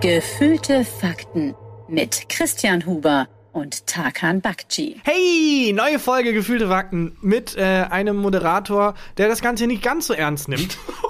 Gefühlte 0.00 0.84
Fakten 0.84 1.54
mit 1.88 2.28
Christian 2.28 2.86
Huber 2.86 3.28
und 3.52 3.86
Tarkan 3.86 4.40
Bakci. 4.40 5.00
Hey, 5.02 5.72
neue 5.74 5.98
Folge 5.98 6.32
Gefühlte 6.32 6.68
Fakten 6.68 7.16
mit 7.22 7.56
äh, 7.56 7.86
einem 7.90 8.16
Moderator, 8.16 8.94
der 9.16 9.28
das 9.28 9.40
Ganze 9.40 9.66
nicht 9.66 9.82
ganz 9.82 10.06
so 10.06 10.14
ernst 10.14 10.48
nimmt. 10.48 10.78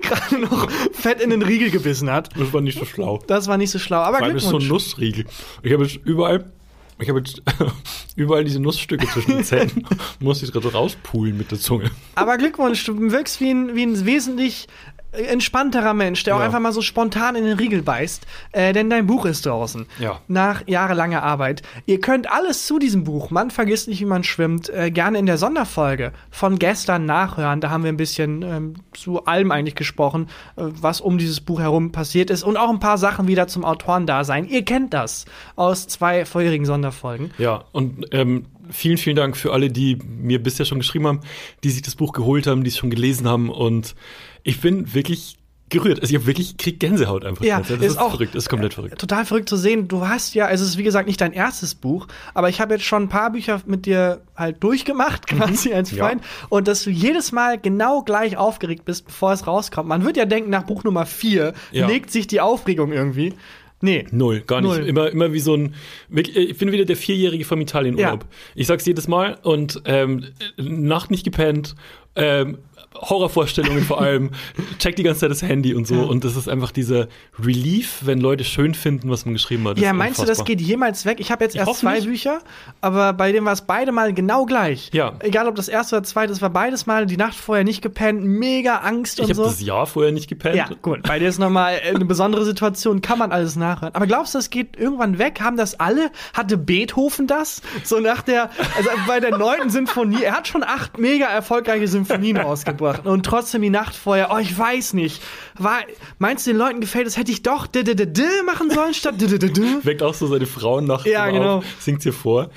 Gerade 0.00 0.38
noch 0.38 0.70
fett 0.92 1.20
in 1.20 1.30
den 1.30 1.42
Riegel 1.42 1.70
gebissen 1.70 2.10
hat. 2.10 2.30
Das 2.38 2.52
war 2.52 2.60
nicht 2.60 2.78
so 2.78 2.84
schlau. 2.84 3.18
Das 3.26 3.48
war 3.48 3.58
nicht 3.58 3.70
so 3.70 3.78
schlau, 3.78 3.98
aber 3.98 4.18
Vor 4.18 4.26
allem 4.26 4.36
ist 4.36 4.44
so 4.44 4.58
ein. 4.58 4.68
Nussriegel. 4.68 5.26
Ich 5.62 5.72
habe 5.72 5.84
jetzt 5.84 5.96
überall, 6.04 6.52
ich 7.00 7.08
habe 7.08 7.20
jetzt 7.20 7.42
überall 8.16 8.44
diese 8.44 8.60
Nussstücke 8.60 9.06
zwischen 9.06 9.30
den 9.32 9.44
Zähnen. 9.44 9.86
Muss 10.20 10.42
ich 10.42 10.52
gerade 10.52 10.72
rauspulen 10.72 11.36
mit 11.36 11.50
der 11.50 11.58
Zunge. 11.58 11.90
Aber 12.14 12.36
Glückwunsch, 12.38 12.84
du 12.84 13.10
wirkst 13.10 13.40
wie 13.40 13.50
ein, 13.50 13.74
wie 13.74 13.84
ein 13.84 14.04
wesentlich 14.04 14.68
entspannterer 15.12 15.94
Mensch, 15.94 16.22
der 16.24 16.34
auch 16.36 16.40
Ja. 16.40 16.46
einfach 16.46 16.60
mal 16.60 16.72
so 16.72 16.82
spontan 16.82 17.34
in 17.34 17.44
den 17.44 17.56
Riegel 17.58 17.82
beißt. 17.82 18.26
Äh, 18.52 18.72
denn 18.72 18.90
dein 18.90 19.06
Buch 19.06 19.24
ist 19.24 19.46
draußen. 19.46 19.86
Ja. 19.98 20.20
Nach 20.28 20.62
jahrelanger 20.66 21.22
Arbeit. 21.22 21.62
Ihr 21.86 22.00
könnt 22.00 22.30
alles 22.30 22.66
zu 22.66 22.78
diesem 22.78 23.04
Buch, 23.04 23.30
Man 23.30 23.50
vergisst 23.50 23.88
nicht, 23.88 24.00
wie 24.00 24.04
man 24.06 24.24
schwimmt, 24.24 24.68
äh, 24.68 24.90
gerne 24.90 25.18
in 25.18 25.26
der 25.26 25.38
Sonderfolge 25.38 26.12
von 26.30 26.58
gestern 26.58 27.06
nachhören. 27.06 27.60
Da 27.60 27.70
haben 27.70 27.84
wir 27.84 27.92
ein 27.92 27.96
bisschen 27.96 28.42
ähm, 28.42 28.74
zu 28.92 29.24
allem 29.24 29.50
eigentlich 29.50 29.74
gesprochen, 29.74 30.28
äh, 30.56 30.62
was 30.80 31.00
um 31.00 31.18
dieses 31.18 31.40
Buch 31.40 31.60
herum 31.60 31.90
passiert 31.92 32.30
ist. 32.30 32.42
Und 32.42 32.56
auch 32.56 32.70
ein 32.70 32.80
paar 32.80 32.98
Sachen 32.98 33.26
wieder 33.28 33.48
zum 33.48 33.64
Autorendasein. 33.64 34.46
Ihr 34.46 34.64
kennt 34.64 34.92
das 34.94 35.24
aus 35.56 35.86
zwei 35.88 36.24
vorherigen 36.24 36.64
Sonderfolgen. 36.66 37.30
Ja, 37.38 37.64
und 37.72 38.06
ähm, 38.12 38.46
vielen, 38.70 38.98
vielen 38.98 39.16
Dank 39.16 39.36
für 39.36 39.52
alle, 39.52 39.70
die 39.70 39.96
mir 40.06 40.42
bisher 40.42 40.66
schon 40.66 40.78
geschrieben 40.78 41.06
haben, 41.06 41.20
die 41.64 41.70
sich 41.70 41.82
das 41.82 41.94
Buch 41.94 42.12
geholt 42.12 42.46
haben, 42.46 42.62
die 42.64 42.68
es 42.68 42.76
schon 42.76 42.90
gelesen 42.90 43.26
haben. 43.26 43.48
Und 43.50 43.94
ich 44.42 44.60
bin 44.60 44.92
wirklich 44.94 45.36
gerührt. 45.70 46.00
Also 46.00 46.10
ich 46.12 46.16
habe 46.16 46.26
wirklich 46.26 46.56
krieg 46.56 46.80
Gänsehaut 46.80 47.26
einfach. 47.26 47.44
Ja, 47.44 47.58
das 47.60 47.70
ist 47.72 47.82
ist, 47.82 47.98
auch- 47.98 48.10
verrückt, 48.12 48.34
ist 48.34 48.48
komplett 48.48 48.72
verrückt. 48.72 48.98
total 48.98 49.26
verrückt 49.26 49.50
zu 49.50 49.56
sehen. 49.58 49.86
Du 49.86 50.08
hast 50.08 50.34
ja, 50.34 50.46
also 50.46 50.64
es 50.64 50.70
ist 50.70 50.78
wie 50.78 50.82
gesagt 50.82 51.06
nicht 51.06 51.20
dein 51.20 51.34
erstes 51.34 51.74
Buch, 51.74 52.06
aber 52.32 52.48
ich 52.48 52.62
habe 52.62 52.72
jetzt 52.72 52.84
schon 52.86 53.02
ein 53.02 53.08
paar 53.10 53.30
Bücher 53.32 53.60
mit 53.66 53.84
dir 53.84 54.22
halt 54.34 54.62
durchgemacht, 54.62 55.26
quasi 55.26 55.74
als 55.74 55.92
Mhm. 55.92 55.98
Ja. 55.98 56.08
Freund. 56.08 56.22
Und 56.48 56.68
dass 56.68 56.84
du 56.84 56.90
jedes 56.90 57.32
Mal 57.32 57.58
genau 57.58 58.00
gleich 58.02 58.38
aufgeregt 58.38 58.86
bist, 58.86 59.04
bevor 59.06 59.32
es 59.34 59.46
rauskommt. 59.46 59.88
Man 59.88 60.04
wird 60.06 60.16
ja 60.16 60.24
denken, 60.24 60.48
nach 60.48 60.62
Buch 60.62 60.84
Nummer 60.84 61.04
vier 61.04 61.52
Ja. 61.70 61.86
legt 61.86 62.10
sich 62.10 62.26
die 62.26 62.40
Aufregung 62.40 62.90
irgendwie. 62.92 63.34
Nee. 63.80 64.06
Null, 64.10 64.40
gar 64.40 64.60
nicht. 64.62 64.70
Null. 64.74 64.88
Immer, 64.88 65.10
immer 65.10 65.32
wie 65.34 65.38
so 65.38 65.54
ein. 65.54 65.74
Ich 66.10 66.56
bin 66.58 66.72
wieder 66.72 66.84
der 66.86 66.96
Vierjährige 66.96 67.44
vom 67.44 67.60
Italienurlaub. 67.60 68.22
Ja. 68.24 68.28
Ich 68.56 68.66
sag's 68.66 68.84
jedes 68.86 69.06
Mal 69.06 69.38
und 69.42 69.82
ähm, 69.84 70.24
Nacht 70.56 71.10
nicht 71.12 71.22
gepennt, 71.24 71.76
ähm, 72.16 72.58
Horrorvorstellungen 72.94 73.82
vor 73.84 74.00
allem, 74.00 74.30
check 74.78 74.96
die 74.96 75.02
ganze 75.02 75.20
Zeit 75.20 75.30
das 75.30 75.42
Handy 75.42 75.74
und 75.74 75.86
so. 75.86 75.94
Ja. 75.94 76.02
Und 76.02 76.24
das 76.24 76.36
ist 76.36 76.48
einfach 76.48 76.70
dieser 76.72 77.08
Relief, 77.38 78.00
wenn 78.04 78.20
Leute 78.20 78.44
schön 78.44 78.74
finden, 78.74 79.10
was 79.10 79.24
man 79.24 79.34
geschrieben 79.34 79.66
hat. 79.68 79.78
Ja, 79.78 79.92
meinst 79.92 80.18
du, 80.18 80.22
das 80.22 80.38
unfassbar. 80.38 80.46
geht 80.56 80.60
jemals 80.60 81.04
weg? 81.04 81.18
Ich 81.20 81.30
habe 81.30 81.44
jetzt 81.44 81.54
Ich 81.54 81.60
erst 81.60 81.76
zwei 81.80 81.96
nicht. 81.96 82.06
Bücher, 82.08 82.40
aber 82.80 83.12
bei 83.12 83.32
dem 83.32 83.44
war 83.44 83.52
es 83.52 83.62
beide 83.62 83.92
Mal 83.92 84.12
genau 84.12 84.46
gleich. 84.46 84.90
Ja. 84.92 85.14
Egal 85.20 85.46
ob 85.48 85.54
das 85.54 85.68
erste 85.68 85.96
oder 85.96 86.04
zweite, 86.04 86.32
es 86.32 86.42
war 86.42 86.50
beides 86.50 86.86
Mal 86.86 87.06
die 87.06 87.16
Nacht 87.16 87.34
vorher 87.36 87.64
nicht 87.64 87.82
gepennt, 87.82 88.24
mega 88.24 88.76
Angst 88.78 89.18
Ich 89.18 89.24
und 89.24 89.30
habe 89.30 89.34
so. 89.36 89.44
das 89.44 89.60
Jahr 89.60 89.86
vorher 89.86 90.12
nicht 90.12 90.28
gepennt. 90.28 90.56
Ja, 90.56 90.68
gut. 90.82 91.02
Bei 91.02 91.18
dir 91.18 91.28
ist 91.28 91.38
nochmal 91.38 91.78
eine 91.86 92.04
besondere 92.04 92.44
Situation, 92.44 93.00
kann 93.00 93.18
man 93.18 93.32
alles 93.32 93.56
nachhören. 93.56 93.94
Aber 93.94 94.06
glaubst 94.06 94.34
du, 94.34 94.38
das 94.38 94.50
geht 94.50 94.76
irgendwann 94.76 95.18
weg? 95.18 95.40
Haben 95.40 95.56
das 95.56 95.78
alle? 95.78 96.10
Hatte 96.34 96.56
Beethoven 96.58 97.26
das? 97.26 97.62
So 97.84 98.00
nach 98.00 98.22
der, 98.22 98.50
also 98.76 98.90
bei 99.06 99.20
der 99.20 99.36
neunten 99.38 99.70
Sinfonie, 99.70 100.22
er 100.22 100.32
hat 100.36 100.48
schon 100.48 100.62
acht 100.62 100.98
mega 100.98 101.26
erfolgreiche 101.26 101.86
Symphonien 101.88 102.36
rausgebracht. 102.68 103.06
Und 103.06 103.24
trotzdem 103.26 103.62
die 103.62 103.70
Nacht 103.70 103.94
vorher, 103.96 104.30
oh, 104.32 104.38
ich 104.38 104.56
weiß 104.56 104.94
nicht. 104.94 105.22
War, 105.58 105.80
meinst 106.18 106.46
du, 106.46 106.50
den 106.50 106.58
Leuten 106.58 106.80
gefällt 106.80 107.06
es, 107.06 107.16
hätte 107.16 107.32
ich 107.32 107.42
doch 107.42 107.66
d 107.66 107.80
-d 107.80 107.92
-d 107.94 108.04
-d 108.12 108.22
machen 108.44 108.70
sollen 108.70 108.94
statt 108.94 109.20
d 109.20 109.26
-d 109.26 109.38
-d 109.38 109.50
-d? 109.52 109.84
Weckt 109.84 110.02
auch 110.02 110.14
so 110.14 110.26
seine 110.26 110.46
Frauen 110.46 110.84
nachts 110.86 111.06
Ja, 111.06 111.28
genau. 111.30 111.58
auf, 111.58 111.64
singt 111.80 112.04
ihr 112.06 112.12
vor. 112.12 112.50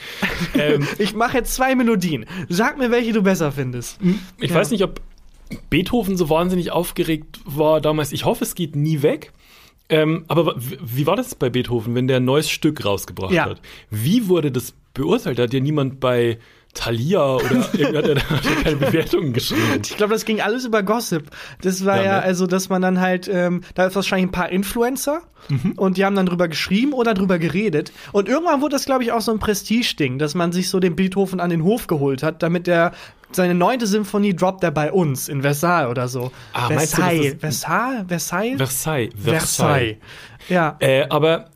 ähm, 0.56 0.88
Ich 0.98 1.14
mache 1.14 1.38
jetzt 1.38 1.54
zwei 1.56 1.76
Melodien. 1.76 2.26
Sag 2.50 2.78
mir, 2.78 2.92
welche 2.92 3.14
du 3.14 3.22
besser 3.22 3.52
findest. 3.52 4.00
Ich 4.40 4.50
Ja. 4.52 4.56
weiß 4.58 4.72
nicht, 4.72 4.84
ob 4.84 5.02
Beethoven 5.70 6.18
so 6.18 6.30
wahnsinnig 6.30 6.72
aufgeregt 6.72 7.40
war 7.46 7.82
damals. 7.82 8.12
Ich 8.12 8.26
hoffe, 8.26 8.44
es 8.44 8.56
geht 8.56 8.76
nie 8.76 9.02
weg. 9.02 9.32
Ähm, 9.90 10.24
aber 10.30 10.56
wie- 10.58 10.78
wie 10.82 11.06
war 11.08 11.18
das 11.18 11.36
bei 11.36 11.50
Beethoven, 11.50 11.96
wenn 11.96 12.08
der 12.08 12.18
ein 12.18 12.26
neues 12.26 12.50
Stück 12.50 12.86
rausgebracht 12.86 13.34
Ja. 13.34 13.46
hat? 13.46 13.62
Wie 13.90 14.30
wurde 14.30 14.50
das 14.50 14.74
beurteilt? 14.94 15.38
Da 15.40 15.44
hat 15.44 15.54
ja 15.54 15.60
niemand 15.60 16.00
bei 16.00 16.40
Thalia 16.74 17.36
oder 17.36 17.52
irgendwer 17.74 17.98
hat 18.00 18.08
ja 18.08 18.14
ja 18.16 18.64
keine 18.64 18.76
Bewertungen 18.78 19.34
geschrieben. 19.34 19.82
Ich 19.84 19.98
glaube, 19.98 20.14
das 20.14 20.26
ging 20.26 20.42
alles 20.42 20.66
über 20.66 20.84
Gossip. 20.84 21.30
Das 21.62 21.84
war 21.86 21.98
ja, 21.98 22.04
Ja, 22.04 22.12
ne? 22.18 22.24
also, 22.24 22.48
dass 22.48 22.70
man 22.70 22.82
dann 22.82 23.02
halt, 23.02 23.28
ähm, 23.32 23.62
da 23.76 23.86
ist 23.88 23.96
wahrscheinlich 23.96 24.30
ein 24.30 24.32
paar 24.32 24.50
Influencer 24.50 25.22
Mhm. 25.50 25.74
und 25.76 25.98
die 25.98 26.06
haben 26.06 26.16
dann 26.16 26.28
drüber 26.28 26.48
geschrieben 26.48 26.94
oder 26.94 27.14
drüber 27.16 27.40
geredet. 27.40 27.92
Und 28.12 28.30
irgendwann 28.30 28.62
wurde 28.62 28.76
das, 28.76 28.86
glaube 28.86 29.04
ich, 29.04 29.12
auch 29.12 29.22
so 29.22 29.32
ein 29.32 29.40
Prestige-Ding, 29.40 30.20
dass 30.20 30.36
man 30.36 30.52
sich 30.52 30.70
so 30.70 30.80
den 30.80 30.96
Beethoven 30.96 31.40
an 31.40 31.50
den 31.50 31.64
Hof 31.64 31.88
geholt 31.88 32.22
hat, 32.22 32.44
damit 32.44 32.68
der 32.68 32.92
seine 33.32 33.56
neunte 33.56 33.88
Symphonie 33.88 34.36
droppt 34.36 34.64
er 34.64 34.72
bei 34.72 34.92
uns 34.92 35.30
in 35.30 35.42
Versailles 35.42 35.90
oder 35.90 36.08
so. 36.08 36.32
Ah, 36.54 36.70
meinst 36.70 36.94
du, 36.94 37.02
Versailles, 37.02 37.36
Versailles, 37.40 38.06
Versailles, 38.08 38.58
Versailles. 38.58 39.10
Versailles. 39.24 39.98
Ja. 40.48 40.76
Äh, 40.80 41.06
aber 41.10 41.50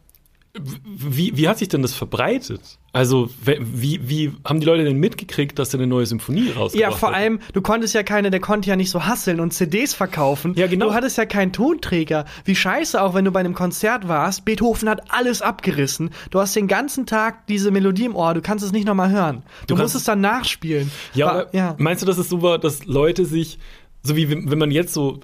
wie, 1.07 1.35
wie 1.37 1.47
hat 1.47 1.57
sich 1.57 1.67
denn 1.69 1.81
das 1.81 1.93
verbreitet? 1.93 2.61
Also, 2.93 3.29
wie, 3.43 3.99
wie 4.07 4.31
haben 4.45 4.59
die 4.61 4.65
Leute 4.65 4.85
denn 4.85 4.97
mitgekriegt, 4.97 5.59
dass 5.59 5.73
er 5.73 5.79
eine 5.81 5.87
neue 5.87 6.05
Symphonie 6.05 6.49
rausgebracht 6.51 6.75
Ja, 6.75 6.91
vor 6.91 7.13
allem, 7.13 7.39
du 7.51 7.61
konntest 7.61 7.93
ja 7.93 8.03
keine, 8.03 8.31
der 8.31 8.39
konnte 8.39 8.69
ja 8.69 8.75
nicht 8.77 8.89
so 8.89 9.05
hasseln 9.05 9.41
und 9.41 9.51
CDs 9.51 9.93
verkaufen. 9.93 10.53
Ja, 10.55 10.67
genau. 10.67 10.87
Du 10.87 10.93
hattest 10.93 11.17
ja 11.17 11.25
keinen 11.25 11.51
Tonträger. 11.51 12.23
Wie 12.45 12.55
scheiße 12.55 13.01
auch, 13.01 13.13
wenn 13.13 13.25
du 13.25 13.31
bei 13.31 13.41
einem 13.41 13.53
Konzert 13.53 14.07
warst. 14.07 14.45
Beethoven 14.45 14.87
hat 14.87 15.11
alles 15.11 15.41
abgerissen. 15.41 16.11
Du 16.31 16.39
hast 16.39 16.55
den 16.55 16.67
ganzen 16.67 17.05
Tag 17.05 17.47
diese 17.47 17.69
Melodie 17.71 18.05
im 18.05 18.15
Ohr, 18.15 18.33
du 18.33 18.41
kannst 18.41 18.63
es 18.63 18.71
nicht 18.71 18.85
nochmal 18.87 19.09
hören. 19.11 19.43
Du, 19.67 19.75
Du 19.75 19.81
musst 19.81 19.95
es 19.95 20.05
dann 20.05 20.21
nachspielen. 20.21 20.89
Ja, 21.13 21.25
War- 21.27 21.53
ja. 21.53 21.75
meinst 21.77 22.01
du, 22.01 22.05
dass 22.05 22.17
es 22.17 22.29
so 22.29 22.41
war, 22.41 22.59
dass 22.59 22.85
Leute 22.85 23.25
sich, 23.25 23.59
so 24.03 24.15
wie 24.15 24.29
wenn 24.29 24.57
man 24.57 24.71
jetzt 24.71 24.93
so 24.93 25.19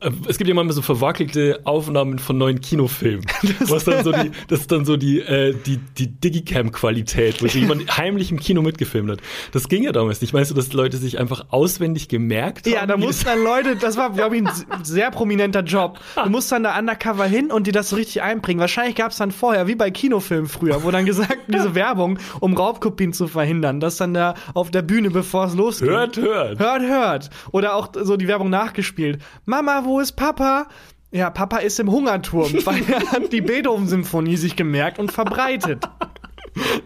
es 0.00 0.38
gibt 0.38 0.46
ja 0.46 0.54
manchmal 0.54 0.74
so 0.74 0.82
verwackelte 0.82 1.60
Aufnahmen 1.64 2.20
von 2.20 2.38
neuen 2.38 2.60
Kinofilmen. 2.60 3.26
Was 3.60 3.84
dann 3.84 4.04
so 4.04 4.12
die, 4.12 4.30
das 4.48 4.60
ist 4.60 4.72
dann 4.72 4.84
so 4.84 4.96
die, 4.96 5.20
äh, 5.20 5.54
die, 5.66 5.78
die 5.78 6.06
Digicam-Qualität, 6.06 7.42
wo 7.42 7.46
jemand 7.46 7.96
heimlich 7.96 8.30
im 8.30 8.38
Kino 8.38 8.62
mitgefilmt 8.62 9.10
hat. 9.10 9.20
Das 9.52 9.68
ging 9.68 9.82
ja 9.82 9.90
damals 9.90 10.20
nicht. 10.20 10.32
Meinst 10.32 10.52
du, 10.52 10.54
dass 10.54 10.72
Leute 10.72 10.98
sich 10.98 11.18
einfach 11.18 11.46
auswendig 11.50 12.08
gemerkt 12.08 12.66
haben? 12.66 12.74
Ja, 12.74 12.86
da 12.86 12.96
mussten 12.96 13.24
dann 13.24 13.42
Leute, 13.42 13.74
das 13.74 13.96
war, 13.96 14.10
glaube 14.12 14.36
ich, 14.36 14.42
ein 14.42 14.84
sehr 14.84 15.10
prominenter 15.10 15.62
Job. 15.62 15.98
Du 16.28 16.30
musst 16.30 16.52
dann 16.52 16.62
da 16.64 16.78
undercover 16.78 17.24
hin 17.24 17.50
und 17.50 17.66
dir 17.66 17.72
das 17.72 17.90
so 17.90 17.96
richtig 17.96 18.22
einbringen. 18.22 18.60
Wahrscheinlich 18.60 18.96
gab 18.96 19.12
es 19.12 19.16
dann 19.16 19.30
vorher, 19.30 19.66
wie 19.66 19.76
bei 19.76 19.90
Kinofilmen 19.90 20.48
früher, 20.48 20.82
wo 20.82 20.90
dann 20.90 21.06
gesagt, 21.06 21.38
diese 21.46 21.74
Werbung, 21.74 22.18
um 22.40 22.54
Raubkopien 22.54 23.12
zu 23.12 23.28
verhindern, 23.28 23.80
dass 23.80 23.96
dann 23.96 24.14
da 24.14 24.34
auf 24.52 24.70
der 24.70 24.82
Bühne, 24.82 25.10
bevor 25.10 25.46
es 25.46 25.54
losgeht. 25.54 25.88
Hört, 25.88 26.16
hört. 26.18 26.58
Hört, 26.58 26.82
hört. 26.82 27.30
Oder 27.52 27.74
auch 27.74 27.88
so 27.94 28.16
die 28.16 28.28
Werbung 28.28 28.50
nachgespielt. 28.50 29.22
Mama, 29.46 29.84
wo 29.88 30.00
ist 30.00 30.12
Papa? 30.12 30.66
Ja, 31.10 31.30
Papa 31.30 31.58
ist 31.58 31.80
im 31.80 31.90
Hungerturm, 31.90 32.52
weil 32.64 32.82
er 32.88 33.10
hat 33.10 33.32
die 33.32 33.40
Beethoven-Symphonie 33.40 34.36
sich 34.36 34.56
gemerkt 34.56 34.98
und 34.98 35.10
verbreitet. 35.10 35.88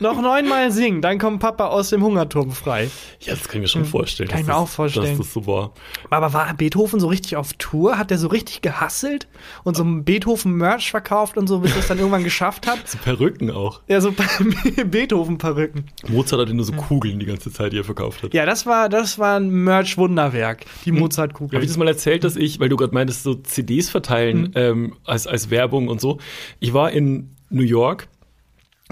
Noch 0.00 0.20
neunmal 0.20 0.72
singen, 0.72 1.00
dann 1.02 1.18
kommt 1.18 1.40
Papa 1.40 1.68
aus 1.68 1.90
dem 1.90 2.02
Hungerturm 2.02 2.50
frei. 2.50 2.90
Ja, 3.20 3.34
das 3.34 3.44
kann 3.48 3.56
ich 3.56 3.62
mir 3.62 3.68
schon 3.68 3.84
vorstellen. 3.84 4.28
Kann 4.28 4.40
ich 4.40 4.46
mir 4.46 4.52
das- 4.52 4.60
auch 4.62 4.68
vorstellen. 4.68 5.16
Dass 5.18 5.26
das 5.26 5.32
so 5.32 5.46
war. 5.46 5.72
Aber 6.10 6.32
war 6.32 6.52
Beethoven 6.54 6.98
so 7.00 7.06
richtig 7.08 7.36
auf 7.36 7.52
Tour? 7.54 7.98
Hat 7.98 8.10
der 8.10 8.18
so 8.18 8.28
richtig 8.28 8.62
gehasselt 8.62 9.28
und 9.64 9.76
so 9.76 9.84
ein 9.84 10.04
Beethoven-Merch 10.04 10.90
verkauft 10.90 11.36
und 11.36 11.46
so, 11.46 11.60
bis 11.60 11.72
er 11.72 11.78
es 11.78 11.88
dann 11.88 11.98
irgendwann 11.98 12.24
geschafft 12.24 12.66
hat? 12.66 12.86
So 12.88 12.98
Perücken 12.98 13.50
auch. 13.50 13.80
Ja, 13.88 14.00
so 14.00 14.12
Beethoven-Perücken. 14.84 15.84
Mozart 16.08 16.42
hatte 16.42 16.54
nur 16.54 16.64
so 16.64 16.72
Kugeln 16.72 17.18
die 17.18 17.26
ganze 17.26 17.52
Zeit, 17.52 17.72
die 17.72 17.78
er 17.78 17.84
verkauft 17.84 18.22
hat. 18.22 18.34
Ja, 18.34 18.46
das 18.46 18.66
war, 18.66 18.88
das 18.88 19.18
war 19.18 19.38
ein 19.38 19.50
Merch-Wunderwerk, 19.50 20.64
die 20.84 20.90
Habe 20.90 21.00
Mozart-Kugel. 21.00 21.60
ich 21.62 21.68
das 21.68 21.76
mal 21.76 21.88
erzählt, 21.88 22.24
dass 22.24 22.36
ich, 22.36 22.60
weil 22.60 22.68
du 22.68 22.76
gerade 22.76 22.94
meintest, 22.94 23.22
so 23.22 23.34
CDs 23.34 23.91
verteilen 23.91 24.53
ähm, 24.54 24.94
als, 25.04 25.26
als 25.26 25.50
Werbung 25.50 25.88
und 25.88 26.00
so. 26.00 26.18
Ich 26.60 26.72
war 26.74 26.91
in 26.92 27.30
New 27.50 27.62
York 27.62 28.08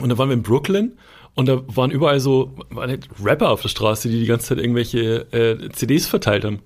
und 0.02 0.08
da 0.08 0.18
waren 0.18 0.28
wir 0.28 0.34
in 0.34 0.42
Brooklyn 0.42 0.92
und 1.34 1.48
da 1.48 1.62
waren 1.68 1.90
überall 1.92 2.18
so 2.18 2.50
waren 2.70 2.90
halt 2.90 3.08
Rapper 3.24 3.50
auf 3.50 3.62
der 3.62 3.68
Straße, 3.68 4.08
die 4.08 4.18
die 4.18 4.26
ganze 4.26 4.48
Zeit 4.48 4.58
irgendwelche 4.58 5.32
äh, 5.32 5.68
CDs 5.70 6.06
verteilt 6.08 6.44
haben. 6.44 6.58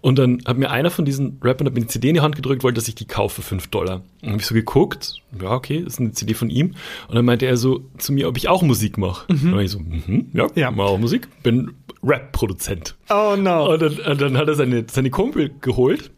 Und 0.00 0.18
dann 0.18 0.42
hat 0.44 0.58
mir 0.58 0.70
einer 0.70 0.90
von 0.90 1.04
diesen 1.04 1.38
Rappern 1.42 1.66
hat 1.68 1.74
mir 1.74 1.80
eine 1.80 1.86
CD 1.86 2.08
in 2.08 2.14
die 2.14 2.20
Hand 2.20 2.34
gedrückt, 2.34 2.64
wollte, 2.64 2.76
dass 2.80 2.88
ich 2.88 2.96
die 2.96 3.06
kaufe 3.06 3.42
für 3.42 3.48
5 3.48 3.68
Dollar. 3.68 3.96
Und 3.96 4.04
dann 4.22 4.30
habe 4.32 4.40
ich 4.40 4.46
so 4.46 4.54
geguckt, 4.54 5.14
ja, 5.40 5.50
okay, 5.52 5.82
das 5.84 5.94
ist 5.94 6.00
eine 6.00 6.12
CD 6.12 6.34
von 6.34 6.50
ihm. 6.50 6.74
Und 7.08 7.14
dann 7.14 7.24
meinte 7.24 7.46
er 7.46 7.56
so 7.56 7.82
zu 7.98 8.12
mir, 8.12 8.28
ob 8.28 8.36
ich 8.36 8.48
auch 8.48 8.62
Musik 8.62 8.98
mache. 8.98 9.26
Und 9.28 9.44
dann 9.44 9.52
war 9.54 9.62
ich 9.62 9.70
so, 9.70 9.78
mhm, 9.78 10.30
ja, 10.32 10.48
Ja. 10.56 10.70
mach 10.72 10.86
auch 10.86 10.98
Musik, 10.98 11.28
bin 11.44 11.74
Rap-Produzent. 12.02 12.96
Oh 13.10 13.36
no. 13.38 13.72
Und 13.72 13.82
dann, 13.82 13.98
und 13.98 14.20
dann 14.20 14.36
hat 14.36 14.48
er 14.48 14.54
seine, 14.54 14.84
seine 14.90 15.10
Kumpel 15.10 15.50
geholt. 15.60 16.10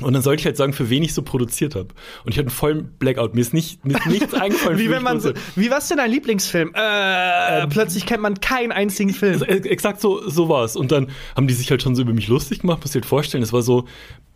Und 0.00 0.12
dann 0.12 0.22
sollte 0.22 0.40
ich 0.40 0.46
halt 0.46 0.56
sagen, 0.56 0.72
für 0.72 0.90
wen 0.90 1.02
ich 1.02 1.12
so 1.12 1.22
produziert 1.22 1.74
habe. 1.74 1.88
Und 2.24 2.30
ich 2.30 2.38
hatte 2.38 2.46
einen 2.46 2.50
vollen 2.50 2.92
Blackout. 2.98 3.34
Mir 3.34 3.40
ist, 3.40 3.52
nicht, 3.52 3.84
mir 3.84 3.98
ist 3.98 4.06
nichts 4.06 4.32
eingefallen. 4.40 4.78
Wie 4.78 4.90
wenn 4.90 5.02
man 5.02 5.20
so, 5.20 5.32
wie 5.56 5.70
was 5.70 5.88
denn 5.88 5.96
dein 5.96 6.10
Lieblingsfilm? 6.12 6.72
Äh, 6.72 7.66
plötzlich 7.66 8.06
kennt 8.06 8.22
man 8.22 8.38
keinen 8.38 8.70
einzigen 8.70 9.12
Film. 9.12 9.42
Äh, 9.42 9.56
Exakt 9.56 10.00
so, 10.00 10.28
so 10.28 10.48
war 10.48 10.64
es. 10.64 10.76
Und 10.76 10.92
dann 10.92 11.10
haben 11.34 11.48
die 11.48 11.54
sich 11.54 11.70
halt 11.70 11.82
schon 11.82 11.96
so 11.96 12.02
über 12.02 12.12
mich 12.12 12.28
lustig 12.28 12.60
gemacht, 12.60 12.78
muss 12.78 12.90
ich 12.90 12.92
dir 12.92 13.00
halt 13.00 13.06
vorstellen. 13.06 13.42
Es 13.42 13.52
war 13.52 13.62
so, 13.62 13.86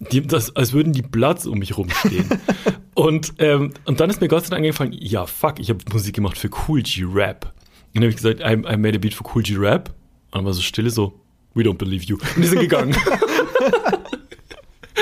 die, 0.01 0.27
das, 0.27 0.57
als 0.57 0.73
würden 0.73 0.93
die 0.93 1.03
Bloods 1.03 1.47
um 1.47 1.61
mich 1.61 1.77
rumstehen. 1.77 2.29
und, 2.95 3.35
ähm, 3.39 3.73
und 3.85 4.01
dann 4.01 4.11
ist 4.11 4.21
mir 4.21 4.27
Gott 4.27 4.45
sei 4.45 4.51
Dank 4.51 4.65
eingefallen, 4.65 4.93
ja, 4.99 5.27
fuck, 5.27 5.61
ich 5.61 5.71
habe 5.71 5.79
Musik 5.93 6.17
gemacht 6.17 6.39
für 6.39 6.51
Cool 6.67 6.83
G 6.83 7.05
Rap. 7.05 7.45
Und 7.45 7.53
dann 7.95 8.03
habe 8.03 8.11
ich 8.11 8.17
gesagt, 8.17 8.41
I, 8.41 8.55
I 8.55 8.77
made 8.77 8.97
a 8.97 8.99
beat 8.99 9.15
for 9.15 9.31
Cool 9.33 9.43
G 9.45 9.55
Rap. 9.57 9.91
Und 10.33 10.39
dann 10.39 10.45
war 10.45 10.55
so 10.55 10.63
stille 10.63 10.91
so, 10.91 11.21
we 11.55 11.63
don't 11.63 11.79
believe 11.79 12.05
you. 12.05 12.17
Und 12.35 12.43
die 12.43 12.49
sind 12.49 12.59
gegangen. 12.59 12.97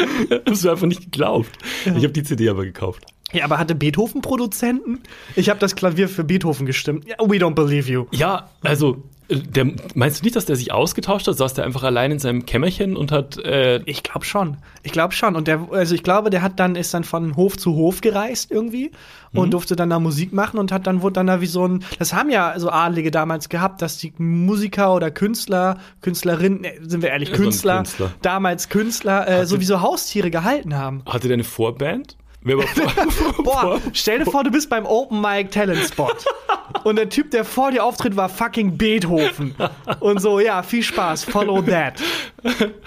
das 0.45 0.63
wäre 0.63 0.75
einfach 0.75 0.87
nicht 0.87 1.03
geglaubt. 1.03 1.51
Ich 1.85 1.93
habe 2.05 2.11
die 2.11 2.23
CD 2.23 2.49
aber 2.49 2.65
gekauft. 2.65 3.05
Ja, 3.33 3.45
aber 3.45 3.59
hatte 3.59 3.75
Beethoven 3.75 4.23
Produzenten? 4.23 5.01
Ich 5.37 5.49
habe 5.49 5.61
das 5.61 5.77
Klavier 5.77 6.09
für 6.09 6.25
Beethoven 6.25 6.67
gestimmt. 6.67 7.07
Ja, 7.07 7.17
we 7.21 7.37
don't 7.37 7.55
believe 7.55 7.91
you. 7.91 8.07
Ja, 8.11 8.51
also, 8.63 9.05
der, 9.31 9.67
meinst 9.95 10.21
du 10.21 10.25
nicht, 10.25 10.37
dass 10.37 10.45
der 10.47 10.57
sich 10.57 10.73
ausgetauscht 10.73 11.27
hat? 11.29 11.37
Saß 11.37 11.55
der 11.55 11.65
einfach 11.65 11.83
allein 11.83 12.11
in 12.13 12.19
seinem 12.19 12.47
Kämmerchen 12.47 12.97
und 12.97 13.13
hat 13.13 13.39
äh, 13.39 13.81
Ich 13.85 14.03
glaube 14.03 14.25
schon. 14.27 14.57
Ich 14.83 14.93
glaube 14.93 15.15
schon. 15.15 15.37
Und 15.37 15.47
der, 15.49 15.69
also 15.71 15.95
ich 15.95 16.03
glaube, 16.03 16.31
der 16.31 16.43
hat 16.43 16.59
dann, 16.59 16.75
ist 16.77 16.93
dann 16.95 17.05
von 17.05 17.37
Hof 17.37 17.57
zu 17.57 17.75
Hof 17.75 18.01
gereist 18.01 18.51
irgendwie 18.51 18.91
und 19.33 19.47
Mhm. 19.47 19.51
durfte 19.53 19.77
dann 19.77 19.91
da 19.91 20.01
Musik 20.01 20.33
machen 20.33 20.59
und 20.59 20.73
hat 20.73 20.87
dann, 20.87 21.03
wurde 21.03 21.13
dann 21.15 21.29
da 21.29 21.41
wie 21.41 21.47
so 21.47 21.67
ein, 21.67 21.85
das 21.99 22.13
haben 22.13 22.31
ja 22.31 22.55
so 22.59 22.71
Adlige 22.71 23.11
damals 23.13 23.49
gehabt, 23.49 23.81
dass 23.83 23.99
die 23.99 24.13
Musiker 24.19 24.95
oder 24.95 25.11
Künstler, 25.11 25.79
Künstlerinnen, 26.01 26.65
äh, 26.65 26.73
sind 26.83 27.03
wir 27.03 27.11
ehrlich, 27.11 27.29
Ja, 27.29 27.37
so 27.37 27.43
Künstler, 27.43 27.77
Künstler. 27.77 28.11
damals 28.23 28.69
Künstler, 28.69 29.29
äh, 29.29 29.47
so 29.47 29.61
wie 29.61 29.65
so 29.65 29.81
Haustiere 29.81 30.31
gehalten 30.31 30.75
haben. 30.77 31.03
Hatte 31.07 31.29
der 31.29 31.35
eine 31.35 31.45
Vorband? 31.45 32.17
Boah, 32.43 33.81
stell 33.93 34.21
dir 34.21 34.31
vor, 34.31 34.45
du 34.45 34.51
bist 34.51 34.71
beim 34.71 34.87
Open 34.87 35.21
Mic 35.21 35.51
Talent 35.51 35.87
Spot. 35.87 36.13
Und 36.85 36.97
der 36.97 37.09
Typ, 37.09 37.31
der 37.31 37.45
vor 37.45 37.71
dir 37.71 37.85
auftritt, 37.85 38.17
war 38.17 38.29
fucking 38.29 38.79
Beethoven. 38.79 39.55
Und 39.99 40.21
so, 40.21 40.41
ja, 40.41 40.63
viel 40.63 40.83
Spaß, 40.83 41.25
follow 41.25 41.61
that. 41.63 42.01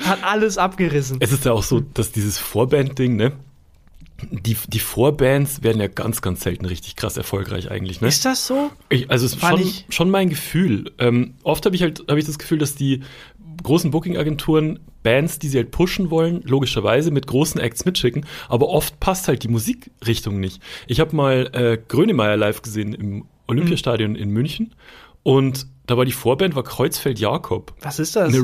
Hat 0.04 0.24
alles 0.24 0.58
abgerissen. 0.58 1.18
Es 1.20 1.32
ist 1.32 1.46
ja 1.46 1.52
auch 1.52 1.64
so, 1.64 1.82
dass 1.82 2.12
dieses 2.12 2.40
Vorband-Ding, 2.40 3.16
ne? 3.16 3.34
Die, 4.32 4.56
die 4.68 4.80
Vorbands 4.80 5.64
werden 5.64 5.82
ja 5.82 5.88
ganz, 5.88 6.22
ganz 6.22 6.42
selten 6.42 6.66
richtig 6.66 6.96
krass 6.96 7.18
erfolgreich 7.18 7.70
eigentlich, 7.70 8.00
ne? 8.00 8.08
Ist 8.08 8.24
das 8.24 8.48
so? 8.48 8.72
Ich, 8.88 9.12
also 9.12 9.26
es 9.26 9.34
ist 9.34 9.42
schon, 9.42 9.70
schon 9.90 10.10
mein 10.10 10.30
Gefühl. 10.30 10.92
Ähm, 10.98 11.34
oft 11.44 11.66
habe 11.66 11.76
ich 11.76 11.82
halt 11.82 12.06
habe 12.08 12.20
ich 12.20 12.26
das 12.26 12.40
Gefühl, 12.40 12.58
dass 12.58 12.76
die 12.76 13.02
großen 13.62 13.92
Booking-Agenturen 13.92 14.80
Bands, 15.04 15.38
die 15.38 15.50
sie 15.50 15.58
halt 15.58 15.72
pushen 15.72 16.10
wollen, 16.10 16.42
logischerweise 16.44 17.12
mit 17.12 17.28
großen 17.28 17.60
Acts 17.60 17.86
mitschicken, 17.86 18.26
aber 18.48 18.70
oft 18.70 19.00
passt 19.00 19.28
halt 19.28 19.44
die 19.44 19.50
Musikrichtung 19.50 20.40
nicht. 20.40 20.62
Ich 20.88 21.00
habe 21.00 21.16
mal 21.16 21.50
äh, 21.54 21.78
Grönemeyer 21.88 22.38
live 22.38 22.62
gesehen 22.62 22.94
im 22.94 23.26
Olympiastadion 23.48 24.16
in 24.16 24.30
München 24.30 24.74
und 25.22 25.68
da 25.86 25.98
war 25.98 26.06
die 26.06 26.14
Vorband 26.14 26.56
war 26.56 26.64
Kreuzfeld 26.64 27.20
Jakob. 27.20 27.74
Was 27.82 28.00
ist 28.00 28.16
das? 28.16 28.34
Eine 28.34 28.42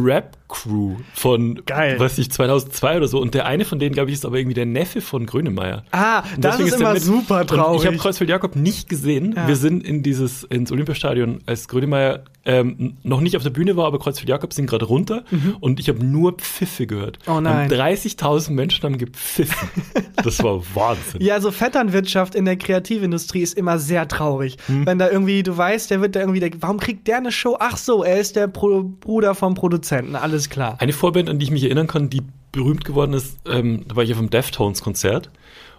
Rap-Crew 0.50 0.96
von, 1.14 1.62
Geil. 1.66 2.00
weiß 2.00 2.18
ich, 2.18 2.32
2002 2.32 2.98
oder 2.98 3.08
so. 3.08 3.20
Und 3.20 3.34
der 3.34 3.46
eine 3.46 3.66
von 3.66 3.80
denen, 3.80 3.94
glaube 3.94 4.10
ich, 4.10 4.16
ist 4.16 4.26
aber 4.26 4.38
irgendwie 4.38 4.54
der 4.56 4.66
Neffe 4.66 5.02
von 5.02 5.26
Grönemeyer. 5.26 5.84
Ah, 5.92 6.24
Und 6.36 6.44
das 6.44 6.60
ist 6.60 6.74
immer 6.80 6.94
mit- 6.94 7.04
super 7.04 7.46
traurig. 7.46 7.82
Ich 7.82 7.88
habe 7.88 7.98
Kreuzfeld 7.98 8.30
Jakob 8.30 8.56
nicht 8.56 8.90
gesehen. 8.90 9.34
Ja. 9.36 9.48
Wir 9.48 9.56
sind 9.56 9.84
in 9.86 10.04
dieses 10.04 10.44
ins 10.44 10.72
Olympiastadion, 10.72 11.40
als 11.46 11.68
Grönemeyer 11.68 12.24
ähm, 12.46 12.98
noch 13.04 13.22
nicht 13.22 13.36
auf 13.38 13.44
der 13.44 13.50
Bühne 13.52 13.76
war, 13.76 13.86
aber 13.86 14.00
Kreuzfeld 14.00 14.30
Jakob 14.30 14.54
sind 14.54 14.66
gerade 14.68 14.86
runter 14.86 15.24
und 15.60 15.80
ich 15.80 15.88
habe 15.90 16.04
nur 16.04 16.34
Pfiffe 16.34 16.88
gehört. 16.88 17.20
Mhm. 17.28 17.34
Oh 17.34 17.42
nein. 17.42 17.70
Und 17.72 17.78
30.000 17.78 18.52
Menschen 18.52 18.84
haben 18.84 18.98
gepfiffen. 18.98 19.70
das 20.24 20.42
war 20.42 20.62
Wahnsinn. 20.74 21.22
ja, 21.22 21.40
so 21.42 21.52
Vetternwirtschaft 21.52 22.34
in 22.36 22.46
der 22.46 22.56
Kreativindustrie 22.58 23.42
ist 23.42 23.56
immer 23.58 23.78
sehr 23.78 24.08
traurig. 24.08 24.58
Hm. 24.68 24.86
Wenn 24.86 24.98
da 25.00 25.10
irgendwie, 25.10 25.44
du 25.44 25.56
weißt, 25.56 25.92
der 25.92 26.02
wird 26.02 26.16
da 26.16 26.22
irgendwie, 26.22 26.40
der, 26.40 26.50
warum 26.60 26.80
kriegt 26.80 27.08
der 27.08 27.18
eine 27.18 27.32
Show? 27.32 27.58
Ach 27.60 27.78
so, 27.78 28.04
er 28.04 28.20
ist 28.20 28.36
der 28.36 28.48
Pro 28.48 28.84
Bruder 28.84 29.36
vom 29.36 29.54
Produzenten, 29.54 30.16
alles 30.16 30.39
klar. 30.48 30.78
Eine 30.80 30.94
Vorband, 30.94 31.30
an 31.30 31.40
die 31.40 31.46
ich 31.46 31.52
mich 31.52 31.64
erinnern 31.64 31.88
kann, 31.88 32.10
die 32.10 32.22
berühmt 32.52 32.86
geworden 32.86 33.14
ist, 33.14 33.38
ähm, 33.46 33.86
da 33.88 33.96
war 33.96 34.04
ich 34.04 34.14
auf 34.14 34.20
einem 34.20 34.30
Deftones-Konzert 34.30 35.30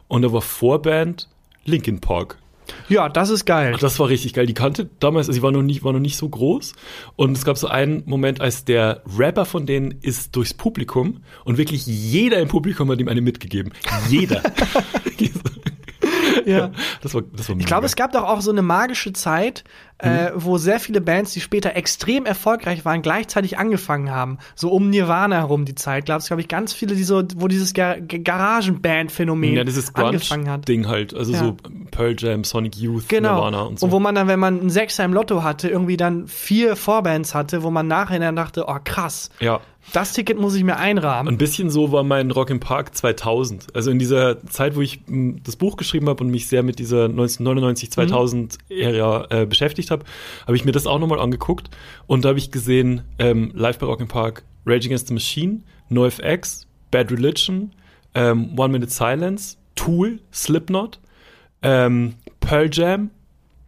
und 0.08 0.22
da 0.22 0.32
war 0.32 0.42
Vorband 0.42 1.28
Linkin 1.64 2.00
Park. 2.00 2.38
Ja, 2.88 3.08
das 3.08 3.30
ist 3.30 3.46
geil. 3.46 3.72
Ach, 3.74 3.80
das 3.80 3.98
war 3.98 4.08
richtig 4.08 4.34
geil. 4.34 4.46
Die 4.46 4.54
kannte 4.54 4.88
damals, 5.00 5.28
also 5.28 5.36
sie 5.36 5.42
war 5.42 5.52
noch 5.52 5.62
nicht, 5.62 5.84
war 5.84 5.92
noch 5.92 6.00
nicht 6.00 6.16
so 6.16 6.28
groß. 6.28 6.72
Und 7.16 7.36
es 7.36 7.44
gab 7.44 7.56
so 7.56 7.68
einen 7.68 8.02
Moment, 8.06 8.40
als 8.40 8.64
der 8.64 9.02
Rapper 9.18 9.44
von 9.44 9.66
denen 9.66 9.92
ist 10.02 10.36
durchs 10.36 10.54
Publikum 10.54 11.22
und 11.44 11.58
wirklich 11.58 11.86
jeder 11.86 12.38
im 12.38 12.48
Publikum 12.48 12.90
hat 12.90 13.00
ihm 13.00 13.08
eine 13.08 13.20
mitgegeben. 13.20 13.72
Jeder. 14.08 14.42
ja. 16.46 16.70
Das 17.02 17.14
war, 17.14 17.22
das 17.22 17.48
war 17.48 17.56
Ich 17.58 17.66
glaube, 17.66 17.86
es 17.86 17.96
gab 17.96 18.12
doch 18.12 18.24
auch 18.24 18.40
so 18.40 18.50
eine 18.50 18.62
magische 18.62 19.12
Zeit, 19.12 19.64
äh, 20.02 20.30
wo 20.34 20.58
sehr 20.58 20.80
viele 20.80 21.00
Bands, 21.00 21.32
die 21.32 21.40
später 21.40 21.76
extrem 21.76 22.26
erfolgreich 22.26 22.84
waren, 22.84 23.02
gleichzeitig 23.02 23.58
angefangen 23.58 24.10
haben. 24.10 24.38
So 24.54 24.70
um 24.70 24.90
Nirvana 24.90 25.36
herum 25.36 25.64
die 25.64 25.74
Zeit. 25.74 26.06
Glaube 26.06 26.40
ich, 26.40 26.48
ganz 26.48 26.72
viele, 26.72 26.94
die 26.94 27.04
so, 27.04 27.22
wo 27.36 27.48
dieses 27.48 27.74
Gar 27.74 27.96
Garagenband-Phänomen 28.00 29.54
ja, 29.54 29.64
dieses 29.64 29.94
angefangen 29.94 30.48
hat. 30.48 30.66
Grunge-Ding 30.66 30.88
halt. 30.88 31.14
Also 31.14 31.32
Ja. 31.32 31.38
so 31.38 31.56
Pearl 31.90 32.14
Jam, 32.18 32.44
Sonic 32.44 32.76
Youth, 32.76 33.08
Genau. 33.08 33.34
Nirvana 33.36 33.62
und 33.62 33.78
so. 33.78 33.86
Und 33.86 33.92
wo 33.92 34.00
man 34.00 34.14
dann, 34.14 34.28
wenn 34.28 34.40
man 34.40 34.60
einen 34.60 34.70
Sechser 34.70 35.04
im 35.04 35.12
Lotto 35.12 35.42
hatte, 35.42 35.68
irgendwie 35.68 35.96
dann 35.96 36.26
vier 36.28 36.76
Vorbands 36.76 37.34
hatte, 37.34 37.62
wo 37.62 37.70
man 37.70 37.86
nachher 37.86 38.18
dann 38.18 38.36
dachte, 38.36 38.64
oh 38.68 38.76
krass, 38.82 39.30
ja. 39.40 39.60
das 39.92 40.12
Ticket 40.12 40.38
muss 40.38 40.54
ich 40.54 40.64
mir 40.64 40.76
einrahmen. 40.76 41.32
Ein 41.34 41.38
bisschen 41.38 41.70
so 41.70 41.92
war 41.92 42.02
mein 42.04 42.30
Rock 42.30 42.50
im 42.50 42.60
Park 42.60 42.94
2000. 42.96 43.74
Also 43.74 43.90
in 43.90 43.98
dieser 43.98 44.44
Zeit, 44.46 44.76
wo 44.76 44.80
ich 44.80 45.00
m, 45.08 45.40
das 45.44 45.56
Buch 45.56 45.76
geschrieben 45.76 46.08
habe 46.08 46.22
und 46.24 46.30
mich 46.30 46.48
sehr 46.48 46.62
mit 46.62 46.78
dieser 46.78 47.04
1999, 47.04 47.90
2000 47.92 48.58
Ära 48.68 49.26
äh, 49.30 49.46
beschäftigt 49.46 49.89
habe, 49.90 50.04
habe 50.46 50.56
ich 50.56 50.64
mir 50.64 50.72
das 50.72 50.86
auch 50.86 50.98
nochmal 50.98 51.20
angeguckt 51.20 51.70
und 52.06 52.24
da 52.24 52.30
habe 52.30 52.38
ich 52.38 52.50
gesehen, 52.50 53.02
ähm, 53.18 53.52
live 53.54 53.78
bei 53.78 53.86
Rock 53.86 54.06
Park, 54.08 54.44
Rage 54.66 54.86
Against 54.86 55.08
the 55.08 55.14
Machine, 55.14 55.60
NoFX, 55.88 56.66
Bad 56.90 57.10
Religion, 57.10 57.72
ähm, 58.14 58.58
One 58.58 58.72
Minute 58.72 58.90
Silence, 58.92 59.56
Tool, 59.74 60.20
Slipknot, 60.32 60.98
ähm, 61.62 62.14
Pearl 62.40 62.68
Jam 62.72 63.10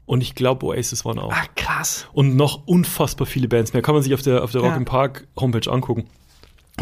und 0.07 0.23
ich 0.23 0.35
glaube 0.35 0.67
Oasis 0.67 1.05
waren 1.05 1.19
auch. 1.19 1.33
ah, 1.33 1.45
krass. 1.57 2.07
Und 2.13 2.37
noch 2.37 2.67
unfassbar 2.67 3.27
viele 3.27 3.49
Bands 3.49 3.73
mehr. 3.73 3.83
Kann 3.83 3.95
man 3.95 4.03
sich 4.03 4.15
auf 4.15 4.23
der, 4.23 4.43
auf 4.43 4.51
der 4.53 4.61
Rock 4.63 4.73
Ja. 4.77 4.85
Park 4.85 5.27
Homepage 5.39 5.71
angucken. 5.71 6.05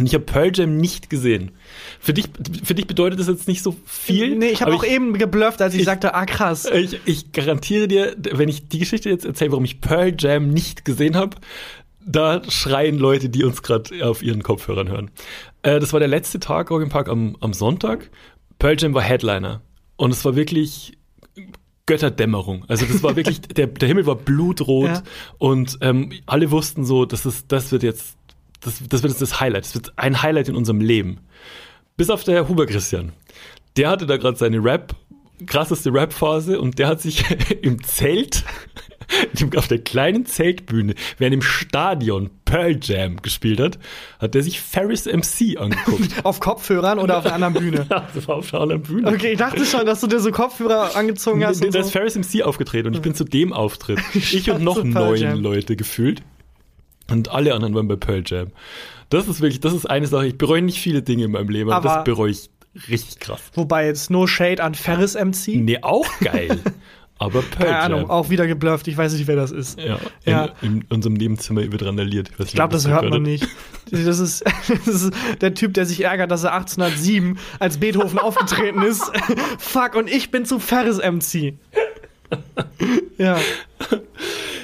Und 0.00 0.06
ich 0.06 0.14
habe 0.14 0.24
Pearl 0.24 0.50
Jam 0.54 0.76
nicht 0.78 1.10
gesehen. 1.10 1.52
Für 2.00 2.14
dich, 2.14 2.26
für 2.64 2.74
dich 2.74 2.86
bedeutet 2.86 3.20
das 3.20 3.28
jetzt 3.28 3.46
nicht 3.46 3.62
so 3.62 3.76
viel. 3.84 4.34
Nee, 4.36 4.48
ich 4.48 4.62
habe 4.62 4.74
auch 4.74 4.82
eben 4.84 5.16
geblufft, 5.18 5.60
als 5.62 5.74
ich, 5.74 5.80
ich- 5.80 5.86
sagte, 5.86 6.14
ah 6.14 6.24
krass. 6.26 6.64
Ich, 6.64 6.98
ich 7.04 7.32
garantiere 7.32 7.86
dir, 7.86 8.16
wenn 8.32 8.48
ich 8.48 8.68
die 8.68 8.78
Geschichte 8.78 9.10
jetzt 9.10 9.24
erzähle, 9.26 9.52
warum 9.52 9.64
ich 9.64 9.80
Pearl 9.80 10.14
Jam 10.18 10.48
nicht 10.48 10.84
gesehen 10.84 11.14
habe, 11.16 11.36
da 12.04 12.40
schreien 12.50 12.98
Leute, 12.98 13.28
die 13.28 13.44
uns 13.44 13.62
gerade 13.62 14.04
auf 14.08 14.22
ihren 14.22 14.42
Kopfhörern 14.42 14.88
hören. 14.88 15.10
Äh, 15.62 15.78
das 15.80 15.92
war 15.92 16.00
der 16.00 16.08
letzte 16.08 16.40
Tag 16.40 16.70
im 16.70 16.88
Park 16.88 17.08
am, 17.10 17.36
am 17.40 17.52
Sonntag. 17.52 18.10
Pearl 18.58 18.76
Jam 18.78 18.94
war 18.94 19.02
Headliner. 19.02 19.60
Und 19.96 20.10
es 20.12 20.24
war 20.24 20.34
wirklich 20.34 20.96
Götterdämmerung. 21.86 22.64
Also 22.68 22.86
das 22.86 23.02
war 23.02 23.16
wirklich, 23.16 23.40
der, 23.56 23.66
der 23.66 23.88
Himmel 23.88 24.06
war 24.06 24.14
blutrot 24.16 24.88
Ja. 24.88 25.02
und 25.38 25.78
ähm, 25.80 26.12
alle 26.26 26.50
wussten 26.50 26.84
so, 26.84 27.04
das 27.04 27.26
ist, 27.26 27.50
das 27.52 27.72
wird 27.72 27.82
jetzt, 27.82 28.16
das, 28.60 28.80
das 28.88 29.02
wird 29.02 29.12
jetzt 29.12 29.22
das 29.22 29.40
Highlight. 29.40 29.64
Das 29.64 29.74
wird 29.74 29.92
ein 29.96 30.22
Highlight 30.22 30.48
in 30.48 30.56
unserem 30.56 30.80
Leben. 30.80 31.18
Bis 31.96 32.10
auf 32.10 32.24
der 32.24 32.48
Huber 32.48 32.66
Christian. 32.66 33.12
Der 33.76 33.88
hatte 33.88 34.06
da 34.06 34.16
gerade 34.16 34.36
seine 34.36 34.62
Rap, 34.62 34.94
krasseste 35.46 35.92
Rap-Phase 35.92 36.60
und 36.60 36.78
der 36.78 36.88
hat 36.88 37.00
sich 37.00 37.24
im 37.62 37.82
Zelt, 37.82 38.44
auf 39.56 39.68
der 39.68 39.78
kleinen 39.78 40.26
Zeltbühne, 40.26 40.94
während 41.18 41.34
im 41.34 41.42
Stadion 41.42 42.30
Pearl 42.44 42.78
Jam 42.82 43.16
gespielt 43.22 43.60
hat, 43.60 43.78
hat 44.18 44.34
der 44.34 44.42
sich 44.42 44.60
Ferris 44.60 45.06
MC 45.06 45.58
angeguckt. 45.58 46.08
Auf 46.24 46.40
Kopfhörern 46.40 46.98
oder 46.98 47.18
auf 47.18 47.26
einer 47.26 47.34
anderen 47.46 47.54
Bühne? 47.54 47.86
Ja, 47.88 48.08
das 48.14 48.28
war 48.28 48.36
auf 48.36 48.50
der 48.50 48.60
anderen 48.60 48.82
Bühne. 48.82 49.08
Okay, 49.08 49.32
ich 49.32 49.38
dachte 49.38 49.64
schon, 49.64 49.86
dass 49.86 50.00
du 50.00 50.06
dir 50.06 50.20
so 50.20 50.30
Kopfhörer 50.30 50.96
angezogen 50.96 51.44
hast. 51.44 51.60
Da 51.60 51.66
Und 51.66 51.74
ist 51.74 51.86
so. 51.86 51.90
Ferris 51.90 52.16
MC 52.16 52.42
aufgetreten 52.42 52.88
und 52.88 52.94
ich 52.94 53.02
bin 53.02 53.14
zu 53.14 53.24
dem 53.24 53.52
Auftritt. 53.52 54.00
Ich 54.14 54.50
und 54.50 54.62
noch 54.62 54.82
neun. 54.82 55.36
Leute 55.36 55.76
gefühlt. 55.76 56.22
Und 57.10 57.28
alle 57.30 57.54
anderen 57.54 57.74
waren 57.74 57.88
bei 57.88 57.96
Pearl 57.96 58.22
Jam. 58.24 58.48
Das 59.08 59.26
ist 59.28 59.40
wirklich, 59.40 59.60
das 59.60 59.74
ist 59.74 59.86
eine 59.86 60.06
Sache. 60.06 60.26
Ich 60.28 60.38
bereue 60.38 60.62
nicht 60.62 60.78
viele 60.78 61.02
Dinge 61.02 61.24
in 61.24 61.32
meinem 61.32 61.48
Leben, 61.48 61.70
aber, 61.70 61.88
Aber- 61.90 61.96
das 61.96 62.04
bereue 62.04 62.30
ich 62.30 62.48
richtig 62.88 63.18
krass. 63.20 63.40
Wobei 63.54 63.86
jetzt 63.86 64.10
No 64.10 64.26
Shade 64.26 64.62
an 64.62 64.74
Ferris 64.74 65.14
MC. 65.14 65.56
Nee, 65.56 65.78
auch 65.82 66.06
geil. 66.20 66.58
aber 67.18 67.42
Pearl 67.42 67.68
Keine 67.68 67.70
Jam. 67.70 67.92
Ahnung, 67.94 68.10
auch 68.10 68.30
wieder 68.30 68.46
geblufft. 68.46 68.86
Ich 68.86 68.96
weiß 68.96 69.12
nicht, 69.14 69.26
wer 69.26 69.34
das 69.36 69.50
ist. 69.50 69.78
Ja, 69.80 69.98
Ja. 70.24 70.44
In, 70.62 70.82
in 70.82 70.84
unserem 70.88 71.14
Nebenzimmer 71.14 71.70
wird 71.70 71.82
randaliert. 71.84 72.30
Ich 72.38 72.52
glaube, 72.52 72.72
das 72.72 72.86
hört 72.86 73.10
man 73.10 73.22
nicht. 73.22 73.46
Das 73.90 74.20
ist, 74.20 74.44
das 74.86 75.02
ist 75.02 75.12
der 75.40 75.52
Typ, 75.54 75.74
der 75.74 75.84
sich 75.86 76.04
ärgert, 76.04 76.30
dass 76.30 76.44
er 76.44 76.52
1807 76.54 77.36
als 77.58 77.78
Beethoven 77.78 78.18
aufgetreten 78.20 78.82
ist. 78.82 79.02
Fuck, 79.58 79.96
und 79.96 80.08
ich 80.08 80.30
bin 80.30 80.44
zu 80.44 80.60
Ferris 80.60 80.98
MC. 80.98 81.54
Ja. 83.18 83.38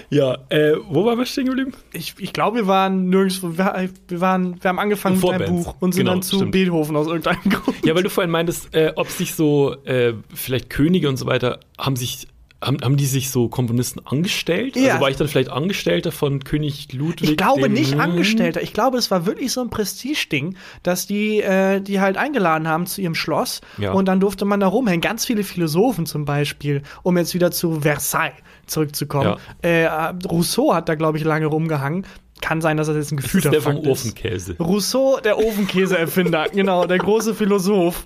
Ja, 0.09 0.39
äh, 0.51 0.75
wo 0.89 1.05
waren 1.05 1.19
wir 1.19 1.27
stehen 1.27 1.47
geblieben? 1.47 1.73
Ich, 1.93 2.15
ich 2.19 2.33
glaube, 2.33 2.59
wir 2.59 2.67
waren 2.67 3.09
nirgendwo. 3.11 3.59
Wir, 3.59 3.91
wir, 4.09 4.21
waren, 4.21 4.63
wir 4.63 4.69
haben 4.69 4.79
angefangen 4.79 5.21
mit 5.21 5.31
einem. 5.31 5.57
Buch 5.57 5.75
und 5.81 5.93
sind 5.93 6.05
Genau, 6.05 6.13
dann 6.13 6.23
zu 6.23 6.37
stimmt. 6.37 6.53
Beethoven 6.53 6.97
aus 6.97 7.07
irgendeinem 7.09 7.51
Grund. 7.51 7.85
Ja, 7.85 7.95
weil 7.95 8.03
du 8.03 8.11
vorhin 8.11 8.31
meintest, 8.31 8.75
äh, 8.75 8.93
ob 8.95 9.09
sich 9.09 9.35
so, 9.35 9.75
äh, 9.85 10.15
vielleicht 10.33 10.71
Könige 10.71 11.09
und 11.09 11.17
so 11.17 11.27
weiter, 11.27 11.61
haben 11.77 11.97
sich, 11.97 12.29
haben, 12.63 12.79
haben 12.83 12.97
die 12.97 13.07
sich 13.07 13.31
so 13.31 13.49
Komponisten 13.49 14.01
angestellt? 14.05 14.77
Ja. 14.77 14.93
Also 14.93 15.01
war 15.03 15.11
ich 15.11 15.17
dann 15.17 15.29
vielleicht 15.29 15.51
Angestellter 15.51 16.11
von 16.13 16.43
König 16.43 16.93
Ludwig? 16.93 17.31
Ich 17.31 17.37
glaube 17.37 17.69
nicht 17.69 17.99
Angestellter. 17.99 18.63
Ich 18.63 18.73
glaube, 18.73 18.99
es 18.99 19.11
war 19.11 19.27
wirklich 19.27 19.53
so 19.53 19.61
ein 19.61 19.71
Prestigeding, 19.71 20.57
dass 20.83 21.07
die 21.07 21.41
äh, 21.41 21.81
die 21.81 22.01
halt 22.01 22.17
eingeladen 22.17 22.67
haben 22.69 22.87
zu 22.87 23.01
ihrem 23.01 23.15
Schloss 23.15 23.61
Ja. 23.79 23.93
und 23.93 24.07
dann 24.07 24.21
durfte 24.21 24.45
man 24.45 24.61
da 24.61 24.67
rumhängen. 24.67 25.01
Ganz 25.01 25.25
viele 25.27 25.45
Philosophen 25.45 26.07
zum 26.07 26.25
Beispiel, 26.25 26.83
um 27.03 27.17
jetzt 27.19 27.35
wieder 27.35 27.51
zu 27.51 27.81
Versailles 27.83 28.35
zurückzukommen. 28.67 29.37
Äh, 29.63 29.87
Rousseau 30.29 30.75
hat 30.75 30.89
da, 30.89 30.95
glaube 30.95 31.19
ich, 31.19 31.25
lange 31.25 31.47
rumgehangen. 31.47 32.05
Kann 32.47 32.61
sein, 32.61 32.77
dass 32.77 32.87
das 32.87 32.95
jetzt 32.97 33.11
ein 33.11 33.17
Das 33.17 33.35
ist 33.35 33.45
der 33.45 33.61
vom 33.61 33.75
Fakt 33.75 33.87
ist. 33.87 33.91
Ofenkäse. 33.91 34.57
Rousseau, 34.61 35.19
der 35.19 35.37
Ofenkäse-Erfinder, 35.37 36.47
genau, 36.55 36.87
der 36.87 36.99
große 36.99 37.35
Philosoph, 37.35 38.05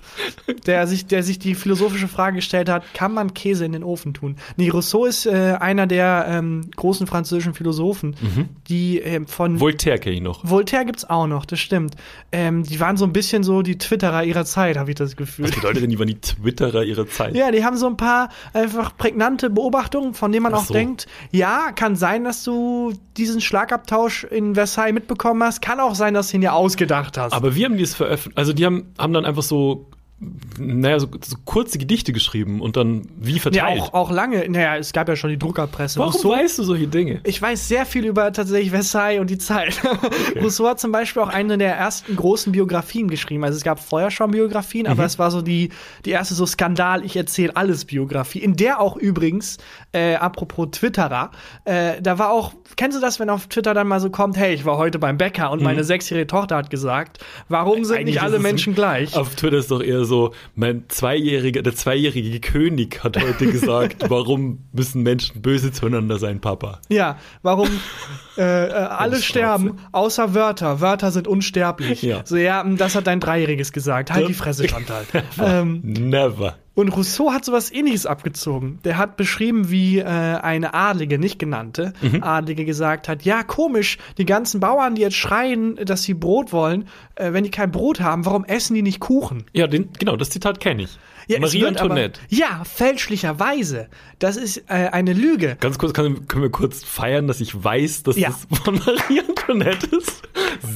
der 0.65 0.87
sich, 0.87 1.05
der 1.05 1.21
sich 1.21 1.37
die 1.37 1.53
philosophische 1.53 2.07
Frage 2.07 2.37
gestellt 2.37 2.67
hat, 2.67 2.83
kann 2.95 3.13
man 3.13 3.35
Käse 3.35 3.65
in 3.65 3.71
den 3.71 3.83
Ofen 3.83 4.15
tun? 4.15 4.37
Nee, 4.57 4.69
Rousseau 4.69 5.05
ist 5.05 5.27
äh, 5.27 5.57
einer 5.59 5.85
der 5.85 6.25
ähm, 6.27 6.71
großen 6.75 7.05
französischen 7.05 7.53
Philosophen, 7.53 8.15
die 8.67 8.97
ähm, 8.97 9.27
von 9.27 9.59
Voltaire 9.59 9.99
kenne 9.99 10.15
ich 10.15 10.21
noch. 10.23 10.41
Voltaire 10.43 10.85
gibt's 10.85 11.07
auch 11.07 11.27
noch, 11.27 11.45
das 11.45 11.59
stimmt. 11.59 11.93
Ähm, 12.31 12.63
die 12.63 12.79
waren 12.79 12.97
so 12.97 13.05
ein 13.05 13.13
bisschen 13.13 13.43
so 13.43 13.61
die 13.61 13.77
Twitterer 13.77 14.23
ihrer 14.23 14.45
Zeit, 14.45 14.75
habe 14.75 14.89
ich 14.89 14.95
das 14.95 15.15
Gefühl. 15.15 15.45
Was 15.45 15.51
bedeutet 15.51 15.83
denn, 15.83 15.91
die 15.91 15.99
waren 15.99 16.07
die 16.07 16.19
Twitterer 16.19 16.83
ihrer 16.83 17.07
Zeit? 17.07 17.35
Ja, 17.35 17.51
die 17.51 17.63
haben 17.63 17.77
so 17.77 17.85
ein 17.85 17.97
paar 17.97 18.29
einfach 18.53 18.97
prägnante 18.97 19.51
Beobachtungen, 19.51 20.15
von 20.15 20.31
denen 20.31 20.41
man 20.41 20.55
Ach 20.55 20.61
auch 20.61 20.65
so. 20.65 20.73
denkt, 20.73 21.05
ja, 21.29 21.71
kann 21.75 21.95
sein, 21.95 22.23
dass 22.23 22.43
du 22.43 22.93
diesen 23.17 23.39
Schlagabtausch 23.39 24.25
in 24.31 24.55
Versailles 24.55 24.93
mitbekommen 24.93 25.43
hast, 25.43 25.61
kann 25.61 25.79
auch 25.79 25.95
sein, 25.95 26.13
dass 26.13 26.29
du 26.29 26.37
ihn 26.37 26.41
dir 26.41 26.53
ausgedacht 26.53 27.17
hast. 27.17 27.33
Aber 27.33 27.55
wie 27.55 27.65
haben 27.65 27.77
die 27.77 27.83
es 27.83 27.95
veröffentlicht? 27.95 28.37
Also 28.37 28.53
die 28.53 28.65
haben, 28.65 28.93
haben 28.97 29.13
dann 29.13 29.25
einfach 29.25 29.43
so, 29.43 29.87
naja, 30.59 30.99
so, 30.99 31.07
so 31.23 31.35
kurze 31.45 31.79
Gedichte 31.79 32.13
geschrieben 32.13 32.61
und 32.61 32.77
dann 32.77 33.07
wie 33.19 33.33
ja, 33.33 33.39
verteilt. 33.39 33.81
auch, 33.81 33.93
auch 33.93 34.11
lange, 34.11 34.47
naja, 34.49 34.77
es 34.77 34.93
gab 34.93 35.09
ja 35.09 35.15
schon 35.15 35.31
die 35.31 35.39
Druckerpresse. 35.39 35.97
Warum 35.99 36.13
Rousseau, 36.13 36.29
weißt 36.31 36.59
du 36.59 36.63
solche 36.63 36.87
Dinge? 36.87 37.21
ich 37.23 37.41
weiß 37.41 37.67
sehr 37.67 37.85
viel 37.87 38.05
über 38.05 38.31
tatsächlich 38.31 38.69
Versailles 38.69 39.19
und 39.19 39.29
die 39.31 39.39
Zeit. 39.39 39.81
Rousseau 40.41 40.67
hat 40.67 40.79
zum 40.79 40.91
Beispiel 40.91 41.23
auch 41.23 41.29
eine 41.29 41.57
der 41.57 41.75
ersten 41.75 42.15
großen 42.15 42.51
Biografien 42.51 43.07
geschrieben. 43.07 43.43
Also 43.43 43.57
es 43.57 43.63
gab 43.63 43.79
vorher 43.79 44.11
schon 44.11 44.31
Biografien, 44.31 44.85
Mhm. 44.85 44.91
aber 44.91 45.05
es 45.05 45.17
war 45.17 45.31
so 45.31 45.41
die, 45.41 45.69
die 46.05 46.11
erste 46.11 46.35
so 46.35 46.45
Skandal, 46.45 47.03
ich 47.03 47.15
erzähle 47.15 47.55
alles 47.55 47.85
Biografie, 47.85 48.39
in 48.39 48.55
der 48.55 48.79
auch 48.79 48.97
übrigens, 48.97 49.57
äh, 49.91 50.15
apropos 50.15 50.67
Twitterer, 50.71 51.31
äh, 51.65 52.01
da 52.01 52.19
war 52.19 52.29
auch, 52.31 52.53
kennst 52.75 52.95
du 52.97 53.01
das, 53.01 53.19
wenn 53.19 53.29
auf 53.29 53.47
Twitter 53.47 53.73
dann 53.73 53.87
mal 53.87 53.99
so 53.99 54.09
kommt, 54.11 54.37
hey, 54.37 54.53
ich 54.53 54.65
war 54.65 54.77
heute 54.77 54.99
beim 54.99 55.17
Bäcker 55.17 55.49
und 55.51 55.63
meine 55.63 55.83
sechsjährige 55.83 56.27
Tochter 56.27 56.57
hat 56.57 56.69
gesagt, 56.69 57.19
warum 57.49 57.83
sind 57.85 57.91
Mhm. 57.95 58.01
Eigentlich 58.01 58.15
nicht 58.15 58.23
alle 58.23 58.39
Menschen 58.39 58.75
gleich? 58.75 59.15
Auf 59.15 59.35
Twitter 59.35 59.57
ist 59.57 59.71
doch 59.71 59.81
eher 59.81 60.05
so, 60.05 60.10
mein 60.55 60.85
zweijähriger, 60.87 61.61
der 61.61 61.75
zweijährige 61.75 62.39
König 62.39 63.03
hat 63.03 63.21
heute 63.21 63.47
gesagt, 63.47 63.97
warum 64.09 64.65
müssen 64.73 65.03
Menschen 65.03 65.41
böse 65.41 65.71
zueinander 65.71 66.19
sein, 66.19 66.39
Papa? 66.39 66.79
Ja, 66.89 67.17
warum 67.41 67.67
äh, 68.37 68.41
äh, 68.41 68.71
alle 68.71 69.21
sterben, 69.21 69.79
außer 69.91 70.33
Wörter. 70.33 70.81
Wörter 70.81 71.11
sind 71.11 71.27
unsterblich. 71.27 72.01
Ja. 72.01 72.21
So, 72.25 72.37
ja, 72.37 72.63
das 72.63 72.95
hat 72.95 73.07
dein 73.07 73.19
Dreijähriges 73.19 73.71
gesagt. 73.71 74.11
Halt 74.11 74.27
die 74.27 74.33
Fresse, 74.33 74.67
Chantal. 74.67 75.05
ähm, 75.43 75.81
Never. 75.83 76.55
Und 76.73 76.89
Rousseau 76.89 77.31
hat 77.33 77.43
sowas 77.43 77.71
ähnliches 77.71 78.05
abgezogen. 78.05 78.79
Der 78.85 78.97
hat 78.97 79.17
beschrieben, 79.17 79.69
wie 79.71 79.99
äh, 79.99 80.03
eine 80.05 80.73
Adlige, 80.73 81.19
nicht 81.19 81.37
genannte, 81.39 81.93
Mhm. 82.01 82.23
Adlige 82.23 82.65
gesagt 82.65 83.07
hat, 83.09 83.23
ja, 83.23 83.43
komisch, 83.43 83.97
die 84.17 84.25
ganzen 84.25 84.59
Bauern, 84.59 84.95
die 84.95 85.01
jetzt 85.01 85.17
schreien, 85.17 85.75
dass 85.75 86.03
sie 86.03 86.13
Brot 86.13 86.53
wollen, 86.53 86.87
äh, 87.15 87.33
wenn 87.33 87.43
die 87.43 87.51
kein 87.51 87.71
Brot 87.71 87.99
haben, 87.99 88.25
warum 88.25 88.45
essen 88.45 88.73
die 88.73 88.81
nicht 88.81 88.99
Kuchen? 88.99 89.43
Ja, 89.53 89.67
den, 89.67 89.89
genau, 89.99 90.15
das 90.15 90.29
Zitat 90.29 90.59
kenne 90.59 90.83
ich. 90.83 90.97
Ja, 91.27 91.39
Marie 91.39 91.61
wird 91.61 91.77
aber- 91.77 91.91
Antoinette. 91.91 92.19
Ja, 92.29 92.63
fälschlicherweise. 92.65 93.87
Das 94.19 94.37
ist 94.37 94.57
äh, 94.67 94.89
eine 94.91 95.13
Lüge. 95.13 95.57
Ganz 95.59 95.77
kurz, 95.79 95.93
kann, 95.93 96.27
können 96.27 96.43
wir 96.43 96.51
kurz 96.51 96.83
feiern, 96.83 97.27
dass 97.27 97.41
ich 97.41 97.63
weiß, 97.63 98.03
dass 98.03 98.17
Ja. 98.17 98.29
das 98.29 98.59
von 98.63 98.75
Marie 98.85 99.21
Antoinette 99.27 99.87
ist? 99.95 100.21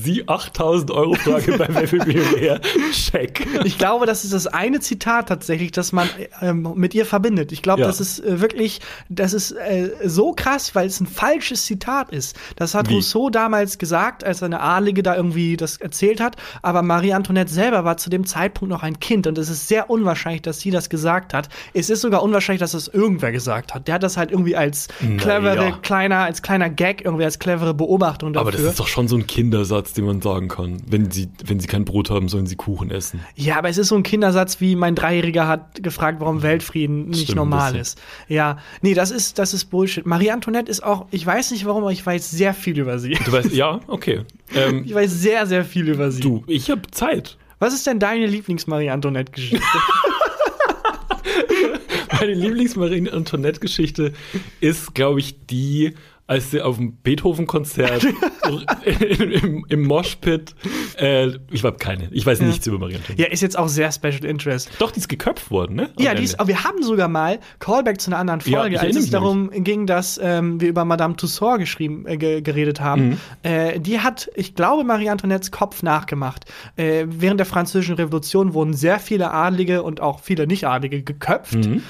Sie 0.03 0.27
8000 0.27 0.89
Euro 0.91 1.13
Frage 1.15 1.57
bei 1.57 1.67
Millionär? 2.05 2.59
Check. 2.91 3.45
Ich 3.63 3.77
glaube, 3.77 4.05
das 4.05 4.23
ist 4.23 4.33
das 4.33 4.47
eine 4.47 4.79
Zitat 4.79 5.29
tatsächlich, 5.29 5.71
das 5.71 5.91
man 5.91 6.09
ähm, 6.41 6.73
mit 6.75 6.95
ihr 6.95 7.05
verbindet. 7.05 7.51
Ich 7.51 7.61
glaube, 7.61 7.81
Ja. 7.81 7.87
das 7.87 7.99
ist 8.01 8.19
äh, 8.19 8.41
wirklich, 8.41 8.81
das 9.09 9.33
ist 9.33 9.51
äh, 9.51 9.91
so 10.03 10.33
krass, 10.33 10.73
weil 10.75 10.87
es 10.87 10.99
ein 10.99 11.07
falsches 11.07 11.65
Zitat 11.65 12.11
ist. 12.11 12.35
Das 12.55 12.73
hat 12.73 12.89
Wie? 12.89 12.95
Rousseau 12.95 13.29
damals 13.29 13.77
gesagt, 13.77 14.23
als 14.23 14.41
eine 14.41 14.59
Adlige 14.61 15.03
da 15.03 15.15
irgendwie 15.15 15.57
das 15.57 15.77
erzählt 15.77 16.19
hat. 16.19 16.35
Aber 16.63 16.81
Marie 16.81 17.13
Antoinette 17.13 17.51
selber 17.53 17.83
war 17.85 17.97
zu 17.97 18.09
dem 18.09 18.25
Zeitpunkt 18.25 18.71
noch 18.71 18.81
ein 18.83 18.99
Kind 18.99 19.27
und 19.27 19.37
es 19.37 19.49
ist 19.49 19.67
sehr 19.67 19.89
unwahrscheinlich, 19.89 20.34
dass 20.41 20.59
sie 20.59 20.71
das 20.71 20.89
gesagt 20.89 21.33
hat. 21.33 21.49
Es 21.73 21.89
ist 21.89 22.01
sogar 22.01 22.23
unwahrscheinlich, 22.23 22.59
dass 22.59 22.71
das 22.71 22.87
irgendwer 22.87 23.31
gesagt 23.31 23.73
hat. 23.73 23.87
Der 23.87 23.95
hat 23.95 24.03
das 24.03 24.17
halt 24.17 24.31
irgendwie 24.31 24.55
als 24.55 24.87
clevere, 25.17 25.65
ja. 25.65 25.79
kleiner, 25.81 26.19
als 26.19 26.41
kleiner 26.41 26.69
Gag, 26.69 27.03
irgendwie 27.03 27.25
als 27.25 27.39
clevere 27.39 27.73
Beobachtung 27.73 28.33
dafür. 28.33 28.47
Aber 28.47 28.51
das 28.51 28.61
ist 28.61 28.79
doch 28.79 28.87
schon 28.87 29.07
so 29.07 29.15
ein 29.15 29.27
Kindersatz, 29.27 29.93
den 29.93 30.05
man 30.05 30.21
sagen 30.21 30.47
kann. 30.47 30.81
Wenn 30.87 31.11
sie, 31.11 31.29
wenn 31.45 31.59
sie 31.59 31.67
kein 31.67 31.85
Brot 31.85 32.09
haben, 32.09 32.29
sollen 32.29 32.47
sie 32.47 32.55
Kuchen 32.55 32.91
essen. 32.91 33.19
Ja, 33.35 33.57
aber 33.57 33.69
es 33.69 33.77
ist 33.77 33.89
so 33.89 33.95
ein 33.95 34.03
Kindersatz, 34.03 34.61
wie 34.61 34.75
mein 34.75 34.95
Dreijähriger 34.95 35.47
hat 35.47 35.83
gefragt, 35.83 36.19
warum 36.19 36.41
Weltfrieden 36.41 37.09
nicht 37.09 37.23
Stimmt, 37.23 37.37
normal 37.37 37.75
ist. 37.75 38.01
Ja, 38.27 38.57
nee, 38.81 38.93
das 38.93 39.11
ist, 39.11 39.39
das 39.39 39.53
ist 39.53 39.65
Bullshit. 39.65 40.05
Marie 40.05 40.31
Antoinette 40.31 40.69
ist 40.69 40.83
auch, 40.83 41.05
ich 41.11 41.25
weiß 41.25 41.51
nicht 41.51 41.65
warum, 41.65 41.83
aber 41.83 41.91
ich 41.91 42.05
weiß 42.05 42.31
sehr 42.31 42.53
viel 42.53 42.79
über 42.79 42.99
sie. 42.99 43.17
Du 43.25 43.31
weißt, 43.31 43.51
ja, 43.53 43.79
okay. 43.87 44.21
Ähm, 44.53 44.83
Ich 44.85 44.93
weiß 44.93 45.11
sehr, 45.11 45.47
sehr 45.47 45.65
viel 45.65 45.89
über 45.89 46.11
sie. 46.11 46.21
du, 46.21 46.43
ich 46.45 46.69
habe 46.69 46.83
Zeit. 46.91 47.35
Was 47.59 47.73
ist 47.73 47.87
denn 47.87 47.99
deine 47.99 48.25
Lieblings-Marie 48.25 48.89
Antoinette-Geschichte? 48.89 49.63
Meine 52.19 52.33
Lieblings-Marie 52.33 53.09
Antoinette-Geschichte 53.09 54.13
ist, 54.59 54.93
glaube 54.95 55.19
ich, 55.19 55.45
die, 55.47 55.93
als 56.27 56.51
sie 56.51 56.61
auf 56.61 56.77
dem 56.77 56.95
Beethoven-Konzert 56.97 58.03
im, 58.03 58.65
im, 59.19 59.65
im 59.69 59.83
Moshpit, 59.83 60.55
äh, 60.97 61.31
ich 61.51 61.63
habe 61.63 61.77
keine, 61.77 62.09
ich 62.11 62.25
weiß 62.25 62.41
nichts 62.41 62.65
über 62.65 62.79
Marie 62.79 62.95
Antoinette. 62.95 63.21
ja, 63.21 63.27
ist 63.31 63.41
jetzt 63.41 63.57
auch 63.57 63.67
sehr 63.67 63.91
Special 63.91 64.25
Interest. 64.25 64.71
Doch, 64.79 64.91
die 64.91 64.99
ist 64.99 65.07
geköpft 65.07 65.51
worden, 65.51 65.75
ne? 65.75 65.89
Ja, 65.99 66.15
die 66.15 66.23
ist, 66.23 66.39
aber 66.39 66.47
wir 66.47 66.63
haben 66.63 66.81
sogar 66.81 67.07
mal 67.09 67.39
Callback 67.59 68.01
zu 68.01 68.09
einer 68.09 68.17
anderen 68.17 68.41
Ja, 68.45 68.61
Folge, 68.61 68.75
ich 68.75 68.81
als 68.81 68.95
es 68.95 69.11
darum 69.11 69.51
ging, 69.51 69.85
dass 69.85 70.19
ähm, 70.21 70.59
wir 70.59 70.69
über 70.69 70.83
Madame 70.83 71.15
Tussauds 71.15 71.59
geschrieben, 71.59 72.05
äh, 72.07 72.17
ge 72.17 72.41
geredet 72.41 72.79
haben. 72.79 73.09
Mhm. 73.09 73.17
Äh, 73.43 73.79
die 73.79 73.99
hat, 73.99 74.29
ich 74.35 74.55
glaube, 74.55 74.83
Marie 74.83 75.09
Antoinettes 75.09 75.51
Kopf 75.51 75.83
nachgemacht. 75.83 76.45
Äh, 76.75 77.05
während 77.07 77.39
der 77.39 77.45
Französischen 77.45 77.95
Revolution 77.95 78.53
wurden 78.53 78.73
sehr 78.73 78.99
viele 78.99 79.31
Adlige 79.31 79.83
und 79.83 80.01
auch 80.01 80.21
viele 80.21 80.47
Nicht-Adlige 80.47 81.03
geköpft. 81.03 81.53
Mhm. 81.53 81.83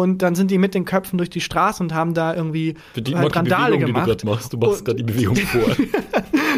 Und 0.00 0.22
dann 0.22 0.34
sind 0.34 0.50
die 0.50 0.58
mit 0.58 0.74
den 0.74 0.84
Köpfen 0.84 1.18
durch 1.18 1.28
die 1.28 1.40
Straße 1.40 1.82
und 1.82 1.92
haben 1.92 2.14
da 2.14 2.34
irgendwie 2.34 2.76
Für 2.94 3.02
die, 3.02 3.12
äh, 3.12 3.16
mag 3.16 3.32
die 3.32 3.38
Randale 3.38 3.76
Bewegung, 3.76 3.78
die 3.78 3.80
du 3.80 3.86
gemacht. 3.92 4.06
gerade 4.06 4.26
machst, 4.26 4.52
du 4.52 4.56
machst 4.56 4.84
gerade 4.84 4.96
die 4.96 5.12
Bewegung 5.12 5.36
vor. 5.36 5.76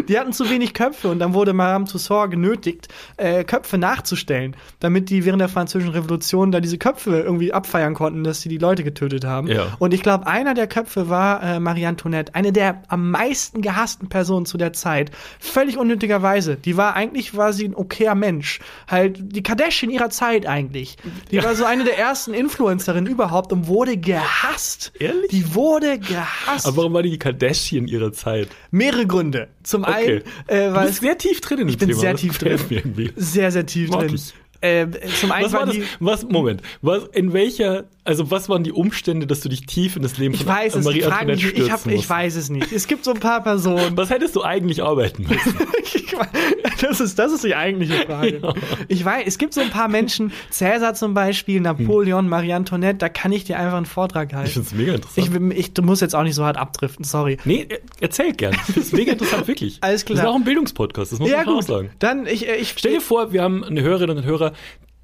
Die 0.08 0.18
hatten 0.18 0.32
zu 0.32 0.48
wenig 0.50 0.74
Köpfe 0.74 1.08
und 1.08 1.18
dann 1.18 1.34
wurde 1.34 1.52
Madame 1.52 1.84
Tussauds 1.86 2.30
genötigt, 2.30 2.88
äh, 3.16 3.44
Köpfe 3.44 3.78
nachzustellen, 3.78 4.56
damit 4.80 5.10
die 5.10 5.24
während 5.24 5.40
der 5.40 5.48
Französischen 5.48 5.92
Revolution 5.92 6.52
da 6.52 6.60
diese 6.60 6.78
Köpfe 6.78 7.20
irgendwie 7.20 7.52
abfeiern 7.52 7.94
konnten, 7.94 8.24
dass 8.24 8.40
sie 8.40 8.48
die 8.48 8.58
Leute 8.58 8.84
getötet 8.84 9.24
haben. 9.24 9.48
Ja. 9.48 9.68
Und 9.78 9.94
ich 9.94 10.02
glaube, 10.02 10.26
einer 10.26 10.54
der 10.54 10.66
Köpfe 10.66 11.08
war 11.08 11.42
äh, 11.42 11.60
Marie 11.60 11.86
Antoinette, 11.86 12.34
eine 12.34 12.52
der 12.52 12.82
am 12.88 13.10
meisten 13.10 13.62
gehassten 13.62 14.08
Personen 14.08 14.46
zu 14.46 14.58
der 14.58 14.72
Zeit. 14.72 15.10
Völlig 15.40 15.78
unnötigerweise. 15.78 16.56
Die 16.56 16.76
war 16.76 16.94
eigentlich 16.94 17.36
war 17.36 17.52
sie 17.52 17.66
ein 17.66 17.74
okayer 17.74 18.14
Mensch. 18.14 18.60
Halt 18.88 19.18
die 19.20 19.42
Kardashian 19.42 19.90
ihrer 19.90 20.10
Zeit 20.10 20.46
eigentlich. 20.46 20.96
Die 21.30 21.42
war 21.42 21.54
so 21.54 21.64
eine 21.64 21.84
der 21.84 21.98
ersten 21.98 22.34
Influencerinnen 22.34 23.10
überhaupt 23.10 23.23
und 23.52 23.66
wurde 23.66 23.96
gehasst. 23.96 24.92
Ehrlich? 24.98 25.30
Die 25.30 25.54
wurde 25.54 25.98
gehasst. 25.98 26.66
Aber 26.66 26.76
warum 26.78 26.94
war 26.94 27.02
die 27.02 27.18
Kardashian 27.18 27.86
ihrer 27.88 28.12
Zeit? 28.12 28.48
Mehrere 28.70 29.06
Gründe. 29.06 29.48
Zum 29.62 29.84
Okay. 29.84 29.92
einen, 29.92 30.22
äh, 30.48 30.68
Du 30.68 30.74
weil 30.74 30.86
bist 30.88 31.00
sehr 31.00 31.18
tief 31.18 31.40
drin 31.40 31.58
in 31.58 31.66
dem 31.66 31.70
ich 31.70 31.78
bin 31.78 31.88
Thema. 31.88 32.00
sehr 32.00 32.16
tief 32.16 32.38
drin. 32.38 33.12
Sehr, 33.16 33.50
sehr 33.52 33.66
tief 33.66 33.90
Mag 33.90 34.00
drin. 34.08 34.14
ich. 34.14 34.34
Äh, 34.64 34.86
zum 35.20 35.30
einen 35.32 35.44
Was 35.46 35.52
war 35.52 35.66
das? 35.66 35.76
Was, 36.00 36.22
Moment. 36.28 36.62
Was, 36.82 37.04
in 37.12 37.32
welcher, 37.32 37.84
also 38.04 38.30
was 38.30 38.48
waren 38.48 38.64
die 38.64 38.72
Umstände, 38.72 39.26
dass 39.26 39.40
du 39.40 39.48
dich 39.48 39.66
tief 39.66 39.96
in 39.96 40.02
das 40.02 40.16
Leben 40.18 40.34
Ich 40.34 40.44
von 40.44 40.52
weiß 40.54 40.74
es, 40.76 40.84
Marie 40.84 40.98
ich, 41.00 41.06
Antoinette 41.06 41.32
mich, 41.36 41.44
ich, 41.44 41.50
stürzen 41.64 41.72
hab, 41.72 41.86
ich 41.86 42.08
weiß 42.08 42.36
es 42.36 42.48
nicht. 42.50 42.72
Es 42.72 42.86
gibt 42.86 43.04
so 43.04 43.12
ein 43.12 43.20
paar 43.20 43.42
Personen. 43.42 43.96
Was 43.96 44.10
hättest 44.10 44.34
du 44.36 44.42
eigentlich 44.42 44.82
arbeiten 44.82 45.24
müssen? 45.28 45.54
Ich 45.96 46.80
das, 46.80 47.00
ist, 47.00 47.18
das 47.18 47.32
ist 47.32 47.42
die 47.42 47.54
eigentliche 47.56 48.06
Frage. 48.06 48.38
Ja. 48.40 48.54
Ich 48.86 49.04
weiß, 49.04 49.24
es 49.26 49.36
gibt 49.38 49.52
so 49.52 49.60
ein 49.60 49.70
paar 49.70 49.88
Menschen, 49.88 50.32
Cäsar 50.50 50.94
zum 50.94 51.12
Beispiel, 51.12 51.60
Napoleon, 51.60 52.28
Marie 52.28 52.52
Antoinette, 52.52 52.98
da 52.98 53.08
kann 53.08 53.32
ich 53.32 53.42
dir 53.44 53.58
einfach 53.58 53.76
einen 53.76 53.86
Vortrag 53.86 54.28
Ich 54.30 54.36
halten. 54.36 54.50
finde 54.50 54.68
es 54.68 54.74
mega 54.74 54.94
interessant. 54.94 55.52
Ich, 55.52 55.58
ich, 55.58 55.74
du 55.74 55.82
musst 55.82 56.02
jetzt 56.02 56.14
auch 56.14 56.22
nicht 56.22 56.36
so 56.36 56.44
hart 56.44 56.56
abdriften, 56.56 57.04
sorry. 57.04 57.38
nee, 57.44 57.66
er- 57.68 57.78
erzähl 58.00 58.32
gern. 58.32 58.54
Ich 58.54 58.60
finde 58.60 58.80
es 58.80 58.92
mega 58.92 59.12
interessant, 59.12 59.48
wirklich. 59.48 59.78
Alles 59.82 60.04
klar. 60.04 60.16
Das 60.18 60.24
ist 60.24 60.30
auch 60.30 60.36
ein 60.36 60.44
Bildungspodcast, 60.44 61.12
das 61.12 61.18
muss 61.18 61.28
Ja, 61.30 61.38
man 61.44 61.48
auch 61.56 61.62
sagen. 61.62 61.90
Dann, 61.98 62.26
ich, 62.26 62.48
äh, 62.48 62.56
ich 62.56 62.74
Stell 62.76 62.92
dir 62.94 63.00
vor, 63.00 63.32
wir 63.32 63.42
haben 63.42 63.64
eine 63.64 63.82
Hörerin 63.82 64.10
und 64.10 64.18
einen 64.18 64.26
Hörer, 64.26 64.52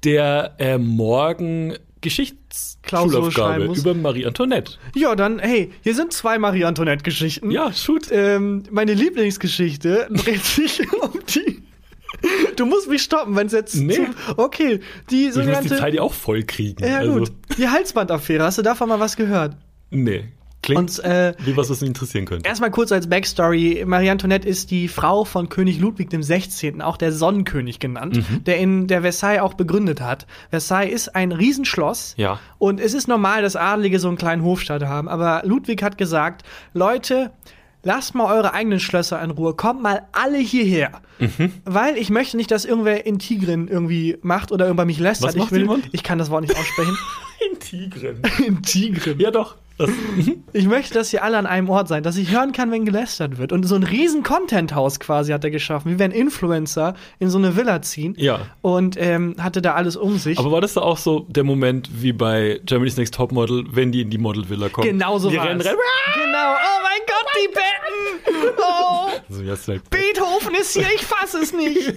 der 0.03 0.55
äh, 0.57 0.77
morgen 0.77 1.75
Geschichtsschulaufgabe 2.01 3.65
über 3.65 3.93
Marie 3.93 4.25
Antoinette. 4.25 4.73
Ja, 4.95 5.15
dann, 5.15 5.39
hey, 5.39 5.71
hier 5.81 5.95
sind 5.95 6.13
zwei 6.13 6.39
Marie-Antoinette-Geschichten. 6.39 7.51
Ja, 7.51 7.71
shoot. 7.71 8.07
Ähm, 8.11 8.63
meine 8.71 8.93
Lieblingsgeschichte 8.93 10.07
dreht 10.11 10.43
sich 10.43 10.81
um 10.93 11.19
die. 11.27 11.61
Du 12.55 12.65
musst 12.67 12.87
mich 12.87 13.01
stoppen, 13.01 13.35
wenn 13.35 13.47
es 13.47 13.53
jetzt. 13.53 13.75
Nee. 13.75 13.95
Zu, 13.95 14.05
okay, 14.37 14.79
die 15.09 15.21
ich 15.21 15.25
muss 15.27 15.33
die 15.35 15.41
sogenannte. 15.41 15.77
Zeit 15.77 15.93
ja 15.95 16.01
auch 16.03 16.13
voll 16.13 16.43
kriegen. 16.43 16.83
ja, 16.85 16.97
also, 16.97 17.19
gut. 17.19 17.31
Die 17.57 17.67
Halsbandaffäre. 17.67 18.43
Hast 18.43 18.59
du 18.59 18.61
davon 18.61 18.89
mal 18.89 18.99
was 18.99 19.15
gehört? 19.15 19.55
Nee. 19.89 20.25
Klingt 20.63 20.79
Und 20.99 20.99
äh, 21.03 21.33
wie 21.39 21.57
was, 21.57 21.69
mich 21.69 21.81
interessieren 21.81 22.25
könnte. 22.25 22.47
erstmal 22.47 22.69
kurz 22.71 22.91
als 22.91 23.09
Backstory. 23.09 23.83
Marie 23.87 24.09
Antoinette 24.11 24.47
ist 24.47 24.69
die 24.71 24.87
Frau 24.87 25.23
von 25.25 25.49
König 25.49 25.79
Ludwig 25.79 26.09
dem 26.11 26.21
16., 26.23 26.81
auch 26.81 26.97
der 26.97 27.11
Sonnenkönig 27.11 27.79
genannt, 27.79 28.17
Mhm. 28.17 28.43
der 28.43 28.57
in 28.59 28.87
der 28.87 29.01
Versailles 29.01 29.41
auch 29.41 29.55
begründet 29.55 30.01
hat. 30.01 30.27
Versailles 30.51 30.91
ist 30.93 31.15
ein 31.15 31.31
Riesenschloss. 31.31 32.13
Ja. 32.17 32.39
Und 32.59 32.79
es 32.79 32.93
ist 32.93 33.07
normal, 33.07 33.41
dass 33.41 33.55
Adlige 33.55 33.99
so 33.99 34.07
einen 34.07 34.17
kleinen 34.17 34.43
Hofstaat 34.43 34.83
haben. 34.83 35.07
Aber 35.09 35.41
Ludwig 35.45 35.81
hat 35.81 35.97
gesagt, 35.97 36.43
Leute, 36.73 37.31
lasst 37.83 38.13
mal 38.13 38.31
eure 38.31 38.53
eigenen 38.53 38.79
Schlösser 38.79 39.19
in 39.23 39.31
Ruhe. 39.31 39.55
Kommt 39.55 39.81
mal 39.81 40.03
alle 40.11 40.37
hierher. 40.37 41.01
Mhm. 41.17 41.51
Weil 41.65 41.97
ich 41.97 42.11
möchte 42.11 42.37
nicht, 42.37 42.51
dass 42.51 42.65
irgendwer 42.65 43.05
in 43.07 43.17
Tigrin 43.17 43.67
irgendwie 43.67 44.17
macht 44.21 44.51
oder 44.51 44.69
über 44.69 44.85
mich 44.85 44.99
lästert. 44.99 45.29
Was 45.29 45.35
ich 45.35 45.41
macht 45.41 45.51
will, 45.51 45.61
jemand? 45.61 45.89
ich 45.91 46.03
kann 46.03 46.19
das 46.19 46.29
Wort 46.29 46.41
nicht 46.43 46.55
aussprechen. 46.55 46.95
In 47.51 47.59
Tigren. 47.59 48.21
in 48.45 48.61
Tigrin. 48.61 49.19
Ja, 49.19 49.31
doch. 49.31 49.55
Das, 49.87 49.89
Ich 50.53 50.65
möchte, 50.67 50.93
dass 50.93 51.11
ihr 51.13 51.23
alle 51.23 51.37
an 51.37 51.45
einem 51.45 51.69
Ort 51.69 51.87
seid, 51.87 52.05
dass 52.05 52.17
ich 52.17 52.31
hören 52.31 52.51
kann, 52.51 52.71
wenn 52.71 52.85
gelästert 52.85 53.37
wird. 53.37 53.51
Und 53.51 53.63
so 53.63 53.75
ein 53.75 53.83
riesen 53.83 54.23
Content-Haus 54.23 54.99
quasi 54.99 55.31
hat 55.31 55.43
er 55.43 55.51
geschaffen, 55.51 55.93
wie 55.93 55.99
wenn 55.99 56.11
Influencer 56.11 56.93
in 57.19 57.29
so 57.29 57.37
eine 57.37 57.55
Villa 57.55 57.81
ziehen. 57.81 58.13
Ja. 58.17 58.39
Und 58.61 58.95
ähm, 58.99 59.35
hatte 59.39 59.61
da 59.61 59.73
alles 59.73 59.95
um 59.95 60.17
sich. 60.17 60.37
aber 60.39 60.51
war 60.51 60.61
das 60.61 60.73
da 60.73 60.81
auch 60.81 60.97
so 60.97 61.25
der 61.29 61.43
Moment 61.43 61.89
wie 62.01 62.13
bei 62.13 62.59
Germany's 62.65 62.97
Next 62.97 63.13
Topmodel, 63.15 63.65
wenn 63.71 63.91
die 63.91 64.01
in 64.01 64.09
die 64.09 64.17
Modelvilla 64.17 64.69
kommen? 64.69 64.87
genau 64.87 65.17
so 65.17 65.31
war. 65.33 65.47
Genau. 65.47 66.53
Oh 66.53 66.81
mein 66.83 67.01
Gott, 67.07 67.27
die 67.35 67.47
Betten. 67.47 68.55
Oh, 68.57 69.09
So, 69.29 69.41
ja, 69.41 69.53
ist 69.53 69.67
halt 69.67 69.89
Beethoven 69.89 70.55
ist 70.59 70.73
hier, 70.73 70.85
ich 70.93 71.05
fass 71.05 71.33
es 71.33 71.53
nicht. 71.53 71.93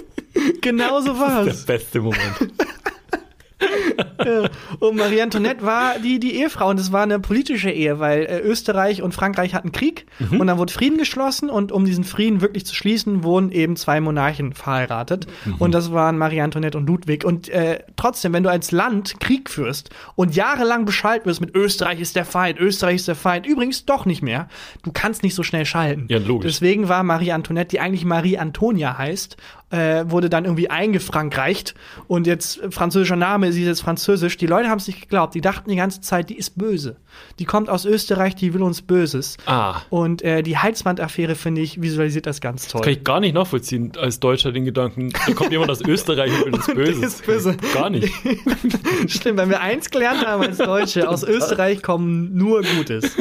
genau 0.60 1.00
so 1.00 1.18
war 1.18 1.44
der 1.44 1.52
es. 1.54 1.64
beste 1.64 2.00
Moment. 2.00 2.20
Und 4.78 4.96
Marie 4.96 5.20
Antoinette 5.22 5.62
war 5.64 5.98
die, 5.98 6.18
die 6.20 6.36
Ehefrau 6.36 6.68
und 6.70 6.78
es 6.80 6.92
war 6.92 7.02
eine 7.02 7.18
politische 7.18 7.70
Ehe, 7.70 7.98
weil 7.98 8.22
äh, 8.24 8.38
Österreich 8.40 9.02
und 9.02 9.12
Frankreich 9.14 9.54
hatten 9.54 9.72
Krieg 9.72 10.06
Mhm. 10.18 10.40
und 10.40 10.46
dann 10.46 10.58
wurde 10.58 10.72
Frieden 10.72 10.98
geschlossen 10.98 11.50
und 11.50 11.72
um 11.72 11.84
diesen 11.84 12.04
Frieden 12.04 12.40
wirklich 12.40 12.64
zu 12.66 12.74
schließen, 12.74 13.24
wurden 13.24 13.50
eben 13.50 13.76
zwei 13.76 14.00
Monarchen 14.00 14.52
verheiratet 14.52 15.26
Mhm. 15.44 15.54
und 15.58 15.72
das 15.72 15.92
waren 15.92 16.18
Marie 16.18 16.40
Antoinette 16.40 16.76
und 16.78 16.86
Ludwig. 16.86 17.24
Und 17.24 17.48
äh, 17.48 17.80
trotzdem, 17.96 18.32
wenn 18.32 18.42
du 18.42 18.50
als 18.50 18.70
Land 18.72 19.18
Krieg 19.20 19.50
führst 19.50 19.90
und 20.14 20.34
jahrelang 20.36 20.84
Bescheid 20.84 21.26
wirst 21.26 21.40
mit 21.40 21.54
Österreich 21.54 22.00
ist 22.00 22.16
der 22.16 22.24
Feind, 22.24 22.58
Österreich 22.58 22.96
ist 22.96 23.08
der 23.08 23.14
Feind, 23.16 23.46
übrigens 23.46 23.84
doch 23.84 24.04
nicht 24.06 24.22
mehr, 24.22 24.48
du 24.82 24.92
kannst 24.92 25.22
nicht 25.22 25.34
so 25.34 25.42
schnell 25.42 25.64
schalten. 25.66 26.06
Ja, 26.08 26.18
logisch. 26.18 26.52
Deswegen 26.52 26.88
war 26.88 27.02
Marie 27.02 27.32
Antoinette, 27.32 27.68
die 27.68 27.80
eigentlich 27.80 28.04
Marie 28.04 28.38
Antonia 28.38 28.96
heißt, 28.98 29.36
äh, 29.72 30.04
wurde 30.10 30.28
dann 30.28 30.44
irgendwie 30.44 30.70
eingefrankreicht 30.70 31.74
und 32.06 32.26
jetzt 32.26 32.62
äh, 32.62 32.70
französischer 32.70 33.16
Name, 33.16 33.52
sie 33.52 33.62
ist 33.62 33.68
jetzt 33.68 33.80
französisch. 33.80 34.36
Die 34.36 34.46
Leute 34.46 34.68
haben 34.68 34.78
es 34.78 34.86
nicht 34.86 35.00
geglaubt. 35.00 35.34
Die 35.34 35.40
dachten 35.40 35.70
die 35.70 35.76
ganze 35.76 36.00
Zeit, 36.02 36.28
die 36.30 36.36
ist 36.36 36.58
böse. 36.58 36.96
Die 37.38 37.44
kommt 37.44 37.68
aus 37.68 37.84
Österreich, 37.84 38.34
die 38.34 38.54
will 38.54 38.62
uns 38.62 38.82
Böses. 38.82 39.36
Ah. 39.46 39.80
Und 39.90 40.22
äh, 40.22 40.42
die 40.42 40.58
Halsbandaffäre, 40.58 41.34
finde 41.34 41.62
ich, 41.62 41.80
visualisiert 41.80 42.26
das 42.26 42.40
ganz 42.40 42.68
toll. 42.68 42.82
Kann 42.82 42.92
ich 42.92 43.04
gar 43.04 43.20
nicht 43.20 43.34
nachvollziehen 43.34 43.92
als 43.98 44.20
Deutscher 44.20 44.52
den 44.52 44.64
Gedanken, 44.64 45.12
da 45.26 45.32
kommt 45.32 45.52
jemand 45.52 45.70
aus 45.70 45.80
Österreich 45.80 46.32
und 46.44 46.44
will 46.46 46.54
uns 46.54 46.66
Böses. 46.74 47.02
ist 47.02 47.26
böse. 47.26 47.56
Gar 47.72 47.90
nicht. 47.90 48.12
Stimmt, 49.06 49.38
wenn 49.38 49.48
wir 49.48 49.60
eins 49.60 49.90
gelernt 49.90 50.26
haben 50.26 50.42
als 50.42 50.58
Deutsche, 50.58 51.08
aus 51.08 51.22
Österreich 51.22 51.82
kommen 51.82 52.36
nur 52.36 52.62
Gutes. 52.62 53.16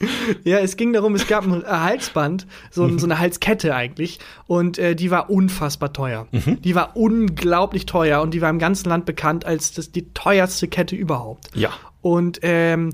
Ja, 0.44 0.58
es 0.58 0.76
ging 0.76 0.92
darum, 0.92 1.14
es 1.14 1.26
gab 1.26 1.44
ein 1.46 1.64
Halsband, 1.66 2.46
so, 2.70 2.84
ein- 2.84 2.98
so 2.98 3.06
eine 3.06 3.18
Halskette 3.18 3.74
eigentlich, 3.74 4.18
und 4.46 4.78
äh, 4.78 4.94
die 4.96 5.10
war 5.10 5.30
unfassbar 5.30 5.92
teuer. 5.92 6.26
Die 6.32 6.74
war 6.74 6.96
unglaublich 6.96 7.86
teuer 7.86 8.20
und 8.22 8.34
die 8.34 8.40
war 8.42 8.50
im 8.50 8.58
ganzen 8.58 8.88
Land 8.88 9.04
bekannt 9.06 9.44
als 9.44 9.72
das, 9.72 9.92
die 9.92 10.12
teuerste 10.14 10.68
Kette 10.68 10.96
überhaupt. 10.96 11.48
Ja. 11.54 11.70
Und 12.02 12.40
ähm, 12.42 12.90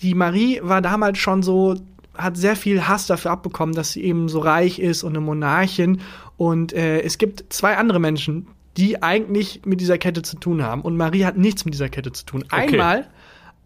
die 0.00 0.14
Marie 0.14 0.60
war 0.62 0.80
damals 0.80 1.18
schon 1.18 1.42
so, 1.42 1.76
hat 2.16 2.36
sehr 2.36 2.56
viel 2.56 2.86
Hass 2.88 3.06
dafür 3.06 3.30
abbekommen, 3.30 3.74
dass 3.74 3.92
sie 3.92 4.02
eben 4.02 4.28
so 4.28 4.38
reich 4.40 4.78
ist 4.78 5.02
und 5.02 5.10
eine 5.12 5.20
Monarchin. 5.20 6.00
Und 6.36 6.72
äh, 6.72 7.00
es 7.00 7.18
gibt 7.18 7.52
zwei 7.52 7.76
andere 7.76 8.00
Menschen, 8.00 8.48
die 8.76 9.02
eigentlich 9.02 9.62
mit 9.64 9.80
dieser 9.80 9.98
Kette 9.98 10.22
zu 10.22 10.36
tun 10.36 10.62
haben. 10.62 10.82
Und 10.82 10.96
Marie 10.96 11.24
hat 11.24 11.36
nichts 11.36 11.64
mit 11.64 11.74
dieser 11.74 11.88
Kette 11.90 12.10
zu 12.12 12.24
tun. 12.24 12.44
Einmal 12.48 13.06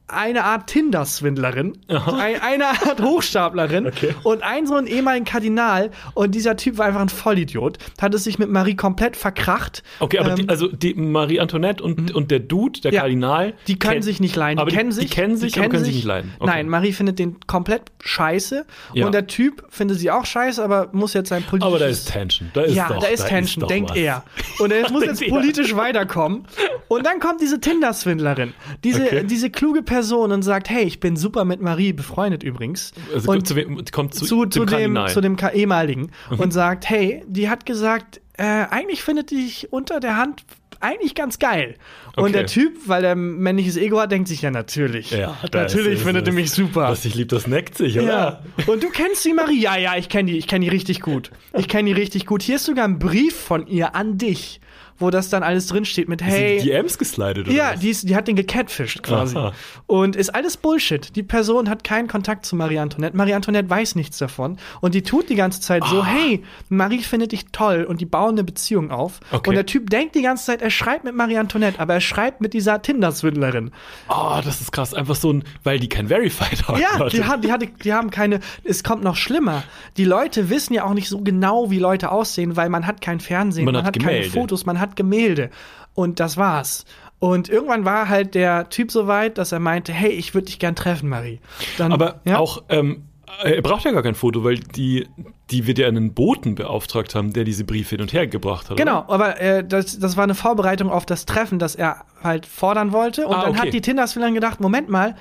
eine 0.08 0.44
Art 0.44 0.68
Tinder-Swindlerin, 0.68 1.78
ein, 1.88 2.40
eine 2.40 2.66
Art 2.66 3.00
Hochstaplerin 3.02 3.86
Okay. 3.88 4.14
und 4.22 4.42
ein 4.42 4.66
so 4.66 4.74
ein 4.76 4.86
ehemaligen 4.86 5.24
Kardinal. 5.24 5.90
Und 6.14 6.34
dieser 6.34 6.56
Typ 6.56 6.78
war 6.78 6.86
einfach 6.86 7.00
ein 7.00 7.08
Vollidiot, 7.08 7.78
hat 8.00 8.14
es 8.14 8.22
sich 8.24 8.38
mit 8.38 8.48
Marie 8.48 8.76
komplett 8.76 9.16
verkracht. 9.16 9.82
Okay, 9.98 10.18
aber 10.20 10.30
Ähm, 10.30 10.36
die, 10.36 10.48
also 10.48 10.68
die 10.68 10.94
Marie 10.94 11.40
Antoinette 11.40 11.82
und, 11.82 12.14
und 12.14 12.30
der 12.30 12.38
Dude, 12.38 12.80
der 12.82 12.92
Ja, 12.92 13.00
Kardinal, 13.00 13.54
Die 13.66 13.78
können 13.80 14.02
sich 14.02 14.20
nicht 14.20 14.36
leiden. 14.36 14.60
Aber 14.60 14.70
die 14.70 14.76
kennen 14.76 14.92
sich. 14.92 15.06
Die 15.10 15.14
kennen 15.14 15.36
sich, 15.36 15.58
aber 15.58 15.68
können 15.70 15.84
sich 15.84 15.96
nicht 15.96 16.04
leiden. 16.04 16.32
Okay. 16.38 16.50
Nein, 16.52 16.68
Marie 16.68 16.92
findet 16.92 17.18
den 17.18 17.38
komplett 17.48 17.82
scheiße. 18.04 18.64
Ja. 18.94 19.06
Und 19.06 19.12
der 19.12 19.26
Typ 19.26 19.64
findet 19.70 19.98
sie 19.98 20.12
auch 20.12 20.24
scheiße, 20.24 20.62
aber 20.62 20.88
muss 20.92 21.14
jetzt 21.14 21.30
sein 21.30 21.42
politisches. 21.42 21.66
aber 21.74 21.78
da 21.80 21.86
ist 21.86 22.04
Tension. 22.12 22.50
Da 22.54 22.62
ist 22.62 22.74
ja, 22.76 22.88
doch, 22.88 23.00
da 23.00 23.08
ist 23.08 23.26
Tension, 23.26 23.62
doch 23.62 23.68
denkt 23.68 23.90
was. 23.90 23.96
er. 23.96 24.22
Und 24.60 24.72
er 24.72 24.88
muss 24.92 25.04
jetzt 25.04 25.26
politisch 25.28 25.74
weiterkommen. 25.74 26.46
Und 26.86 27.04
dann 27.04 27.18
kommt 27.18 27.40
diese 27.40 27.58
Tinder-Swindlerin, 27.60 28.54
diese, 28.84 29.02
Okay. 29.02 29.24
diese 29.24 29.50
kluge 29.50 29.82
Person 29.82 29.95
und 30.32 30.42
sagt, 30.42 30.70
hey, 30.70 30.84
ich 30.84 31.00
bin 31.00 31.16
super 31.16 31.44
mit 31.44 31.60
Marie 31.60 31.92
befreundet 31.92 32.42
übrigens. 32.42 32.92
Also 33.14 33.30
und 33.30 33.36
kommt 33.36 33.48
zu, 33.48 33.56
wem- 33.56 33.84
kommt 33.92 34.14
zu, 34.14 34.24
zu, 34.24 34.46
zu, 34.46 34.64
dem. 34.64 34.92
Mhm. 34.94 35.08
zu 35.08 35.20
dem 35.20 35.36
ehemaligen 35.54 36.10
und 36.36 36.52
sagt, 36.52 36.88
hey, 36.88 37.22
die 37.26 37.48
hat 37.48 37.66
gesagt, 37.66 38.20
äh, 38.38 38.42
eigentlich 38.42 39.02
findet 39.02 39.30
dich 39.30 39.72
unter 39.72 40.00
der 40.00 40.16
Hand 40.16 40.44
eigentlich 40.80 41.14
ganz 41.14 41.38
geil. 41.38 41.76
Und 42.16 42.24
Okay. 42.24 42.32
der 42.32 42.46
Typ, 42.46 42.72
weil 42.86 43.02
er 43.02 43.14
männliches 43.14 43.78
Ego 43.78 43.98
hat, 43.98 44.12
denkt 44.12 44.28
sich 44.28 44.42
ja 44.42 44.50
natürlich. 44.50 45.10
ja, 45.10 45.34
natürlich 45.52 46.02
findet 46.02 46.26
er 46.26 46.34
mich 46.34 46.50
super. 46.50 46.82
Was 46.90 47.04
ich 47.06 47.14
lieb, 47.14 47.30
das 47.30 47.46
neckt 47.46 47.76
sich, 47.78 47.94
ja. 47.94 48.02
oder? 48.02 48.42
Und 48.66 48.82
du 48.82 48.90
kennst 48.90 49.24
die 49.24 49.32
Marie? 49.32 49.58
Ja, 49.60 49.76
ja, 49.78 49.96
ich 49.96 50.10
kenne 50.10 50.30
die, 50.32 50.36
ich 50.38 50.46
kenne 50.46 50.64
die 50.66 50.70
richtig 50.70 51.00
gut. 51.00 51.30
Ich 51.54 51.68
kenne 51.68 51.88
die 51.88 51.98
richtig 51.98 52.26
gut. 52.26 52.42
Hier 52.42 52.56
ist 52.56 52.64
sogar 52.66 52.84
ein 52.86 52.98
Brief 52.98 53.34
von 53.34 53.66
ihr 53.66 53.94
an 53.94 54.18
dich, 54.18 54.60
wo 54.98 55.10
das 55.10 55.28
dann 55.28 55.42
alles 55.42 55.66
drinsteht 55.66 56.08
mit 56.08 56.22
hey. 56.22 56.58
Die 56.58 56.66
DMs 56.70 56.98
geslidet, 56.98 57.46
oder 57.46 57.52
Ja, 57.56 57.72
was? 57.74 57.80
die, 57.80 57.90
ist, 57.90 58.08
die 58.08 58.16
hat 58.16 58.28
den 58.28 58.36
gecatfished 58.36 59.02
quasi. 59.02 59.36
Aha. 59.36 59.52
Und 59.86 60.16
ist 60.16 60.34
alles 60.34 60.56
Bullshit. 60.56 61.14
Die 61.16 61.22
Person 61.22 61.68
hat 61.68 61.84
keinen 61.84 62.08
Kontakt 62.08 62.46
zu 62.46 62.56
Marie 62.56 62.78
Antoinette. 62.78 63.16
Marie 63.16 63.34
Antoinette 63.34 63.68
weiß 63.70 63.94
nichts 63.94 64.18
davon. 64.18 64.56
Und 64.80 64.94
die 64.94 65.02
tut 65.02 65.28
die 65.28 65.34
ganze 65.34 65.60
Zeit 65.60 65.84
so, 65.84 66.00
Ah. 66.00 66.06
hey, 66.06 66.42
Marie 66.68 67.02
findet 67.02 67.32
dich 67.32 67.46
toll. 67.52 67.84
Und 67.84 68.00
die 68.00 68.06
bauen 68.06 68.30
eine 68.32 68.44
Beziehung 68.44 68.90
auf. 68.90 69.20
Okay. 69.32 69.48
Und 69.50 69.54
der 69.54 69.66
Typ 69.66 69.90
denkt 69.90 70.14
die 70.14 70.22
ganze 70.22 70.46
Zeit, 70.46 70.62
er 70.62 70.70
schreibt 70.70 71.04
mit 71.04 71.14
Marie 71.14 71.38
Antoinette, 71.38 71.78
aber 71.80 71.94
er 71.94 72.00
schreibt 72.00 72.40
mit 72.40 72.52
dieser 72.54 72.80
Tinder-Swindlerin. 72.82 73.70
Oh, 74.08 74.40
das 74.44 74.60
ist 74.60 74.72
krass. 74.72 74.94
Einfach 74.94 75.14
so 75.16 75.32
ein, 75.32 75.44
weil 75.64 75.78
die 75.78 75.88
kein 75.88 76.08
Verified 76.08 76.66
haben. 76.68 76.80
Ja, 76.80 77.08
die, 77.08 77.24
hat, 77.24 77.44
die, 77.44 77.52
hatte, 77.52 77.66
die 77.84 77.92
haben 77.92 78.10
keine. 78.10 78.40
Es 78.64 78.82
kommt 78.84 79.02
noch 79.04 79.16
schlimmer. 79.16 79.62
Die 79.96 80.04
Leute 80.04 80.50
wissen 80.50 80.74
ja 80.74 80.84
auch 80.84 80.94
nicht 80.94 81.08
so 81.08 81.20
genau, 81.20 81.70
wie 81.70 81.78
Leute 81.78 82.10
aussehen, 82.12 82.56
weil 82.56 82.68
man 82.68 82.86
hat 82.86 83.00
kein 83.00 83.20
Fernsehen, 83.20 83.64
Man 83.64 83.74
man, 83.74 83.84
hat 83.84 83.96
hat, 83.96 84.02
keine. 84.02 84.24
Fotos, 84.24 84.66
man 84.66 84.78
hat 84.80 84.85
Gemälde. 84.94 85.50
Und 85.94 86.20
das 86.20 86.36
war's. 86.36 86.84
Und 87.18 87.48
irgendwann 87.48 87.84
war 87.86 88.08
halt 88.08 88.34
der 88.34 88.68
Typ 88.68 88.92
so 88.92 89.06
weit, 89.06 89.38
dass 89.38 89.50
er 89.50 89.58
meinte, 89.58 89.92
hey, 89.92 90.10
ich 90.10 90.34
würde 90.34 90.46
dich 90.46 90.58
gern 90.58 90.76
treffen, 90.76 91.08
Marie. 91.08 91.40
Dann, 91.78 91.90
Aber 91.92 92.20
ja, 92.24 92.38
auch, 92.38 92.62
ähm, 92.68 93.04
er 93.42 93.62
braucht 93.62 93.84
ja 93.84 93.90
gar 93.92 94.02
kein 94.02 94.14
Foto, 94.14 94.44
weil 94.44 94.58
die, 94.58 95.08
die 95.50 95.66
wird 95.66 95.78
ja 95.78 95.88
einen 95.88 96.12
Boten 96.12 96.54
beauftragt 96.54 97.14
haben, 97.14 97.32
der 97.32 97.44
diese 97.44 97.64
Briefe 97.64 97.96
hin 97.96 98.02
und 98.02 98.12
her 98.12 98.26
gebracht 98.26 98.68
hat. 98.70 98.76
Genau, 98.76 99.00
Oder? 99.04 99.10
aber 99.12 99.40
äh, 99.40 99.64
das, 99.66 99.98
das 99.98 100.16
war 100.16 100.24
eine 100.24 100.34
Vorbereitung 100.34 100.90
auf 100.90 101.06
das 101.06 101.24
Treffen, 101.26 101.58
das 101.58 101.74
er 101.74 102.04
halt 102.22 102.44
fordern 102.46 102.92
wollte. 102.92 103.26
Und 103.26 103.34
Ah, 103.34 103.42
dann 103.42 103.50
okay. 103.52 103.60
hat 103.60 103.72
die 103.72 103.80
Tinder-Swindlerin 103.80 104.34
gedacht, 104.34 104.60
Moment 104.60 104.88
mal, 104.90 105.16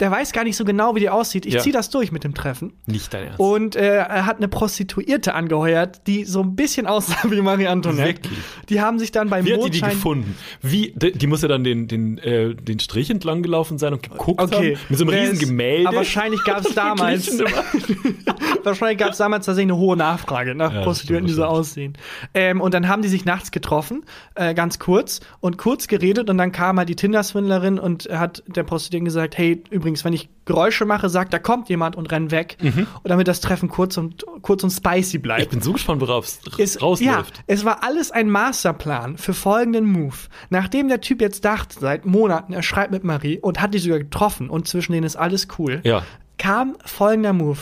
der 0.00 0.10
weiß 0.10 0.32
gar 0.32 0.44
nicht 0.44 0.56
so 0.56 0.64
genau, 0.64 0.94
wie 0.94 1.00
die 1.00 1.10
aussieht. 1.10 1.46
Ich 1.46 1.54
Ja. 1.54 1.60
zieh 1.60 1.72
das 1.72 1.90
durch 1.90 2.12
mit 2.12 2.24
dem 2.24 2.34
Treffen. 2.34 2.72
Nicht 2.86 3.12
dein 3.14 3.24
Ernst. 3.24 3.40
Und 3.40 3.76
äh, 3.76 3.96
er 3.98 4.26
hat 4.26 4.36
eine 4.38 4.48
Prostituierte 4.48 5.34
angeheuert, 5.34 6.06
die 6.06 6.24
so 6.24 6.42
ein 6.42 6.54
bisschen 6.56 6.86
aussah 6.86 7.16
wie 7.30 7.40
Marie 7.40 7.66
Antoinette. 7.66 8.22
Wirklich? 8.24 8.38
Die 8.68 8.80
haben 8.80 8.98
sich 8.98 9.12
dann 9.12 9.28
beim 9.30 9.44
Wie 9.44 9.52
hat 9.52 9.58
die 9.58 9.70
die 9.70 9.78
Mondschein 9.80 9.90
gefunden? 9.90 10.36
Wie, 10.62 10.92
die, 10.96 11.12
die 11.12 11.26
muss 11.26 11.42
ja 11.42 11.48
dann 11.48 11.64
den, 11.64 11.88
den, 11.88 12.18
äh, 12.18 12.54
den 12.54 12.78
Strich 12.80 13.10
entlang 13.10 13.42
gelaufen 13.42 13.78
sein 13.78 13.92
und 13.92 14.02
geguckt 14.02 14.40
Okay. 14.40 14.74
haben. 14.76 14.80
Mit 14.88 14.98
so 14.98 15.04
einem 15.04 15.10
Der 15.12 15.22
riesen 15.22 15.38
Gemälde. 15.38 15.88
Aber 15.88 15.96
wahrscheinlich 15.98 16.42
gab 16.44 16.60
es 16.64 16.74
damals, 16.74 17.38
wahrscheinlich 18.64 18.98
gab 18.98 19.12
es 19.12 19.18
damals 19.18 19.46
tatsächlich 19.46 19.72
eine 19.72 19.80
hohe 19.80 19.96
Nachfrage 19.96 20.54
nach 20.54 20.72
Ja, 20.72 20.82
Prostituierten, 20.82 21.26
die 21.26 21.32
so 21.32 21.44
aussehen. 21.44 21.94
Ähm, 22.34 22.60
und 22.60 22.74
dann 22.74 22.88
haben 22.88 23.02
die 23.02 23.08
sich 23.08 23.24
nachts 23.24 23.50
getroffen, 23.50 24.04
äh, 24.34 24.54
ganz 24.54 24.78
kurz, 24.78 25.20
und 25.40 25.58
kurz 25.58 25.88
geredet 25.88 26.30
und 26.30 26.38
dann 26.38 26.52
kam 26.52 26.78
halt 26.78 26.88
die 26.88 26.96
Tinder-Swindlerin 26.96 27.78
und 27.78 28.08
hat 28.10 28.42
der 28.46 28.62
Prostituierten 28.62 29.04
gesagt, 29.06 29.38
hey, 29.38 29.62
übrigens, 29.70 29.87
übrigens, 29.88 30.04
wenn 30.04 30.12
ich 30.12 30.28
Geräusche 30.44 30.84
mache, 30.84 31.08
sagt, 31.08 31.32
da 31.32 31.38
kommt 31.38 31.68
jemand 31.68 31.96
und 31.96 32.10
rennt 32.12 32.30
weg. 32.30 32.56
Und 32.60 32.86
damit 33.04 33.26
das 33.28 33.40
Treffen 33.40 33.68
kurz 33.68 33.96
und, 33.96 34.24
kurz 34.42 34.62
und 34.62 34.70
spicy 34.70 35.18
bleibt. 35.18 35.42
Ich 35.42 35.48
bin 35.48 35.60
so 35.62 35.72
gespannt, 35.72 36.00
worauf 36.00 36.24
es 36.26 36.40
Es, 36.58 36.80
rausläuft. 36.82 37.36
ja, 37.38 37.42
es 37.46 37.64
war 37.64 37.82
alles 37.82 38.10
ein 38.10 38.28
Masterplan 38.30 39.16
für 39.18 39.34
folgenden 39.34 39.86
Move. 39.86 40.14
Nachdem 40.50 40.88
der 40.88 41.00
Typ 41.00 41.20
jetzt 41.20 41.44
dachte, 41.44 41.78
seit 41.80 42.04
Monaten, 42.06 42.52
er 42.52 42.62
schreibt 42.62 42.92
mit 42.92 43.02
Marie 43.04 43.38
und 43.40 43.60
hat 43.60 43.74
die 43.74 43.78
sogar 43.78 43.98
getroffen 43.98 44.50
und 44.50 44.68
zwischen 44.68 44.92
denen 44.92 45.04
ist 45.06 45.16
alles 45.16 45.48
cool, 45.58 45.80
Ja. 45.84 46.02
kam 46.36 46.76
folgender 46.84 47.32
Move. 47.32 47.58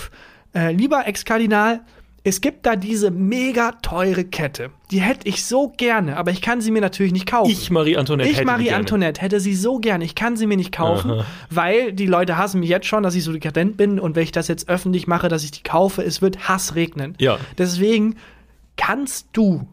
Äh, 0.54 0.72
lieber 0.72 1.06
Ex-Kardinal, 1.06 1.80
es 2.28 2.40
gibt 2.40 2.66
da 2.66 2.74
diese 2.74 3.12
mega 3.12 3.70
teure 3.82 4.24
Kette. 4.24 4.70
Die 4.90 5.00
hätte 5.00 5.28
ich 5.28 5.44
so 5.44 5.72
gerne, 5.76 6.16
aber 6.16 6.32
ich 6.32 6.42
kann 6.42 6.60
sie 6.60 6.72
mir 6.72 6.80
natürlich 6.80 7.12
nicht 7.12 7.26
kaufen. 7.26 7.52
Ich, 7.52 7.70
Marie 7.70 7.96
Antoinette, 7.96 8.28
Ich, 8.28 8.38
hätte 8.38 8.46
Marie 8.46 8.64
gerne. 8.64 8.78
Antoinette, 8.78 9.20
hätte 9.20 9.38
sie 9.38 9.54
so 9.54 9.78
gern. 9.78 10.00
Ich 10.00 10.16
kann 10.16 10.36
sie 10.36 10.48
mir 10.48 10.56
nicht 10.56 10.72
kaufen, 10.72 11.12
Aha. 11.12 11.24
weil 11.50 11.92
die 11.92 12.06
Leute 12.06 12.36
hassen 12.36 12.58
mich 12.58 12.68
jetzt 12.68 12.86
schon, 12.88 13.04
dass 13.04 13.14
ich 13.14 13.22
so 13.22 13.32
dekadent 13.32 13.76
bin. 13.76 14.00
Und 14.00 14.16
wenn 14.16 14.24
ich 14.24 14.32
das 14.32 14.48
jetzt 14.48 14.68
öffentlich 14.68 15.06
mache, 15.06 15.28
dass 15.28 15.44
ich 15.44 15.52
die 15.52 15.62
kaufe, 15.62 16.02
es 16.02 16.20
wird 16.20 16.48
Hass 16.48 16.74
regnen. 16.74 17.14
Ja. 17.20 17.38
Deswegen 17.58 18.16
kannst 18.76 19.28
du 19.32 19.68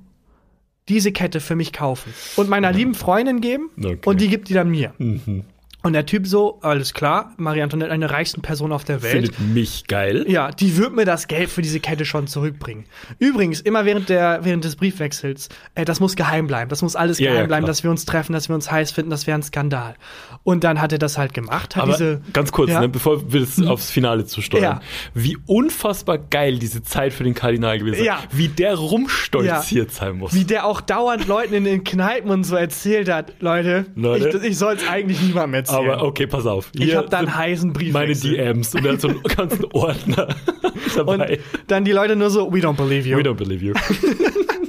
diese 0.89 1.11
Kette 1.11 1.39
für 1.39 1.55
mich 1.55 1.73
kaufen 1.73 2.13
und 2.35 2.49
meiner 2.49 2.71
lieben 2.71 2.93
Freundin 2.93 3.41
geben 3.41 3.71
Okay. 3.79 3.97
und 4.05 4.21
die 4.21 4.27
gibt 4.27 4.49
die 4.49 4.53
dann 4.53 4.69
mir. 4.69 4.93
Mhm. 4.99 5.43
Und 5.85 5.91
der 5.93 6.05
Typ 6.05 6.25
so, 6.27 6.59
alles 6.61 6.93
klar, 6.93 7.33
Marie 7.35 7.61
Antoinette, 7.61 7.91
eine 7.91 8.07
der 8.07 8.15
reichsten 8.15 8.41
Person 8.41 8.71
auf 8.71 8.85
der 8.85 9.03
Welt. 9.03 9.13
Findet 9.35 9.39
mich 9.39 9.85
geil. 9.87 10.23
Ja, 10.29 10.49
die 10.51 10.77
wird 10.77 10.95
mir 10.95 11.03
das 11.03 11.27
Geld 11.27 11.49
für 11.49 11.61
diese 11.61 11.81
Kette 11.81 12.05
schon 12.05 12.25
zurückbringen. 12.27 12.85
Übrigens, 13.19 13.59
immer 13.59 13.83
während, 13.83 14.07
der, 14.07 14.45
während 14.45 14.63
des 14.63 14.77
Briefwechsels, 14.77 15.49
äh, 15.75 15.83
das 15.83 15.99
muss 15.99 16.15
geheim 16.15 16.47
bleiben. 16.47 16.69
Das 16.69 16.81
muss 16.81 16.95
alles 16.95 17.19
Ja, 17.19 17.31
geheim 17.31 17.41
ja, 17.43 17.47
bleiben, 17.47 17.65
dass 17.65 17.83
wir 17.83 17.91
uns 17.91 18.05
treffen, 18.05 18.31
dass 18.31 18.47
wir 18.47 18.55
uns 18.55 18.71
heiß 18.71 18.91
finden, 18.91 19.11
das 19.11 19.27
wäre 19.27 19.37
ein 19.37 19.43
Skandal. 19.43 19.95
Und 20.43 20.63
dann 20.63 20.79
hat 20.79 20.93
er 20.93 20.99
das 20.99 21.17
halt 21.17 21.33
gemacht, 21.33 21.75
hat 21.75 21.83
Aber 21.83 21.91
diese. 21.91 22.21
ganz 22.31 22.53
kurz, 22.53 22.69
ja, 22.71 22.77
Mhm. 22.77 22.83
ne, 22.83 22.89
bevor 22.89 23.33
wir 23.33 23.41
das 23.41 23.61
aufs 23.61 23.91
Finale 23.91 24.25
zusteuern. 24.25 24.79
Wie 25.13 25.37
unfassbar 25.47 26.17
geil 26.17 26.59
diese 26.59 26.81
Zeit 26.83 27.11
für 27.11 27.25
den 27.25 27.33
Kardinal 27.33 27.77
gewesen 27.79 27.95
ist. 27.99 28.05
Ja. 28.05 28.19
Wie 28.31 28.47
der 28.47 28.75
rumstolziert 28.75 29.91
sein 29.91 30.17
muss. 30.17 30.33
Wie 30.33 30.45
der 30.45 30.65
auch 30.65 30.79
dauernd 30.81 31.27
Leuten 31.27 31.53
in 31.53 31.65
den 31.65 31.83
Kneipen 31.83 32.29
und 32.31 32.45
so 32.45 32.55
erzählt 32.55 33.09
hat, 33.09 33.33
Leute, 33.41 33.85
Leute. 33.95 34.37
ich, 34.39 34.51
ich 34.51 34.57
soll 34.57 34.75
es 34.75 34.87
eigentlich 34.87 35.21
niemandem 35.21 35.55
erzählen. 35.55 35.72
Aber 35.73 36.03
okay, 36.03 36.27
pass 36.27 36.45
auf. 36.45 36.69
ich 36.75 36.85
Hier 36.85 36.97
habe 36.97 37.09
da 37.09 37.19
einen 37.19 37.35
heißen 37.35 37.69
meine 37.69 38.07
Briefwechsel. 38.07 38.35
DMs 38.35 38.75
und 38.75 38.85
er 38.85 38.93
hat 38.93 39.01
so 39.01 39.07
einen 39.09 39.23
ganzen 39.23 39.65
Ordner 39.73 40.27
Und 40.63 40.95
dabei. 40.95 41.39
dann 41.67 41.83
die 41.85 41.91
Leute 41.91 42.15
nur 42.15 42.29
so, 42.29 42.51
we 42.53 42.59
don't 42.59 42.75
believe 42.77 43.07
you. 43.07 43.17
We 43.17 43.21
don't 43.23 43.35
believe 43.35 43.63
you. 43.63 43.73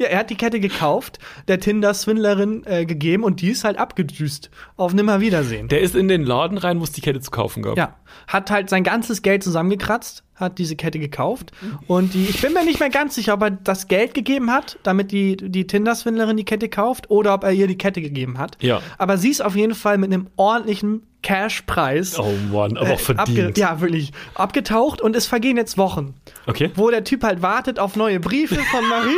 Ja, 0.00 0.06
er 0.06 0.20
hat 0.20 0.30
die 0.30 0.34
Kette 0.34 0.60
gekauft, 0.60 1.18
der 1.46 1.60
Tinder-Swindlerin 1.60 2.62
äh, 2.64 2.86
gegeben 2.86 3.22
und 3.22 3.42
die 3.42 3.50
ist 3.50 3.64
halt 3.64 3.76
abgedüst. 3.78 4.50
Auf 4.78 4.94
Nimmerwiedersehen. 4.94 5.68
Der 5.68 5.82
ist 5.82 5.94
in 5.94 6.08
den 6.08 6.24
Laden 6.24 6.56
rein, 6.56 6.80
wo 6.80 6.84
es 6.84 6.92
die 6.92 7.02
Kette 7.02 7.20
zu 7.20 7.30
kaufen 7.30 7.62
gab. 7.62 7.76
Ja, 7.76 7.96
hat 8.26 8.50
halt 8.50 8.70
sein 8.70 8.82
ganzes 8.82 9.20
Geld 9.20 9.44
zusammengekratzt, 9.44 10.24
hat 10.34 10.58
diese 10.58 10.74
Kette 10.74 10.98
gekauft 10.98 11.52
und 11.86 12.14
die, 12.14 12.24
ich 12.24 12.40
bin 12.40 12.54
mir 12.54 12.64
nicht 12.64 12.80
mehr 12.80 12.88
ganz 12.88 13.14
sicher, 13.14 13.34
ob 13.34 13.42
er 13.42 13.50
das 13.50 13.88
Geld 13.88 14.14
gegeben 14.14 14.50
hat, 14.50 14.78
damit 14.84 15.12
die, 15.12 15.36
die 15.36 15.66
Tinder-Swindlerin 15.66 16.38
die 16.38 16.46
Kette 16.46 16.70
kauft 16.70 17.10
oder 17.10 17.34
ob 17.34 17.44
er 17.44 17.52
ihr 17.52 17.66
die 17.66 17.76
Kette 17.76 18.00
gegeben 18.00 18.38
hat. 18.38 18.56
Ja. 18.62 18.80
Aber 18.96 19.18
sie 19.18 19.28
ist 19.28 19.42
auf 19.42 19.54
jeden 19.54 19.74
Fall 19.74 19.98
mit 19.98 20.10
einem 20.10 20.28
ordentlichen 20.36 21.02
Cash-Preis. 21.22 22.18
Oh 22.18 22.34
Mann, 22.52 22.76
aber 22.76 22.90
auch 22.90 22.94
äh, 22.94 22.98
verdient. 22.98 23.58
ja, 23.58 23.80
wirklich. 23.80 24.12
Abgetaucht 24.34 25.00
und 25.00 25.16
es 25.16 25.26
vergehen 25.26 25.56
jetzt 25.56 25.78
Wochen. 25.78 26.14
Okay. 26.46 26.70
Wo 26.74 26.90
der 26.90 27.04
Typ 27.04 27.22
halt 27.22 27.42
wartet 27.42 27.78
auf 27.78 27.96
neue 27.96 28.20
Briefe 28.20 28.56
von 28.56 28.88
Marie. 28.88 29.10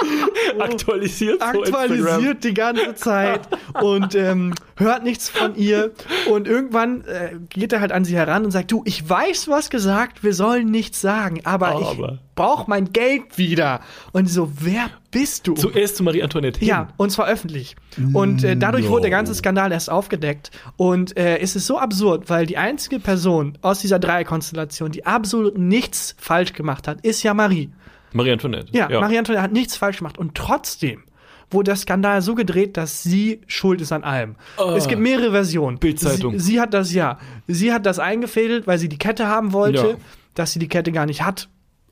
Aktualisiert 0.58 1.42
aktualisiert 1.42 2.44
die 2.44 2.54
ganze 2.54 2.94
Zeit 2.94 3.40
und 3.80 4.14
ähm, 4.14 4.54
hört 4.76 5.02
nichts 5.02 5.28
von 5.28 5.56
ihr. 5.56 5.92
Und 6.30 6.46
irgendwann 6.46 7.04
äh, 7.04 7.32
geht 7.48 7.72
er 7.72 7.80
halt 7.80 7.92
an 7.92 8.04
sie 8.04 8.16
heran 8.16 8.44
und 8.44 8.50
sagt, 8.50 8.70
du, 8.70 8.82
ich 8.84 9.08
weiß, 9.08 9.48
hast 9.50 9.70
gesagt, 9.70 10.22
wir 10.22 10.34
sollen 10.34 10.70
nichts 10.70 11.00
sagen, 11.00 11.40
aber, 11.44 11.68
Aber. 11.68 12.12
ich 12.12 12.18
brauche 12.38 12.70
mein 12.70 12.92
Geld 12.92 13.36
wieder. 13.36 13.80
Und 14.12 14.28
so, 14.30 14.50
wer 14.60 14.90
bist 15.10 15.46
du? 15.46 15.54
Zuerst 15.54 15.96
zu 15.96 16.02
Marie 16.04 16.22
Antoinette 16.22 16.60
hin. 16.60 16.68
Ja, 16.68 16.88
und 16.96 17.10
zwar 17.10 17.26
öffentlich. 17.26 17.74
Und 18.12 18.44
äh, 18.44 18.56
dadurch 18.56 18.84
No. 18.84 18.90
wurde 18.90 19.02
der 19.02 19.10
ganze 19.10 19.34
Skandal 19.34 19.72
erst 19.72 19.90
aufgedeckt. 19.90 20.50
Und 20.76 21.16
äh, 21.16 21.38
es 21.38 21.56
ist 21.56 21.66
so 21.66 21.78
absurd, 21.78 22.30
weil 22.30 22.46
die 22.46 22.56
einzige 22.56 23.00
Person 23.00 23.58
aus 23.62 23.80
dieser 23.80 23.98
Dreierkonstellation, 23.98 24.92
die 24.92 25.04
absolut 25.04 25.58
nichts 25.58 26.14
falsch 26.18 26.52
gemacht 26.52 26.86
hat, 26.86 27.00
ist 27.02 27.22
ja 27.22 27.34
Marie. 27.34 27.70
Marie 28.12 28.32
Antoinette. 28.32 28.68
Ja, 28.72 28.88
Marie 28.88 29.18
Antoinette 29.18 29.42
hat 29.42 29.52
nichts 29.52 29.76
falsch 29.76 29.98
gemacht. 29.98 30.16
Und 30.16 30.34
trotzdem 30.34 31.02
wurde 31.50 31.64
der 31.70 31.76
Skandal 31.76 32.22
so 32.22 32.34
gedreht, 32.34 32.76
dass 32.76 33.02
sie 33.02 33.40
schuld 33.46 33.80
ist 33.80 33.90
an 33.90 34.04
allem. 34.04 34.36
Es 34.76 34.86
gibt 34.86 35.00
mehrere 35.02 35.30
Versionen. 35.32 35.78
Bild-Zeitung. 35.78 36.38
Sie, 36.38 36.52
sie 36.52 36.60
hat 36.60 36.72
das, 36.74 36.92
ja, 36.92 37.18
sie 37.46 37.72
hat 37.72 37.84
das 37.86 37.98
eingefädelt, 37.98 38.66
weil 38.66 38.78
sie 38.78 38.88
die 38.88 38.98
Kette 38.98 39.26
haben 39.26 39.52
wollte, 39.52 39.88
Ja. 39.88 39.94
dass 40.34 40.52
sie 40.52 40.58
die 40.58 40.68
Kette 40.68 40.92
gar 40.92 41.06
nicht 41.06 41.22
hat. 41.22 41.48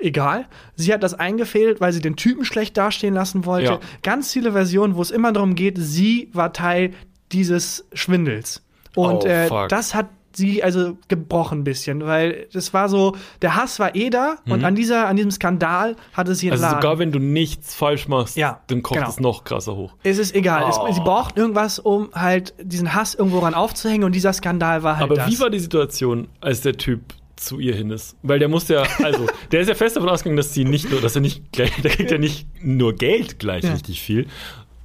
Egal. 0.06 0.46
Sie 0.76 0.92
hat 0.94 1.02
das 1.02 1.14
eingefädelt, 1.14 1.80
weil 1.80 1.92
sie 1.92 2.00
den 2.00 2.14
Typen 2.16 2.44
schlecht 2.44 2.76
dastehen 2.76 3.14
lassen 3.14 3.44
wollte. 3.44 3.66
Ja. 3.72 3.80
Ganz 4.02 4.32
viele 4.32 4.52
Versionen, 4.52 4.94
wo 4.94 5.02
es 5.02 5.10
immer 5.10 5.32
darum 5.32 5.54
geht, 5.56 5.76
sie 5.78 6.30
war 6.32 6.52
Teil 6.52 6.92
dieses 7.32 7.86
Schwindels. 7.92 8.62
Und 8.94 9.24
Oh, 9.24 9.26
äh, 9.26 9.48
das 9.68 9.94
hat 9.94 10.06
sie 10.32 10.62
also 10.62 10.98
gebrochen 11.08 11.60
ein 11.60 11.64
bisschen, 11.64 12.04
weil 12.04 12.46
das 12.52 12.74
war 12.74 12.88
so, 12.90 13.16
der 13.40 13.56
Hass 13.56 13.78
war 13.80 13.94
eh 13.96 14.10
da 14.10 14.36
und 14.46 14.64
an 14.64 14.74
dieser, 14.74 15.08
an 15.08 15.16
diesem 15.16 15.30
Skandal 15.30 15.96
hat 16.12 16.28
es 16.28 16.40
sie 16.40 16.46
Mhm. 16.48 16.52
Also 16.52 16.64
entladen. 16.64 16.82
sogar 16.82 16.98
wenn 16.98 17.10
du 17.10 17.18
nichts 17.18 17.74
falsch 17.74 18.06
machst, 18.06 18.36
Ja, 18.36 18.60
dann 18.66 18.82
kocht 18.82 18.98
genau. 18.98 19.08
es 19.08 19.18
noch 19.18 19.44
krasser 19.44 19.74
hoch. 19.76 19.94
es 20.02 20.18
ist 20.18 20.34
egal. 20.34 20.64
Oh. 20.66 20.86
Es, 20.88 20.94
sie 20.94 21.00
braucht 21.00 21.38
irgendwas, 21.38 21.78
um 21.78 22.10
halt 22.14 22.52
diesen 22.62 22.92
Hass 22.94 23.14
irgendwo 23.14 23.38
ran 23.38 23.54
aufzuhängen 23.54 24.04
und 24.04 24.14
dieser 24.14 24.34
Skandal 24.34 24.82
war 24.82 24.96
halt 24.98 25.04
Aber 25.04 25.14
das. 25.16 25.30
wie 25.30 25.40
war 25.40 25.48
die 25.48 25.58
Situation, 25.58 26.28
als 26.42 26.60
der 26.60 26.76
Typ 26.76 27.00
zu 27.36 27.58
ihr 27.60 27.74
hin 27.74 27.90
ist? 27.90 28.16
Weil 28.22 28.38
der 28.38 28.48
muss 28.48 28.68
ja, 28.68 28.82
also, 29.02 29.26
der 29.52 29.60
ist 29.60 29.68
ja 29.68 29.74
fest 29.74 29.96
davon 29.96 30.08
ausgegangen, 30.08 30.36
dass 30.36 30.52
sie 30.54 30.64
nicht 30.64 30.90
nur, 30.90 31.00
dass 31.00 31.14
er 31.14 31.20
nicht 31.20 31.52
gleich, 31.52 31.70
der 31.82 31.90
kriegt 31.90 32.10
ja 32.10 32.18
nicht 32.18 32.46
nur 32.62 32.94
Geld 32.94 33.38
gleich 33.38 33.64
Ja. 33.64 33.72
richtig 33.72 34.00
viel, 34.02 34.26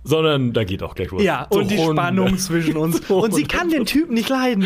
sondern 0.04 0.52
da 0.54 0.64
geht 0.64 0.82
auch 0.84 0.96
gleich 0.96 1.12
was. 1.12 1.22
ja, 1.24 1.46
und 1.50 1.70
die 1.70 1.76
Drohnen. 1.76 1.94
Spannung 1.98 2.38
zwischen 2.38 2.76
uns. 2.78 3.00
Und 3.10 3.34
sie 3.36 3.44
kann 3.44 3.70
den 3.70 3.86
Typen 3.86 4.16
nicht 4.16 4.30
leiden. 4.30 4.64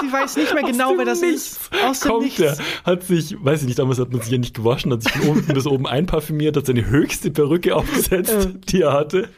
Sie 0.00 0.12
weiß 0.12 0.36
nicht 0.36 0.52
mehr 0.52 0.64
genau, 0.70 0.94
wer 0.96 1.04
das 1.04 1.20
Nichts 1.20 1.52
ist. 1.52 1.70
Aus 1.84 2.00
dem 2.00 2.10
kommt 2.10 2.24
Nichts. 2.24 2.38
der, 2.38 2.56
hat 2.84 3.04
sich, 3.04 3.36
weiß 3.38 3.60
ich 3.62 3.68
nicht, 3.68 3.78
damals 3.78 4.00
hat 4.00 4.10
man 4.10 4.20
sich 4.20 4.32
ja 4.32 4.38
nicht 4.38 4.54
gewaschen, 4.54 4.92
hat 4.92 5.02
sich 5.04 5.12
von 5.12 5.28
unten 5.36 5.52
bis 5.54 5.66
oben 5.66 5.86
einparfümiert, 5.86 6.56
hat 6.56 6.66
seine 6.66 6.86
höchste 6.88 7.30
Perücke 7.30 7.76
aufgesetzt, 7.76 8.48
die 8.68 8.82
er 8.82 8.92
hatte. 8.92 9.28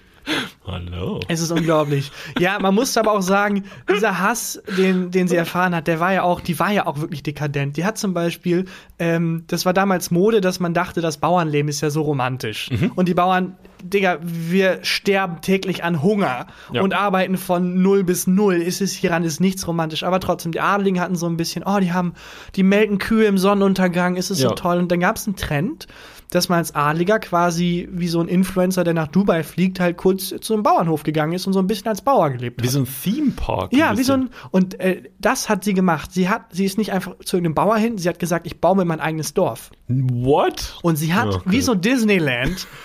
Hallo. 0.67 1.21
Es 1.29 1.41
ist 1.41 1.51
unglaublich. 1.53 2.11
Ja, 2.39 2.59
man 2.59 2.75
muss 2.75 2.97
aber 2.97 3.13
auch 3.13 3.21
sagen, 3.23 3.65
dieser 3.89 4.19
Hass, 4.19 4.61
den, 4.77 5.11
den 5.13 5.29
sie 5.29 5.37
erfahren 5.37 5.75
hat, 5.75 5.87
der 5.87 6.01
war 6.01 6.13
ja 6.13 6.23
auch, 6.23 6.41
die 6.41 6.59
war 6.59 6.73
ja 6.73 6.87
auch 6.87 7.01
wirklich 7.01 7.23
dekadent. 7.23 7.77
Die 7.77 7.85
hat 7.85 7.99
zum 7.99 8.15
Beispiel, 8.15 8.65
ähm, 8.99 9.45
das 9.47 9.65
war 9.65 9.73
damals 9.73 10.11
Mode, 10.11 10.41
dass 10.41 10.59
man 10.59 10.75
dachte, 10.75 11.01
das 11.01 11.19
Bauernleben 11.19 11.69
ist 11.69 11.81
ja 11.83 11.91
so 11.91 12.03
romantisch. 12.03 12.71
Mhm. 12.71 12.93
Und 12.97 13.07
die 13.09 13.15
Bauern, 13.15 13.57
Digga, 13.83 14.19
wir 14.23 14.81
sterben 14.83 15.41
täglich 15.43 15.85
an 15.85 16.03
Hunger 16.03 16.47
Ja. 16.73 16.83
und 16.83 16.95
arbeiten 16.95 17.37
von 17.37 17.81
null 17.83 18.03
bis 18.03 18.27
null. 18.27 18.57
Ist 18.57 18.81
es 18.81 18.93
hieran 18.93 19.23
ist 19.23 19.39
nichts 19.41 19.69
romantisch. 19.69 20.03
Aber 20.03 20.19
trotzdem, 20.19 20.51
die 20.51 20.61
Adeligen 20.61 21.01
hatten 21.01 21.15
so 21.15 21.27
ein 21.27 21.37
bisschen, 21.37 21.63
oh, 21.65 21.79
die 21.79 21.93
haben, 21.93 22.15
die 22.57 22.65
melken 22.65 22.99
Kühe 22.99 23.27
im 23.27 23.39
Sonnenuntergang, 23.39 24.17
ist 24.17 24.31
es 24.31 24.39
so 24.39 24.49
Ja. 24.49 24.55
toll. 24.55 24.79
Und 24.79 24.91
dann 24.91 24.99
gab 25.01 25.17
es 25.17 25.27
einen 25.29 25.37
Trend, 25.37 25.87
dass 26.31 26.49
man 26.49 26.59
als 26.59 26.75
Adliger 26.75 27.19
quasi 27.19 27.89
wie 27.93 28.09
so 28.09 28.21
ein 28.21 28.29
Influencer, 28.29 28.85
der 28.85 28.95
nach 28.95 29.09
Dubai 29.09 29.43
fliegt, 29.45 29.81
halt 29.81 29.97
kurz 29.97 30.35
zu 30.41 30.55
einem 30.55 30.63
Bauernhof 30.63 31.03
gegangen 31.03 31.33
ist 31.33 31.47
und 31.47 31.53
so 31.53 31.59
ein 31.61 31.67
bisschen 31.67 31.89
als 31.89 32.03
Bauer 32.03 32.31
gelebt 32.31 32.61
Wie 32.63 32.67
hat. 32.67 32.73
so 32.73 32.81
ein 32.81 32.89
Theme 33.05 33.31
Park. 33.33 33.73
ja, 33.73 33.97
wie 33.97 34.03
so 34.03 34.15
ein 34.15 34.31
und 34.51 34.79
äh, 34.81 35.05
das 35.19 35.49
hat 35.49 35.65
sie 35.65 35.75
gemacht. 35.75 36.13
Sie 36.13 36.29
hat, 36.29 36.47
sie 36.53 36.65
ist 36.65 36.79
nicht 36.79 36.93
einfach 36.93 37.17
zu 37.25 37.37
irgendeinem 37.37 37.55
Bauer 37.55 37.77
hin. 37.77 37.99
Sie 37.99 38.09
hat 38.09 38.19
gesagt, 38.19 38.47
ich 38.47 38.61
baue 38.61 38.77
mir 38.77 38.85
mein 38.85 39.01
eigenes 39.01 39.35
Dorf. 39.35 39.71
What? 39.89 40.79
Und 40.83 40.97
sie 40.97 41.15
hat 41.15 41.29
Oh 41.29 41.41
wie 41.45 41.61
so 41.61 41.75
Disneyland 41.75 42.67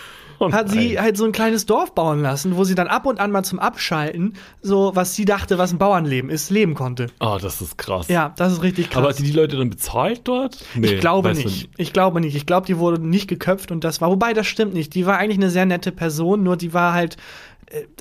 Oh 0.42 0.52
hat 0.52 0.70
sie 0.70 1.00
halt 1.00 1.18
so 1.18 1.26
ein 1.26 1.32
kleines 1.32 1.68
Dorf 1.68 1.94
bauen 1.94 2.22
lassen, 2.22 2.58
wo 2.58 2.64
sie 2.64 2.74
dann 2.74 2.88
ab 2.88 3.06
und 3.06 3.20
an 3.20 3.32
mal 3.32 3.44
zum 3.44 3.60
Abschalten 3.60 4.34
so 4.62 4.92
was 4.96 5.16
sie 5.16 5.26
dachte, 5.26 5.58
was 5.58 5.72
ein 5.72 5.78
Bauernleben 5.78 6.30
ist, 6.32 6.50
leben 6.50 6.74
konnte. 6.74 7.08
Oh, 7.20 7.38
das 7.40 7.62
ist 7.62 7.78
krass. 7.78 8.08
Ja, 8.08 8.34
das 8.38 8.54
ist 8.54 8.64
richtig 8.64 8.90
krass. 8.90 8.98
Aber 8.98 9.10
hat 9.10 9.18
sie 9.18 9.24
die 9.24 9.32
Leute 9.32 9.58
dann 9.58 9.70
bezahlt 9.70 10.22
dort? 10.24 10.58
Nee, 10.74 10.96
Ich 10.96 11.00
glaube 11.00 11.34
nicht. 11.34 11.70
Ich 11.78 11.94
glaube 11.94 12.22
nicht. 12.22 12.36
Ich 12.36 12.46
glaube, 12.46 12.66
die 12.66 12.78
wurde 12.78 13.00
nicht 13.02 13.28
geköpft 13.28 13.72
und 13.72 13.84
das 13.84 14.02
war, 14.02 14.10
wobei 14.10 14.34
das 14.34 14.48
stimmt 14.48 14.74
nicht. 14.74 14.96
Die 14.96 15.06
war 15.06 15.18
eigentlich 15.18 15.38
eine 15.38 15.52
sehr 15.52 15.66
nette 15.66 15.92
Person, 15.92 16.44
nur 16.44 16.58
die 16.58 16.74
war 16.74 16.94
halt 16.94 17.18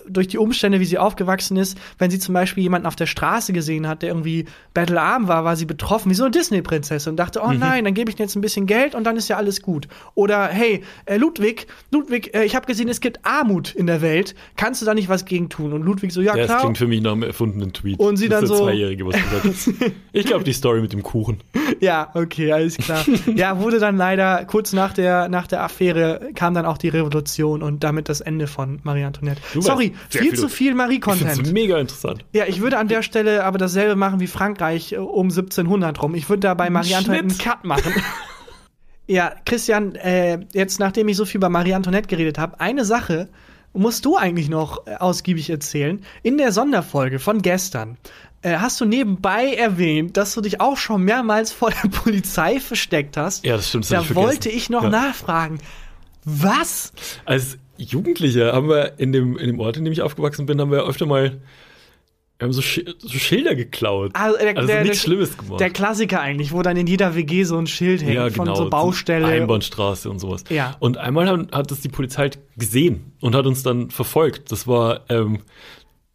durch 0.08 0.28
die 0.28 0.38
Umstände, 0.38 0.80
wie 0.80 0.84
sie 0.84 0.98
aufgewachsen 0.98 1.56
ist, 1.56 1.78
wenn 1.98 2.10
sie 2.10 2.18
zum 2.18 2.34
Beispiel 2.34 2.62
jemanden 2.62 2.86
auf 2.86 2.96
der 2.96 3.06
Straße 3.06 3.52
gesehen 3.52 3.86
hat, 3.86 4.02
der 4.02 4.10
irgendwie 4.10 4.46
battlearm 4.74 5.28
war, 5.28 5.44
war 5.44 5.56
sie 5.56 5.66
betroffen, 5.66 6.10
wie 6.10 6.14
so 6.14 6.24
eine 6.24 6.30
Disney-Prinzessin 6.32 7.10
und 7.12 7.16
dachte, 7.16 7.40
oh 7.44 7.52
nein, 7.52 7.84
dann 7.84 7.94
gebe 7.94 8.10
ich 8.10 8.16
dir 8.16 8.24
jetzt 8.24 8.34
ein 8.36 8.40
bisschen 8.40 8.66
Geld 8.66 8.94
und 8.94 9.04
dann 9.04 9.16
ist 9.16 9.28
ja 9.28 9.36
alles 9.36 9.62
gut. 9.62 9.88
Oder 10.14 10.46
hey, 10.48 10.82
äh, 11.06 11.16
Ludwig, 11.16 11.66
Ludwig, 11.90 12.34
äh, 12.34 12.44
ich 12.44 12.56
habe 12.56 12.66
gesehen, 12.66 12.88
es 12.88 13.00
gibt 13.00 13.20
Armut 13.24 13.74
in 13.74 13.86
der 13.86 14.00
Welt, 14.02 14.34
kannst 14.56 14.82
du 14.82 14.86
da 14.86 14.94
nicht 14.94 15.08
was 15.08 15.24
gegen 15.24 15.48
tun? 15.48 15.72
Und 15.72 15.82
Ludwig 15.82 16.12
so, 16.12 16.20
ja 16.20 16.32
Ja, 16.34 16.36
das 16.38 16.46
klar. 16.46 16.60
klingt 16.60 16.78
für 16.78 16.86
mich 16.86 17.00
nach 17.02 17.12
einem 17.12 17.22
erfundenen 17.22 17.72
Tweet. 17.72 17.98
Und 18.00 18.16
sie 18.16 18.28
das 18.28 18.40
dann 18.40 18.48
so- 18.48 18.64
Zweijährige, 18.64 19.06
was 19.06 19.14
gesagt. 19.14 19.92
Ich 20.12 20.26
glaube, 20.26 20.42
die 20.44 20.52
Story 20.52 20.80
mit 20.80 20.92
dem 20.92 21.02
Kuchen. 21.02 21.38
Ja, 21.80 22.10
okay, 22.14 22.52
alles 22.52 22.76
klar. 22.76 23.04
ja, 23.34 23.60
wurde 23.60 23.78
dann 23.78 23.96
leider 23.96 24.44
kurz 24.44 24.72
nach 24.72 24.92
der, 24.92 25.28
nach 25.28 25.46
der 25.46 25.62
Affäre 25.62 26.30
kam 26.34 26.52
dann 26.54 26.66
auch 26.66 26.78
die 26.78 26.88
Revolution 26.88 27.62
und 27.62 27.84
damit 27.84 28.08
das 28.08 28.20
Ende 28.20 28.46
von 28.48 28.80
Marie 28.82 29.04
Antoinette. 29.04 29.40
Du, 29.54 29.59
Du 29.60 29.66
Sorry, 29.66 29.94
sehr 30.08 30.22
viel 30.22 30.34
zu 30.34 30.48
viel 30.48 30.74
Marie-Content. 30.74 31.52
mega 31.52 31.78
interessant. 31.78 32.24
Ja, 32.32 32.44
ich 32.46 32.60
würde 32.60 32.78
an 32.78 32.88
der 32.88 33.02
Stelle 33.02 33.44
aber 33.44 33.58
dasselbe 33.58 33.96
machen 33.96 34.20
wie 34.20 34.26
Frankreich 34.26 34.92
äh, 34.92 34.96
um 34.96 35.28
1700 35.28 36.02
rum. 36.02 36.14
Ich 36.14 36.28
würde 36.28 36.40
da 36.40 36.54
bei 36.54 36.70
Marie 36.70 36.94
Antoinette 36.94 37.24
einen. 37.28 37.38
Cut 37.38 37.64
machen. 37.64 37.92
ja, 39.06 39.32
Christian, 39.44 39.94
äh, 39.96 40.40
jetzt 40.52 40.80
nachdem 40.80 41.08
ich 41.08 41.16
so 41.16 41.24
viel 41.24 41.38
über 41.38 41.48
Marie 41.48 41.74
Antoinette 41.74 42.08
geredet 42.08 42.38
habe, 42.38 42.60
eine 42.60 42.84
Sache 42.84 43.28
musst 43.72 44.04
du 44.04 44.16
eigentlich 44.16 44.48
noch 44.48 44.86
äh, 44.86 44.96
ausgiebig 44.96 45.50
erzählen. 45.50 46.02
In 46.22 46.38
der 46.38 46.52
Sonderfolge 46.52 47.18
von 47.18 47.40
gestern 47.42 47.98
äh, 48.42 48.56
hast 48.56 48.80
du 48.80 48.84
nebenbei 48.84 49.52
erwähnt, 49.54 50.16
dass 50.16 50.34
du 50.34 50.40
dich 50.40 50.60
auch 50.60 50.76
schon 50.76 51.02
mehrmals 51.02 51.52
vor 51.52 51.70
der 51.70 51.88
Polizei 51.90 52.58
versteckt 52.58 53.16
hast. 53.16 53.44
Ja, 53.44 53.56
das 53.56 53.68
stimmt, 53.68 53.84
das 53.84 53.90
Da 53.90 54.00
ich 54.02 54.14
wollte 54.14 54.48
ich 54.48 54.70
noch 54.70 54.84
Ja. 54.84 54.90
nachfragen. 54.90 55.58
Was? 56.24 56.92
Als 57.24 57.58
Jugendlicher 57.84 58.52
haben 58.52 58.68
wir 58.68 58.98
in 58.98 59.12
dem, 59.12 59.36
in 59.36 59.46
dem 59.46 59.60
Ort, 59.60 59.76
in 59.76 59.84
dem 59.84 59.92
ich 59.92 60.02
aufgewachsen 60.02 60.46
bin, 60.46 60.60
haben 60.60 60.70
wir 60.70 60.86
öfter 60.86 61.06
mal 61.06 61.40
wir 62.40 62.46
haben 62.46 62.52
so, 62.54 62.62
Schi 62.62 62.86
so 62.98 63.18
Schilder 63.18 63.54
geklaut. 63.54 64.12
Also, 64.14 64.38
der, 64.38 64.56
also 64.56 64.66
der, 64.66 64.82
nichts 64.82 65.02
der, 65.02 65.08
Schlimmes 65.08 65.36
gemacht. 65.36 65.60
Der 65.60 65.68
Klassiker 65.68 66.22
eigentlich, 66.22 66.52
wo 66.52 66.62
dann 66.62 66.74
in 66.78 66.86
jeder 66.86 67.14
WG 67.14 67.44
so 67.44 67.58
ein 67.58 67.66
Schild 67.66 68.00
hängt 68.00 68.14
ja, 68.14 68.30
von 68.30 68.46
genau. 68.46 68.56
so 68.56 68.70
Baustelle. 68.70 69.26
Einbahnstraße 69.26 70.08
und 70.08 70.20
sowas. 70.20 70.44
Ja. 70.48 70.74
Und 70.80 70.96
einmal 70.96 71.28
hat, 71.28 71.52
hat 71.52 71.70
das 71.70 71.80
die 71.80 71.90
Polizei 71.90 72.22
halt 72.22 72.38
gesehen 72.56 73.12
und 73.20 73.34
hat 73.34 73.44
uns 73.44 73.62
dann 73.62 73.90
verfolgt. 73.90 74.50
Das 74.52 74.66
war 74.66 75.04
ähm, 75.10 75.40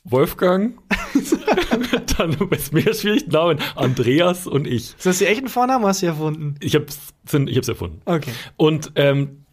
Wolfgang, 0.03 0.79
dann 2.17 2.31
ist 2.49 2.73
mega 2.73 2.91
schwierig, 2.91 3.27
Namen, 3.27 3.59
Andreas 3.75 4.47
und 4.47 4.65
ich. 4.65 4.95
Ist 4.95 5.05
das 5.05 5.19
die 5.19 5.25
echten 5.25 5.47
Vornamen 5.47 5.85
hast 5.85 6.01
du 6.01 6.07
erfunden? 6.07 6.55
Ich 6.59 6.73
hab's, 6.73 7.13
ich 7.31 7.55
hab's 7.55 7.67
erfunden. 7.67 8.01
Okay. 8.05 8.31
Und 8.57 8.93
ähm, 8.95 9.44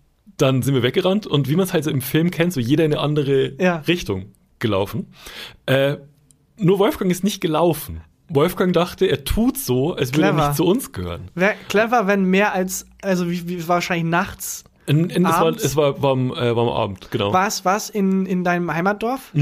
dann 0.42 0.62
sind 0.62 0.74
wir 0.74 0.82
weggerannt 0.82 1.26
und 1.26 1.48
wie 1.48 1.56
man 1.56 1.64
es 1.64 1.72
halt 1.72 1.84
so 1.84 1.90
im 1.90 2.00
Film 2.02 2.30
kennt, 2.30 2.52
so 2.52 2.60
jeder 2.60 2.84
in 2.84 2.92
eine 2.92 3.00
andere 3.00 3.54
Ja. 3.62 3.76
Richtung 3.88 4.26
gelaufen. 4.58 5.06
Äh, 5.66 5.96
nur 6.58 6.78
Wolfgang 6.78 7.10
ist 7.10 7.24
nicht 7.24 7.40
gelaufen. 7.40 8.02
Wolfgang 8.28 8.72
dachte, 8.72 9.06
er 9.06 9.24
tut 9.24 9.58
so, 9.58 9.94
als 9.94 10.14
würde 10.14 10.28
er 10.28 10.32
nicht 10.48 10.56
zu 10.56 10.64
uns 10.64 10.92
gehören. 10.92 11.28
Wäre 11.34 11.54
clever, 11.68 12.06
wenn 12.06 12.24
mehr 12.24 12.52
als, 12.54 12.86
also 13.02 13.30
wie, 13.30 13.46
wie 13.48 13.68
wahrscheinlich 13.68 14.08
nachts. 14.10 14.64
In, 14.84 15.10
in, 15.10 15.24
es 15.24 15.32
war, 15.32 15.48
es 15.50 15.76
war, 15.76 16.02
war, 16.02 16.10
am, 16.12 16.32
äh, 16.32 16.56
war 16.56 16.64
am 16.64 16.68
Abend, 16.68 17.10
genau. 17.12 17.32
War 17.32 17.46
es 17.46 17.64
was 17.64 17.88
in, 17.88 18.26
in 18.26 18.42
deinem 18.42 18.72
Heimatdorf? 18.74 19.32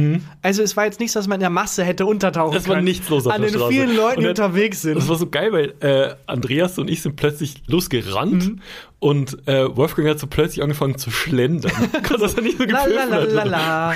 Also 0.43 0.63
es 0.63 0.77
war 0.77 0.85
jetzt 0.85 1.01
nichts, 1.01 1.15
dass 1.15 1.27
man 1.29 1.37
in 1.37 1.41
der 1.41 1.49
Masse 1.51 1.83
hätte 1.83 2.05
untertauchen 2.05 2.55
Es 2.57 2.69
war 2.69 2.75
können. 2.75 2.85
nichts 2.85 3.09
los 3.09 3.27
auf 3.27 3.33
An 3.33 3.41
der 3.41 3.51
den 3.51 3.57
Straße. 3.57 3.73
vielen 3.73 3.97
Leuten, 3.97 4.17
Und 4.17 4.21
die 4.21 4.27
er- 4.27 4.31
unterwegs 4.31 4.83
sind. 4.83 4.97
Das 4.97 5.09
war 5.09 5.17
so 5.17 5.29
geil, 5.31 5.51
weil 5.53 5.75
äh, 5.81 6.15
Andreas 6.27 6.79
und 6.79 6.91
ich 6.91 7.01
sind 7.01 7.17
plötzlich 7.17 7.63
losgerannt 7.67 8.49
Mhm. 8.49 8.61
und 8.99 9.49
äh, 9.49 9.75
Wolfgang 9.75 10.09
hat 10.11 10.19
so 10.19 10.27
plötzlich 10.27 10.63
angefangen 10.63 10.99
zu 10.99 11.11
schlendern. 11.11 11.73
Kann 12.03 12.21
das 12.21 12.35
er 12.35 12.43
nicht 12.43 12.59
so 12.59 12.67
gepfiffen. 12.67 12.91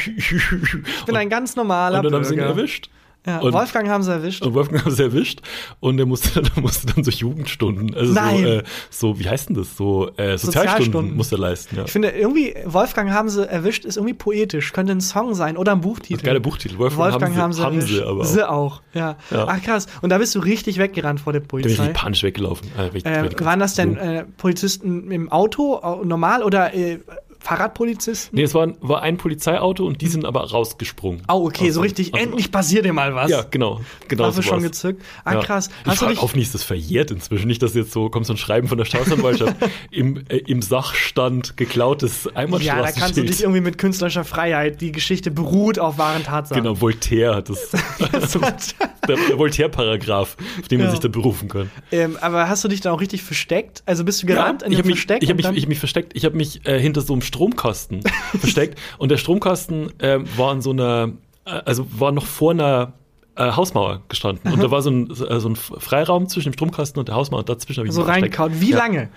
Ich 0.98 1.04
bin 1.04 1.16
ein 1.16 1.28
ganz 1.28 1.56
normaler 1.56 1.98
und 1.98 2.04
dann 2.04 2.14
haben 2.14 2.24
sie 2.24 2.34
ihn 2.34 2.40
erwischt. 2.40 2.88
Ja, 3.26 3.38
Und- 3.38 3.52
Wolfgang 3.54 3.88
haben 3.88 4.02
sie 4.02 4.12
erwischt. 4.12 4.42
Und 4.42 4.52
Wolfgang 4.54 4.84
haben 4.84 4.90
sie 4.94 5.02
erwischt 5.02 5.40
und 5.80 5.98
er 5.98 6.04
musste, 6.06 6.42
der 6.42 6.62
musste 6.62 6.86
dann 6.92 7.04
so 7.04 7.10
Jugendstunden, 7.10 7.94
also 7.94 8.12
Nein. 8.12 8.38
so, 8.42 8.44
äh, 8.48 8.62
so, 8.90 9.18
wie 9.18 9.28
heißt 9.28 9.48
denn 9.48 9.56
das? 9.56 9.76
So 9.76 10.08
äh, 10.16 10.36
Sozialstunden, 10.36 10.38
Sozialstunden. 10.38 11.16
musste 11.16 11.36
er 11.36 11.38
leisten, 11.38 11.76
ja. 11.76 11.84
Ich 11.84 11.90
finde 11.92 12.10
irgendwie, 12.10 12.54
Wolfgang 12.66 13.10
haben 13.10 13.28
sie 13.30 13.48
erwischt, 13.48 13.84
ist 13.86 13.96
irgendwie 13.96 14.14
poetisch. 14.14 14.72
Könnte 14.72 14.92
ein 14.92 15.00
Song 15.00 15.34
sein 15.34 15.56
oder 15.56 15.72
ein 15.72 15.80
Buchtitel. 15.80 16.24
Geiler 16.24 16.40
Buchtitel. 16.40 16.76
Wolfgang, 16.78 17.12
Wolfgang 17.12 17.36
haben 17.36 17.52
sie, 17.54 17.62
haben 17.62 17.76
erwischt. 17.76 17.94
sie 17.94 18.02
aber 18.02 18.20
auch. 18.20 18.24
Sie 18.24 18.48
auch, 18.48 18.82
ja. 18.92 19.16
Ja. 19.30 19.46
Ach 19.48 19.62
krass. 19.62 19.86
Und 20.02 20.10
da 20.10 20.18
bist 20.18 20.34
du 20.34 20.40
richtig 20.40 20.78
weggerannt 20.78 21.20
vor 21.20 21.32
der 21.32 21.40
Da 21.42 21.46
bin 21.56 21.66
ich 21.66 21.76
Polizei. 21.76 21.92
panisch 21.94 22.22
weggelaufen. 22.24 22.68
Äh, 23.04 23.30
waren 23.44 23.58
das 23.60 23.74
denn 23.74 23.96
äh, 23.96 24.24
Polizisten 24.36 25.10
im 25.10 25.32
Auto, 25.32 25.80
normal 26.04 26.42
oder 26.42 26.74
äh, 26.74 26.98
Fahrradpolizisten? 27.44 28.36
Nee, 28.36 28.44
es 28.44 28.54
war, 28.54 28.72
war 28.80 29.02
ein 29.02 29.18
Polizeiauto 29.18 29.84
und 29.86 30.00
die 30.00 30.08
sind 30.08 30.24
aber 30.24 30.50
rausgesprungen. 30.50 31.22
Oh, 31.28 31.44
okay, 31.46 31.68
Aus 31.68 31.74
so 31.74 31.80
richtig, 31.82 32.12
dem- 32.12 32.22
endlich 32.22 32.50
passiert 32.50 32.84
dir 32.86 32.92
mal 32.94 33.14
was. 33.14 33.30
Ja, 33.30 33.44
genau. 33.50 33.80
genau 34.08 34.24
Waffe 34.24 34.36
so 34.36 34.42
schon 34.42 34.62
gezückt. 34.62 35.02
Ah, 35.24 35.34
Ja. 35.34 35.40
krass. 35.40 35.68
Ich 35.82 35.90
Hast 35.90 35.98
frage 35.98 36.12
nicht 36.34 36.46
ist 36.46 36.54
das 36.54 36.62
verjährt 36.62 37.10
inzwischen. 37.10 37.46
Nicht, 37.46 37.62
dass 37.62 37.74
jetzt 37.74 37.92
so 37.92 38.08
kommt 38.08 38.24
so 38.26 38.32
ein 38.32 38.36
Schreiben 38.38 38.66
von 38.66 38.78
der 38.78 38.86
Staatsanwaltschaft 38.86 39.56
im, 39.90 40.24
äh, 40.28 40.38
im 40.38 40.62
Sachstand 40.62 41.56
geklautes 41.56 42.24
ja, 42.24 42.30
da 42.32 42.36
Einbahnstraßenschild. 42.40 42.96
kannst 42.98 43.16
du 43.18 43.22
dich 43.24 43.42
irgendwie 43.42 43.60
mit 43.60 43.76
künstlerischer 43.78 44.24
Freiheit, 44.24 44.80
die 44.80 44.90
Geschichte 44.92 45.30
beruht 45.30 45.78
auf 45.78 45.98
wahren 45.98 46.24
Tatsachen. 46.24 46.62
Genau, 46.62 46.80
Voltaire 46.80 47.34
hat 47.36 47.50
das. 47.50 47.70
der 49.08 49.16
der 49.28 49.38
Voltaire-Paragraph, 49.38 50.36
auf 50.60 50.68
den 50.68 50.78
man 50.78 50.86
Ja. 50.86 50.90
sich 50.92 51.00
da 51.00 51.08
berufen 51.08 51.48
kann. 51.48 51.70
ähm, 51.92 52.16
aber 52.20 52.48
hast 52.48 52.64
du 52.64 52.68
dich 52.68 52.80
da 52.80 52.92
auch 52.92 53.00
richtig 53.00 53.22
versteckt? 53.22 53.82
Also 53.86 54.04
bist 54.04 54.22
du 54.22 54.26
gerannt 54.26 54.62
in 54.62 54.70
ich 54.72 54.76
dem 54.76 54.78
habe 54.84 54.88
mich, 54.88 54.96
Versteck? 54.96 55.22
ich 55.22 55.28
hab 55.30 55.36
und 55.36 55.44
mich, 55.50 55.56
ich 55.58 55.62
hab 55.64 55.68
mich 55.68 55.78
versteckt. 55.78 56.12
Ich 56.16 56.24
habe 56.24 56.36
mich 56.36 56.66
äh, 56.66 56.78
hinter 56.80 57.00
so 57.02 57.12
einem 57.12 57.22
Stromkasten 57.34 58.02
versteckt. 58.38 58.78
Und 58.98 59.10
der 59.10 59.16
Stromkasten 59.16 59.92
ähm, 60.00 60.24
war 60.36 60.52
in 60.52 60.60
so 60.62 60.70
einer, 60.70 61.10
äh, 61.44 61.50
also 61.50 61.86
war 61.90 62.12
noch 62.12 62.26
vor 62.26 62.52
einer 62.52 62.92
äh, 63.36 63.50
Hausmauer 63.50 64.02
gestanden. 64.08 64.52
Und 64.52 64.62
da 64.62 64.70
war 64.70 64.80
so 64.82 64.90
ein, 64.90 65.08
so 65.12 65.28
äh, 65.28 65.40
so 65.40 65.48
ein 65.48 65.56
Freiraum 65.56 66.28
zwischen 66.28 66.50
dem 66.50 66.54
Stromkasten 66.54 67.00
und 67.00 67.08
der 67.08 67.16
Hausmauer. 67.16 67.40
Und 67.40 67.48
dazwischen 67.48 67.80
habe 67.80 67.88
ich 67.88 67.94
so 67.94 68.02
reingekaut. 68.02 68.52
Wie 68.60 68.70
Ja, 68.70 68.78
lange? 68.78 69.08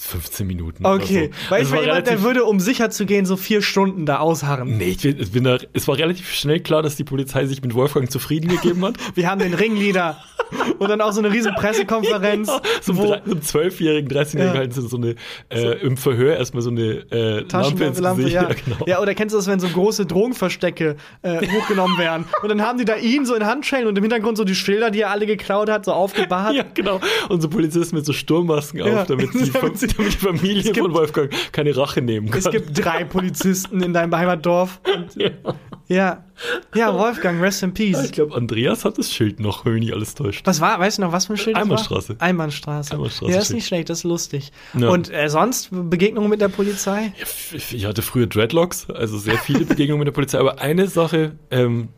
15 0.00 0.46
Minuten. 0.46 0.84
Okay. 0.84 1.30
So. 1.44 1.50
Weil 1.50 1.62
Es 1.62 1.68
ich 1.68 1.74
war 1.74 1.82
jemand, 1.82 2.06
der 2.06 2.22
würde, 2.22 2.44
um 2.44 2.58
sicher 2.58 2.90
zu 2.90 3.06
gehen, 3.06 3.26
so 3.26 3.36
vier 3.36 3.62
Stunden 3.62 4.06
da 4.06 4.18
ausharren. 4.18 4.76
Nee, 4.76 4.90
ich 4.90 5.02
bin, 5.02 5.20
ich 5.20 5.30
bin 5.30 5.44
da, 5.44 5.58
es 5.72 5.86
war 5.86 5.96
relativ 5.96 6.32
schnell 6.32 6.60
klar, 6.60 6.82
dass 6.82 6.96
die 6.96 7.04
Polizei 7.04 7.46
sich 7.46 7.62
mit 7.62 7.74
Wolfgang 7.74 8.10
zufrieden 8.10 8.48
gegeben 8.48 8.84
hat. 8.84 8.96
Wir 9.14 9.30
haben 9.30 9.38
den 9.38 9.54
Ringleader. 9.54 10.16
und 10.78 10.88
dann 10.88 11.00
auch 11.00 11.12
so 11.12 11.20
eine 11.20 11.30
riesen 11.32 11.54
Pressekonferenz. 11.54 12.48
so 12.80 12.92
einem 12.92 13.00
wo 13.02 13.06
so 13.08 13.12
einem 13.12 13.42
Zwölfjährigen, 13.42 14.10
13-Jährigen 14.10 14.54
Ja. 14.54 14.54
halten 14.54 14.72
sie 14.72 14.88
so 14.88 14.96
eine, 14.96 15.14
äh, 15.50 15.78
im 15.80 15.96
Verhör 15.96 16.36
erstmal 16.36 16.62
so 16.62 16.70
eine 16.70 17.04
äh, 17.12 17.40
Lampe 17.40 17.40
ins 17.40 17.48
Taschenlampe, 17.48 18.22
Gesicht. 18.22 18.34
ja. 18.42 18.48
genau. 18.64 18.84
ja, 18.86 19.00
oder 19.00 19.14
kennst 19.14 19.34
du 19.34 19.38
das, 19.38 19.46
wenn 19.46 19.60
so 19.60 19.68
große 19.68 20.06
Drogenverstecke 20.06 20.96
äh, 21.22 21.46
hochgenommen 21.46 21.98
werden? 21.98 22.24
Und 22.42 22.48
dann 22.48 22.62
haben 22.62 22.78
die 22.78 22.84
da 22.84 22.96
ihn 22.96 23.26
so 23.26 23.34
in 23.34 23.44
Handschellen 23.46 23.86
und 23.86 23.96
im 23.96 24.02
Hintergrund 24.02 24.36
so 24.38 24.44
die 24.44 24.54
Schilder, 24.54 24.90
die 24.90 25.02
er 25.02 25.10
alle 25.10 25.26
geklaut 25.26 25.68
hat, 25.70 25.84
so 25.84 25.92
aufgebahrt. 25.92 26.54
Ja, 26.54 26.64
genau. 26.74 27.00
Und 27.28 27.42
so 27.42 27.48
Polizisten 27.48 27.94
mit 27.96 28.06
so 28.06 28.12
Sturmmasken 28.12 28.80
Ja. 28.80 29.02
auf, 29.02 29.06
Damit 29.06 29.32
sie- 29.32 29.50
damit 29.96 30.12
die 30.14 30.16
Familie 30.16 30.62
gibt- 30.62 30.78
von 30.78 30.94
Wolfgang 30.94 31.32
keine 31.52 31.76
Rache 31.76 32.02
nehmen 32.02 32.30
kann. 32.30 32.38
Es 32.38 32.50
gibt 32.50 32.84
drei 32.84 33.04
Polizisten 33.04 33.82
in 33.82 33.92
deinem 33.92 34.14
Heimatdorf. 34.14 34.80
Und, 34.94 35.14
ja. 35.22 35.30
ja. 35.88 36.24
Ja, 36.74 36.94
Wolfgang, 36.94 37.40
rest 37.42 37.62
in 37.62 37.74
peace. 37.74 38.04
Ich 38.04 38.12
glaube, 38.12 38.34
Andreas 38.36 38.84
hat 38.84 38.98
das 38.98 39.12
Schild 39.12 39.40
noch, 39.40 39.64
wenn 39.64 39.74
mich 39.74 39.84
nicht 39.84 39.94
alles 39.94 40.14
täuscht. 40.14 40.46
Was 40.46 40.60
war, 40.60 40.78
weißt 40.78 40.98
du 40.98 41.02
noch, 41.02 41.12
was 41.12 41.26
für 41.26 41.34
ein 41.34 41.36
Schild 41.36 41.56
das 41.56 41.62
Einbahnstraße. 41.62 42.20
war? 42.20 42.26
Einbahnstraße. 42.26 42.92
Einbahnstraße 42.92 43.32
Ja, 43.32 43.38
ist 43.40 43.52
nicht 43.52 43.66
schlecht, 43.66 43.90
das 43.90 43.98
ist 43.98 44.04
lustig. 44.04 44.52
Ja. 44.78 44.88
Und 44.90 45.12
äh, 45.12 45.28
sonst 45.28 45.70
Begegnungen 45.72 46.30
mit 46.30 46.40
der 46.40 46.48
Polizei? 46.48 47.12
Ich 47.72 47.84
hatte 47.86 48.02
früher 48.02 48.26
Dreadlocks, 48.26 48.88
also 48.90 49.18
sehr 49.18 49.38
viele 49.38 49.64
Begegnungen 49.64 50.00
mit 50.00 50.06
der 50.06 50.12
Polizei. 50.12 50.38
Aber 50.38 50.60
eine 50.60 50.86
Sache 50.86 51.32
ähm, 51.50 51.88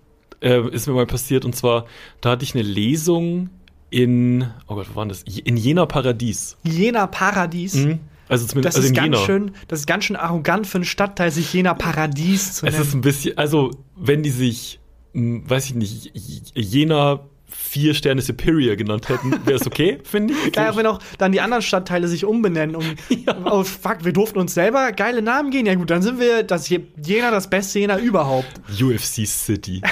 äh, 0.40 0.66
ist 0.70 0.86
mir 0.86 0.94
mal 0.94 1.06
passiert 1.06 1.44
und 1.44 1.54
zwar, 1.54 1.86
da 2.20 2.30
hatte 2.30 2.44
ich 2.44 2.54
eine 2.54 2.62
Lesung 2.62 3.50
in, 3.90 4.46
oh 4.68 4.74
Gott, 4.76 4.88
wo 4.90 4.96
war 4.96 5.04
denn 5.04 5.08
das? 5.10 5.22
In 5.22 5.56
Jena 5.56 5.86
Paradies. 5.86 6.56
Jena 6.62 7.06
Paradies. 7.06 7.74
Mhm. 7.74 8.00
Also 8.28 8.44
Das 8.44 8.50
zumindest 8.52 8.76
also 8.76 8.86
ist 8.88 8.94
ganz 8.94 9.04
Jena. 9.06 9.26
schön, 9.26 9.50
das 9.66 9.80
ist 9.80 9.86
ganz 9.86 10.04
schön 10.04 10.14
arrogant 10.16 10.66
für 10.66 10.76
einen 10.78 10.84
Stadtteil, 10.84 11.32
sich 11.32 11.52
Jena 11.52 11.74
Paradies 11.74 12.54
zu 12.54 12.66
Es 12.66 12.72
nennen. 12.74 12.84
ist 12.86 12.94
ein 12.94 13.00
bisschen, 13.00 13.36
also 13.36 13.72
wenn 13.96 14.22
die 14.22 14.30
sich, 14.30 14.78
weiß 15.12 15.66
ich 15.66 15.74
nicht, 15.74 16.12
Jena 16.54 17.20
vier 17.50 17.94
Sterne 17.94 18.22
Superior 18.22 18.76
genannt 18.76 19.08
hätten, 19.08 19.32
wäre 19.44 19.58
es 19.58 19.66
okay, 19.66 19.98
finde 20.04 20.34
ich. 20.46 20.52
Geil, 20.52 20.72
wenn 20.76 20.86
auch 20.86 20.98
dann 21.18 21.32
die 21.32 21.40
anderen 21.40 21.62
Stadtteile 21.62 22.08
sich 22.08 22.24
umbenennen 22.24 22.76
und 22.76 22.86
oh 23.44 23.62
fuck, 23.64 24.04
wir 24.04 24.12
durften 24.12 24.38
uns 24.38 24.54
selber 24.54 24.92
geile 24.92 25.22
Namen 25.22 25.50
gehen. 25.50 25.66
Ja 25.66 25.74
gut, 25.74 25.90
dann 25.90 26.02
sind 26.02 26.18
wir 26.20 26.42
das 26.42 26.68
Je- 26.68 26.80
Jena 27.04 27.30
das 27.30 27.50
beste 27.50 27.78
Jena 27.80 27.98
überhaupt. 27.98 28.48
UFC 28.80 29.26
City. 29.26 29.82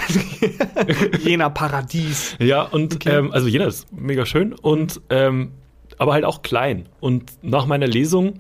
Jena 1.25 1.49
Paradies. 1.51 2.37
Ja, 2.39 2.63
und 2.63 2.95
Okay. 2.97 3.17
ähm, 3.19 3.33
also 3.33 3.49
Jena 3.49 3.67
ist 3.67 3.87
mega 3.93 4.25
schön 4.27 4.53
und 4.55 5.01
ähm, 5.11 5.53
aber 5.99 6.13
halt 6.13 6.25
auch 6.25 6.43
klein. 6.43 6.87
Und 7.01 7.33
nach 7.43 7.67
meiner 7.67 7.87
Lesung 7.87 8.35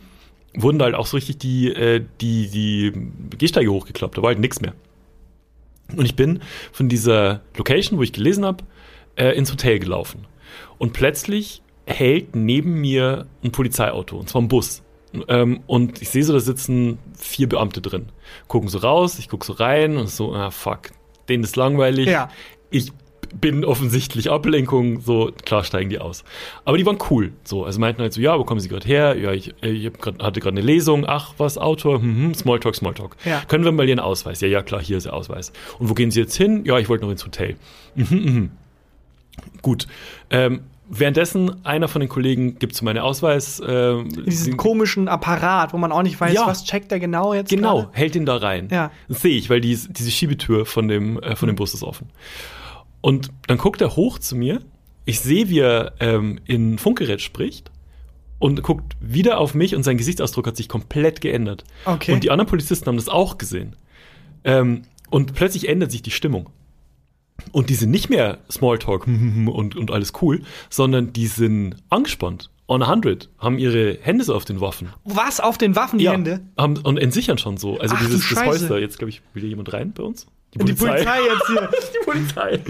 wurden 0.54 0.78
da 0.78 0.86
halt 0.86 0.94
auch 0.94 1.06
so 1.06 1.16
richtig 1.16 1.38
die, 1.38 1.68
äh, 1.72 2.04
die, 2.20 2.48
die 2.48 2.92
Gehsteige 3.36 3.70
hochgeklappt. 3.72 4.16
Da 4.16 4.22
war 4.22 4.28
halt 4.28 4.38
nichts 4.38 4.60
mehr. 4.60 4.74
Und 5.96 6.04
ich 6.04 6.14
bin 6.16 6.40
von 6.72 6.88
dieser 6.88 7.40
Location, 7.56 7.98
wo 7.98 8.02
ich 8.02 8.12
gelesen 8.12 8.44
habe, 8.44 8.62
äh, 9.18 9.32
ins 9.32 9.50
Hotel 9.52 9.78
gelaufen. 9.78 10.26
Und 10.78 10.92
plötzlich 10.92 11.62
hält 11.86 12.36
neben 12.36 12.80
mir 12.80 13.26
ein 13.42 13.52
Polizeiauto, 13.52 14.16
und 14.16 14.28
zwar 14.28 14.42
ein 14.42 14.48
Bus. 14.48 14.82
Ähm, 15.28 15.60
und 15.66 16.02
ich 16.02 16.10
sehe 16.10 16.22
so, 16.22 16.32
da 16.32 16.40
sitzen 16.40 16.98
vier 17.18 17.48
Beamte 17.48 17.80
drin. 17.80 18.06
Gucken 18.46 18.68
so 18.68 18.78
raus, 18.78 19.18
ich 19.18 19.28
gucke 19.28 19.46
so 19.46 19.54
rein 19.54 19.96
und 19.96 20.08
so, 20.08 20.34
ah 20.34 20.50
fuck, 20.50 20.90
denen 21.28 21.44
ist 21.44 21.56
langweilig. 21.56 22.08
Ja. 22.08 22.30
Ich 22.70 22.92
bin 23.34 23.64
offensichtlich 23.64 24.30
Ablenkung, 24.30 25.00
so 25.00 25.30
klar 25.44 25.64
steigen 25.64 25.90
die 25.90 25.98
aus. 25.98 26.24
Aber 26.64 26.78
die 26.78 26.86
waren 26.86 26.98
cool. 27.10 27.32
So, 27.44 27.64
also 27.64 27.78
meinten 27.80 28.02
halt 28.02 28.12
so, 28.12 28.20
ja, 28.20 28.38
wo 28.38 28.44
kommen 28.44 28.60
sie 28.60 28.68
gerade 28.68 28.86
her? 28.86 29.16
Ja, 29.16 29.32
ich, 29.32 29.54
äh, 29.62 29.70
ich 29.70 29.92
grad, 29.94 30.22
hatte 30.22 30.40
gerade 30.40 30.56
eine 30.56 30.66
Lesung. 30.66 31.04
Ach, 31.06 31.34
was, 31.38 31.58
Autor? 31.58 32.00
Hm, 32.00 32.16
hm, 32.16 32.34
Smalltalk, 32.34 32.74
Smalltalk. 32.74 33.16
Ja. 33.24 33.42
Können 33.48 33.64
wir 33.64 33.72
mal 33.72 33.88
ihren 33.88 34.00
Ausweis? 34.00 34.40
Ja, 34.40 34.48
ja, 34.48 34.62
klar, 34.62 34.82
hier 34.82 34.96
ist 34.96 35.06
der 35.06 35.14
Ausweis. 35.14 35.52
Und 35.78 35.88
wo 35.88 35.94
gehen 35.94 36.10
sie 36.10 36.20
jetzt 36.20 36.36
hin? 36.36 36.64
Ja, 36.64 36.78
ich 36.78 36.88
wollte 36.88 37.04
noch 37.04 37.12
ins 37.12 37.24
Hotel. 37.24 37.56
Mhm, 37.94 38.06
mhm. 38.10 38.50
Gut. 39.62 39.86
Ähm, 40.30 40.60
währenddessen, 40.88 41.64
einer 41.64 41.88
von 41.88 42.00
den 42.00 42.08
Kollegen 42.08 42.58
gibt 42.58 42.74
so 42.74 42.84
meine 42.84 43.02
Ausweis. 43.04 43.60
Äh, 43.60 44.02
Diesen 44.04 44.56
komischen 44.56 45.08
Apparat, 45.08 45.72
wo 45.72 45.78
man 45.78 45.92
auch 45.92 46.02
nicht 46.02 46.20
weiß, 46.20 46.32
Ja. 46.34 46.46
was 46.46 46.64
checkt 46.64 46.90
der 46.90 47.00
genau 47.00 47.34
jetzt. 47.34 47.50
Genau, 47.50 47.82
gerade. 47.82 47.88
hält 47.92 48.16
ihn 48.16 48.26
da 48.26 48.36
rein. 48.36 48.68
Ja. 48.70 48.90
Das 49.08 49.20
sehe 49.22 49.36
ich, 49.36 49.50
weil 49.50 49.60
die, 49.60 49.76
diese 49.90 50.10
Schiebetür 50.10 50.64
von 50.66 50.88
dem, 50.88 51.18
äh, 51.22 51.36
von 51.36 51.46
dem 51.48 51.56
Bus 51.56 51.74
ist 51.74 51.82
offen. 51.82 52.08
Und 53.00 53.30
dann 53.46 53.58
guckt 53.58 53.80
er 53.80 53.96
hoch 53.96 54.18
zu 54.18 54.34
mir. 54.36 54.60
Ich 55.04 55.20
sehe, 55.20 55.48
wie 55.48 55.60
er 55.60 55.92
ähm, 56.00 56.40
in 56.46 56.78
Funkgerät 56.78 57.20
spricht 57.20 57.70
und 58.38 58.62
guckt 58.62 58.94
wieder 59.00 59.38
auf 59.38 59.54
mich 59.54 59.74
und 59.74 59.82
sein 59.82 59.96
Gesichtsausdruck 59.98 60.46
hat 60.46 60.56
sich 60.56 60.68
komplett 60.68 61.20
geändert. 61.20 61.64
Okay. 61.84 62.12
Und 62.12 62.24
die 62.24 62.30
anderen 62.30 62.48
Polizisten 62.48 62.86
haben 62.86 62.96
das 62.96 63.08
auch 63.08 63.38
gesehen. 63.38 63.76
Ähm, 64.44 64.82
und 65.10 65.34
plötzlich 65.34 65.68
ändert 65.68 65.90
sich 65.90 66.02
die 66.02 66.10
Stimmung. 66.10 66.50
Und 67.52 67.70
die 67.70 67.74
sind 67.74 67.90
nicht 67.90 68.10
mehr 68.10 68.38
Smalltalk 68.50 69.06
und, 69.06 69.76
und 69.76 69.90
alles 69.90 70.12
cool, 70.22 70.42
sondern 70.70 71.12
die 71.12 71.26
sind 71.26 71.76
angespannt. 71.90 72.50
On 72.70 72.82
100, 72.82 73.30
haben 73.38 73.58
ihre 73.58 73.96
Hände 74.02 74.24
so 74.24 74.34
auf 74.34 74.44
den 74.44 74.60
Waffen. 74.60 74.90
Was 75.04 75.40
auf 75.40 75.56
den 75.56 75.74
Waffen 75.74 75.98
die 75.98 76.10
Hände? 76.10 76.40
Haben, 76.58 76.76
und 76.76 76.98
entsichern 76.98 77.38
schon 77.38 77.56
so. 77.56 77.78
Also 77.78 77.94
Ach, 77.96 78.04
dieses 78.04 78.28
das. 78.28 78.44
Häusler, 78.44 78.78
jetzt 78.78 78.98
glaube 78.98 79.08
ich, 79.08 79.22
will 79.32 79.40
hier 79.40 79.48
jemand 79.48 79.72
rein 79.72 79.92
bei 79.92 80.02
uns? 80.02 80.26
Die 80.54 80.58
Polizei 80.74 81.20
jetzt 81.22 81.46
hier. 81.46 81.70
Die 81.92 82.04
Polizei. 82.04 82.60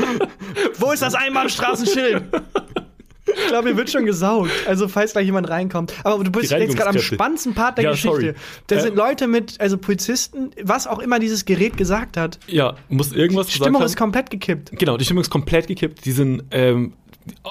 Wo 0.78 0.92
ist 0.92 1.02
das 1.02 1.14
Einbahnstraßenschild? 1.14 2.22
Ich 3.34 3.46
glaube, 3.48 3.68
hier 3.68 3.76
wird 3.76 3.90
schon 3.90 4.04
gesaugt. 4.04 4.50
Also, 4.66 4.88
falls 4.88 5.12
gleich 5.12 5.26
jemand 5.26 5.48
reinkommt. 5.48 5.92
Aber 6.04 6.22
du 6.22 6.30
bist 6.30 6.50
jetzt 6.50 6.76
gerade 6.76 6.90
am 6.90 6.98
spannendsten 7.02 7.54
Part 7.54 7.78
der 7.78 7.84
Ja, 7.84 7.90
Geschichte. 7.92 8.10
sorry. 8.20 8.34
Da 8.66 8.76
Äh, 8.76 8.80
sind 8.80 8.96
Leute 8.96 9.26
mit, 9.26 9.60
also 9.60 9.78
Polizisten, 9.78 10.50
was 10.62 10.86
auch 10.86 10.98
immer 10.98 11.18
dieses 11.18 11.44
Gerät 11.44 11.76
gesagt 11.76 12.16
hat. 12.16 12.38
Ja, 12.46 12.74
muss 12.88 13.12
irgendwas 13.12 13.46
Die 13.48 13.54
Stimmung 13.54 13.82
ist 13.82 13.96
komplett 13.96 14.30
gekippt. 14.30 14.70
Genau, 14.72 14.96
die 14.96 15.04
Stimmung 15.04 15.22
ist 15.22 15.30
komplett 15.30 15.66
gekippt. 15.66 16.04
Die 16.04 16.12
sind 16.12 16.44
ähm, 16.50 16.92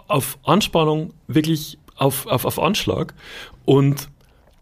auf 0.08 0.38
Anspannung 0.44 1.14
wirklich 1.28 1.78
auf, 1.96 2.28
auf, 2.28 2.46
auf 2.46 2.60
Anschlag. 2.60 3.14
Und 3.66 4.10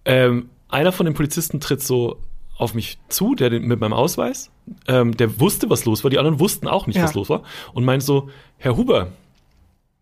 ähm, 0.06 0.50
einer 0.70 0.92
von 0.92 1.06
den 1.06 1.16
Polizisten 1.16 1.60
tritt 1.60 1.82
so 1.82 2.20
auf 2.58 2.74
mich 2.74 2.98
zu, 3.10 3.36
der 3.36 3.50
mit 3.60 3.80
meinem 3.82 3.92
Ausweis, 3.94 4.50
ähm, 4.88 5.18
der 5.18 5.40
wusste, 5.42 5.70
was 5.70 5.84
los 5.86 6.04
war. 6.06 6.10
Die 6.12 6.18
anderen 6.18 6.40
wussten 6.40 6.68
auch 6.70 6.88
nicht, 6.88 6.96
Ja. 6.96 7.04
was 7.04 7.14
los 7.14 7.30
war. 7.30 7.44
Und 7.74 7.84
meint 7.84 8.02
so, 8.02 8.30
Herr 8.58 8.78
Huber. 8.78 9.10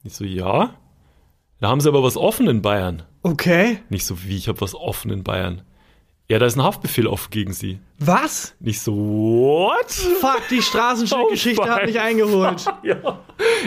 Ich 0.03 0.13
so, 0.13 0.23
ja. 0.23 0.75
Da 1.63 1.69
haben 1.69 1.79
sie 1.79 1.87
aber 1.87 2.03
was 2.03 2.17
offen 2.17 2.49
in 2.49 2.61
Bayern. 2.61 3.03
Okay. 3.21 3.77
Nicht 3.87 4.05
so, 4.05 4.21
wie 4.25 4.35
ich 4.35 4.49
habe 4.49 4.59
was 4.59 4.75
offen 4.75 5.09
in 5.11 5.23
Bayern. 5.23 5.61
Ja, 6.27 6.37
da 6.37 6.45
ist 6.45 6.57
ein 6.57 6.61
Haftbefehl 6.61 7.07
offen 7.07 7.29
gegen 7.31 7.53
sie. 7.53 7.79
Was? 7.99 8.53
Nicht 8.59 8.81
so, 8.81 8.93
what? 8.93 9.89
Fuck, 9.89 10.41
die 10.51 10.61
Straßenschildgeschichte 10.61 11.61
Oh, 11.61 11.69
hat 11.69 11.85
mich 11.85 12.01
eingeholt. 12.01 12.65
Ja. 12.83 13.21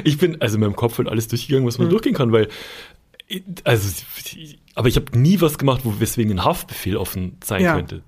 Ich 0.05 0.19
bin 0.19 0.39
also 0.43 0.57
in 0.57 0.61
meinem 0.61 0.77
Kopf 0.77 0.99
halt 0.99 1.09
alles 1.09 1.27
durchgegangen, 1.29 1.67
was 1.67 1.79
man 1.79 1.89
durchgehen 1.89 2.13
kann, 2.13 2.33
weil 2.33 2.49
also 3.65 4.03
aber 4.75 4.89
ich 4.89 4.97
habe 4.97 5.19
nie 5.19 5.41
was 5.41 5.57
gemacht, 5.57 5.81
wo 5.85 5.99
weswegen 5.99 6.33
ein 6.33 6.45
Haftbefehl 6.45 6.99
offen 6.99 7.39
sein 7.43 7.63
Ja. 7.63 7.77
könnte. 7.77 8.03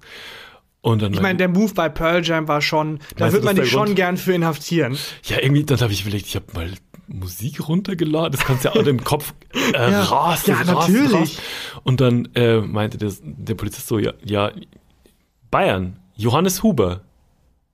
Und 0.83 1.01
dann 1.01 1.15
Ich 1.15 1.23
meine, 1.23 1.39
der 1.39 1.49
Move 1.49 1.73
bei 1.73 1.89
Pearl 1.89 2.23
Jam 2.23 2.47
war 2.47 2.61
schon, 2.61 3.01
da 3.17 3.33
wird 3.33 3.43
du, 3.43 3.47
man 3.47 3.57
dich 3.57 3.71
schon 3.71 3.85
Grund? 3.87 3.97
gern 3.97 4.17
für 4.19 4.35
inhaftieren. 4.35 4.99
ja 5.25 5.39
irgendwie 5.41 5.65
dann 5.65 5.81
habe 5.81 5.95
ich 5.95 6.03
überlegt, 6.03 6.27
ich 6.27 6.37
habe 6.37 6.45
mal 6.53 6.71
Musik 7.09 7.69
runtergeladen, 7.69 8.33
das 8.33 8.45
kannst 8.45 8.65
du 8.65 8.69
ja 8.69 8.75
auch 8.75 8.87
im 8.87 9.03
Kopf 9.03 9.33
äh, 9.55 9.73
Ja. 9.91 10.03
rasen, 10.03 10.51
Ja, 10.55 10.61
rasen, 10.61 10.93
natürlich. 10.95 11.13
rasen. 11.15 11.39
Und 11.85 12.01
dann 12.01 12.29
äh, 12.35 12.61
meinte 12.61 12.99
der, 12.99 13.13
der 13.23 13.55
Polizist 13.55 13.89
so, 13.89 13.99
ja, 13.99 14.13
ja, 14.25 14.53
Bayern, 15.51 15.99
Johannes 16.17 16.63
Huber. 16.63 17.01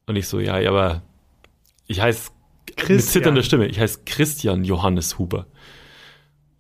Und 0.07 0.17
ich 0.17 0.29
so, 0.29 0.39
ja, 0.39 0.59
ja, 0.59 0.71
aber 0.71 1.03
ich 1.87 2.01
heiße 2.01 2.31
mit 2.89 3.03
zitternder 3.03 3.43
Stimme, 3.43 3.67
ich 3.67 3.79
heiße 3.81 4.01
Christian 4.07 4.65
Johannes 4.65 5.19
Huber. 5.19 5.47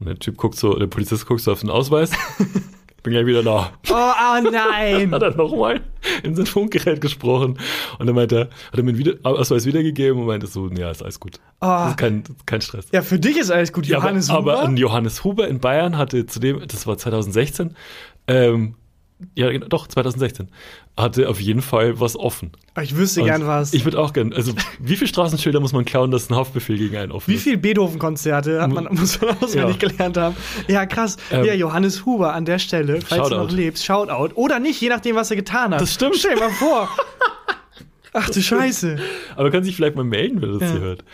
Und 0.00 0.06
der 0.06 0.18
Typ 0.18 0.36
guckt 0.36 0.56
so, 0.56 0.74
der 0.76 0.86
Polizist 0.88 1.26
guckt 1.26 1.40
so 1.40 1.52
auf 1.52 1.60
den 1.60 1.70
Ausweis. 1.70 2.10
Bin 3.04 3.12
gleich 3.12 3.26
wieder 3.26 3.42
da. 3.42 3.70
Oh, 3.90 3.94
oh 3.94 4.50
nein. 4.50 5.10
Hat 5.12 5.22
er 5.22 5.36
nochmal 5.36 5.82
in 6.22 6.34
sein 6.34 6.46
Funkgerät 6.46 7.02
gesprochen. 7.02 7.58
Und 7.98 8.06
dann 8.06 8.16
meinte 8.16 8.34
er, 8.36 8.40
hat 8.72 8.78
er 8.78 8.82
mir 8.82 8.96
wieder, 8.96 9.12
Ausweis 9.24 9.66
wiedergegeben 9.66 10.18
und 10.20 10.26
meinte 10.26 10.46
so, 10.46 10.68
ja, 10.70 10.90
ist 10.90 11.02
alles 11.02 11.20
gut. 11.20 11.38
Das 11.60 11.90
ist 11.90 11.96
kein, 11.98 12.24
kein 12.46 12.62
Stress. 12.62 12.86
Ja, 12.92 13.02
für 13.02 13.18
dich 13.18 13.36
ist 13.38 13.50
alles 13.50 13.74
gut, 13.74 13.84
Ja, 13.86 13.98
Johannes 13.98 14.30
aber, 14.30 14.38
Huber. 14.40 14.52
aber 14.54 14.68
ein 14.68 14.76
Johannes 14.78 15.22
Huber 15.22 15.46
in 15.48 15.60
Bayern 15.60 15.98
hatte 15.98 16.24
zudem, 16.24 16.66
das 16.66 16.86
war 16.86 16.96
2016, 16.96 17.76
ähm, 18.26 18.74
ja, 19.34 19.50
genau, 19.50 19.66
doch, 19.68 19.86
2016, 19.86 20.48
hatte 20.96 21.28
auf 21.28 21.40
jeden 21.40 21.62
Fall 21.62 21.98
was 22.00 22.16
offen. 22.16 22.52
ich 22.80 22.96
wüsste 22.96 23.20
Und 23.20 23.26
gern 23.26 23.46
was. 23.46 23.72
Ich 23.74 23.84
würde 23.84 23.98
auch 23.98 24.12
gern, 24.12 24.32
also 24.32 24.52
wie 24.78 24.96
viele 24.96 25.08
Straßenschilder 25.08 25.58
muss 25.60 25.72
man 25.72 25.84
klauen, 25.84 26.10
dass 26.10 26.30
ein 26.30 26.36
Haftbefehl 26.36 26.78
gegen 26.78 26.96
einen 26.96 27.12
offen 27.12 27.30
Wie 27.30 27.34
ist? 27.36 27.42
viel 27.42 27.56
Beethoven-Konzerte 27.56 28.62
hat 28.62 28.70
man, 28.70 28.88
muss 28.90 29.20
man 29.20 29.36
auswendig 29.40 29.80
Ja. 29.82 29.88
gelernt 29.88 30.16
haben? 30.16 30.36
Ja, 30.68 30.86
krass. 30.86 31.16
Ähm, 31.32 31.44
ja, 31.44 31.54
Johannes 31.54 32.04
Huber 32.06 32.32
an 32.34 32.44
der 32.44 32.58
Stelle, 32.58 33.00
falls 33.00 33.28
du 33.28 33.34
noch 33.34 33.42
Shoutout. 33.44 33.56
lebst, 33.56 33.84
Shoutout. 33.84 34.34
Oder 34.34 34.60
nicht, 34.60 34.80
je 34.80 34.88
nachdem, 34.88 35.16
was 35.16 35.30
er 35.30 35.36
getan 35.36 35.72
hat. 35.74 35.80
Das 35.80 35.94
stimmt. 35.94 36.16
Stell 36.16 36.34
dir 36.34 36.40
mal 36.40 36.50
vor. 36.52 36.88
Ach 38.16 38.30
du 38.30 38.40
Scheiße. 38.40 38.96
Aber 39.36 39.50
kann 39.50 39.64
sich 39.64 39.74
vielleicht 39.76 39.96
mal 39.96 40.04
melden, 40.04 40.40
wenn 40.40 40.52
er 40.54 40.58
das 40.60 40.70
hier 40.70 40.80
hört. 40.80 41.04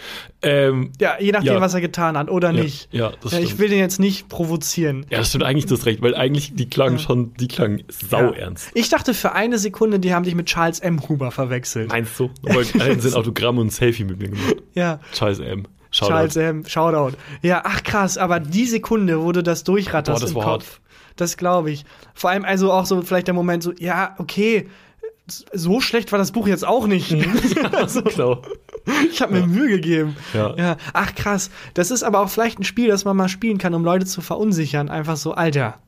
Ähm, 0.42 0.92
Ja, 1.00 1.14
je 1.18 1.32
nachdem, 1.32 1.54
Ja. 1.54 1.60
was 1.60 1.72
er 1.74 1.80
getan 1.80 2.16
hat 2.18 2.30
oder 2.30 2.50
Ja, 2.52 2.62
nicht. 2.62 2.88
ja, 2.92 3.12
das 3.22 3.32
ich 3.32 3.46
stimmt. 3.46 3.58
will 3.58 3.68
den 3.70 3.78
jetzt 3.78 3.98
nicht 3.98 4.28
provozieren. 4.28 5.06
ja, 5.10 5.18
das 5.18 5.30
stimmt 5.30 5.44
eigentlich 5.44 5.66
das 5.66 5.86
recht, 5.86 6.02
weil 6.02 6.14
eigentlich 6.14 6.54
die 6.54 6.68
klangen 6.68 6.98
schon, 6.98 7.32
die 7.34 7.48
klangen 7.48 7.82
sau 7.88 8.32
ernst. 8.32 8.70
Ich 8.74 8.88
dachte 8.90 9.14
für 9.14 9.32
eine 9.32 9.58
Sekunde, 9.58 9.98
die 9.98 10.12
haben 10.14 10.24
dich 10.24 10.34
mit 10.34 10.46
Charles 10.46 10.80
M. 10.80 11.08
Huber 11.08 11.30
verwechselt. 11.30 11.88
Meinst 11.88 12.18
du? 12.20 12.30
Weil 12.42 12.66
einen 12.80 13.00
sind 13.00 13.14
Autogramm 13.14 13.58
und 13.58 13.68
ein 13.68 13.70
Selfie 13.70 14.04
mit 14.04 14.18
mir 14.18 14.28
gemacht. 14.28 14.56
Ja. 14.74 15.00
Charles 15.12 15.38
M. 15.40 15.64
Shoutout. 15.90 16.10
Charles 16.12 16.36
M. 16.36 16.64
Shoutout. 16.66 17.16
Ja, 17.42 17.62
ach 17.64 17.82
krass, 17.82 18.18
aber 18.18 18.38
die 18.40 18.66
Sekunde, 18.66 19.20
wo 19.22 19.32
du 19.32 19.42
das 19.42 19.64
durchratterst 19.64 20.18
Boah, 20.18 20.20
das 20.20 20.30
im 20.30 20.36
war 20.36 20.44
Kopf, 20.44 20.80
das 21.16 21.36
glaube 21.36 21.70
ich. 21.70 21.84
Vor 22.14 22.30
allem 22.30 22.44
also 22.44 22.70
auch 22.72 22.86
so 22.86 23.00
vielleicht 23.02 23.26
der 23.26 23.34
Moment 23.34 23.62
so, 23.62 23.72
ja, 23.78 24.14
okay, 24.18 24.68
so 25.52 25.80
schlecht 25.80 26.12
war 26.12 26.18
das 26.18 26.32
Buch 26.32 26.46
jetzt 26.46 26.64
auch 26.66 26.86
nicht. 26.86 27.14
also, 27.72 28.02
Genau. 28.02 28.42
ich 29.10 29.20
habe 29.22 29.34
mir 29.34 29.46
Mühe 29.46 29.68
gegeben. 29.68 30.16
Ja. 30.34 30.54
ja. 30.56 30.76
Ach 30.92 31.14
krass. 31.14 31.50
Das 31.74 31.90
ist 31.90 32.02
aber 32.02 32.20
auch 32.20 32.28
vielleicht 32.28 32.58
ein 32.58 32.64
Spiel, 32.64 32.88
das 32.88 33.04
man 33.04 33.16
mal 33.16 33.28
spielen 33.28 33.58
kann, 33.58 33.74
um 33.74 33.84
Leute 33.84 34.06
zu 34.06 34.20
verunsichern. 34.20 34.88
Einfach 34.88 35.16
so, 35.16 35.32
Alter, 35.32 35.78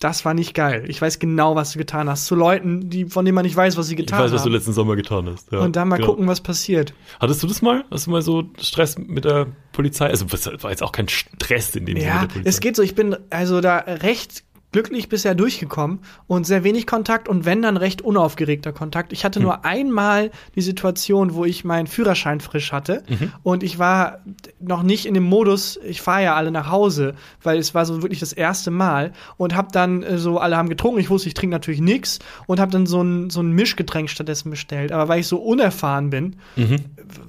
das 0.00 0.24
war 0.24 0.34
nicht 0.34 0.54
geil. 0.54 0.84
Ich 0.88 1.00
weiß 1.00 1.20
genau, 1.20 1.54
was 1.54 1.72
du 1.72 1.78
getan 1.78 2.08
hast. 2.08 2.26
Zu 2.26 2.34
Leuten, 2.34 2.90
die, 2.90 3.04
von 3.04 3.24
denen 3.24 3.36
man 3.36 3.44
nicht 3.44 3.54
weiß, 3.56 3.76
was 3.76 3.86
sie 3.86 3.94
Ich 3.94 3.98
getan 4.00 4.18
weiß, 4.24 4.32
was 4.32 4.42
du 4.42 4.46
haben. 4.46 4.54
letzten 4.54 4.72
Sommer 4.72 4.96
getan 4.96 5.28
hast. 5.30 5.52
Ja, 5.52 5.60
Und 5.60 5.76
dann 5.76 5.86
mal 5.88 5.96
genau. 5.96 6.08
gucken, 6.08 6.26
was 6.26 6.40
passiert. 6.40 6.92
Hattest 7.20 7.42
du 7.42 7.46
das 7.46 7.62
mal? 7.62 7.84
Hast 7.90 8.06
du 8.06 8.10
mal 8.10 8.20
so 8.22 8.44
Stress 8.60 8.98
mit 8.98 9.24
der 9.24 9.46
Polizei? 9.72 10.08
Also, 10.08 10.24
das 10.24 10.46
war 10.62 10.70
jetzt 10.70 10.82
auch 10.82 10.92
kein 10.92 11.08
Stress 11.08 11.74
in 11.76 11.86
dem 11.86 11.96
Sinne 11.96 12.08
Ja, 12.08 12.20
der 12.22 12.26
Polizei. 12.28 12.48
es 12.48 12.58
geht 12.60 12.74
so. 12.76 12.82
Ich 12.82 12.94
bin 12.96 13.16
also 13.30 13.60
da 13.60 13.76
recht 13.78 14.42
glücklich 14.72 15.08
bisher 15.08 15.34
durchgekommen 15.34 16.00
und 16.26 16.46
sehr 16.46 16.64
wenig 16.64 16.86
Kontakt 16.86 17.28
und 17.28 17.44
wenn 17.44 17.62
dann 17.62 17.76
recht 17.76 18.02
unaufgeregter 18.02 18.72
Kontakt. 18.72 19.12
Ich 19.12 19.24
hatte 19.24 19.38
Hm. 19.38 19.44
nur 19.44 19.64
einmal 19.64 20.30
die 20.54 20.62
Situation, 20.62 21.34
wo 21.34 21.44
ich 21.44 21.64
meinen 21.64 21.86
Führerschein 21.86 22.40
frisch 22.40 22.72
hatte 22.72 23.02
Mhm. 23.08 23.32
und 23.42 23.62
ich 23.62 23.78
war 23.78 24.18
noch 24.60 24.82
nicht 24.82 25.06
in 25.06 25.14
dem 25.14 25.24
Modus, 25.24 25.78
ich 25.84 26.00
fahre 26.00 26.22
ja 26.24 26.34
alle 26.34 26.50
nach 26.50 26.70
Hause, 26.70 27.14
weil 27.42 27.58
es 27.58 27.74
war 27.74 27.84
so 27.86 28.02
wirklich 28.02 28.20
das 28.20 28.32
erste 28.32 28.70
Mal 28.70 29.12
und 29.36 29.54
habe 29.54 29.68
dann 29.72 30.02
äh, 30.02 30.18
so, 30.18 30.38
alle 30.38 30.56
haben 30.56 30.68
getrunken, 30.68 31.00
ich 31.00 31.10
wusste, 31.10 31.28
ich 31.28 31.34
trinke 31.34 31.52
natürlich 31.54 31.80
nichts 31.80 32.18
und 32.46 32.58
habe 32.58 32.72
dann 32.72 32.86
so 32.86 33.02
ein, 33.02 33.30
so 33.30 33.40
ein 33.42 33.52
Mischgetränk 33.52 34.08
stattdessen 34.10 34.50
bestellt. 34.50 34.90
Aber 34.90 35.08
weil 35.08 35.20
ich 35.20 35.26
so 35.26 35.36
unerfahren 35.38 36.10
bin, 36.10 36.36
Mhm. 36.56 36.76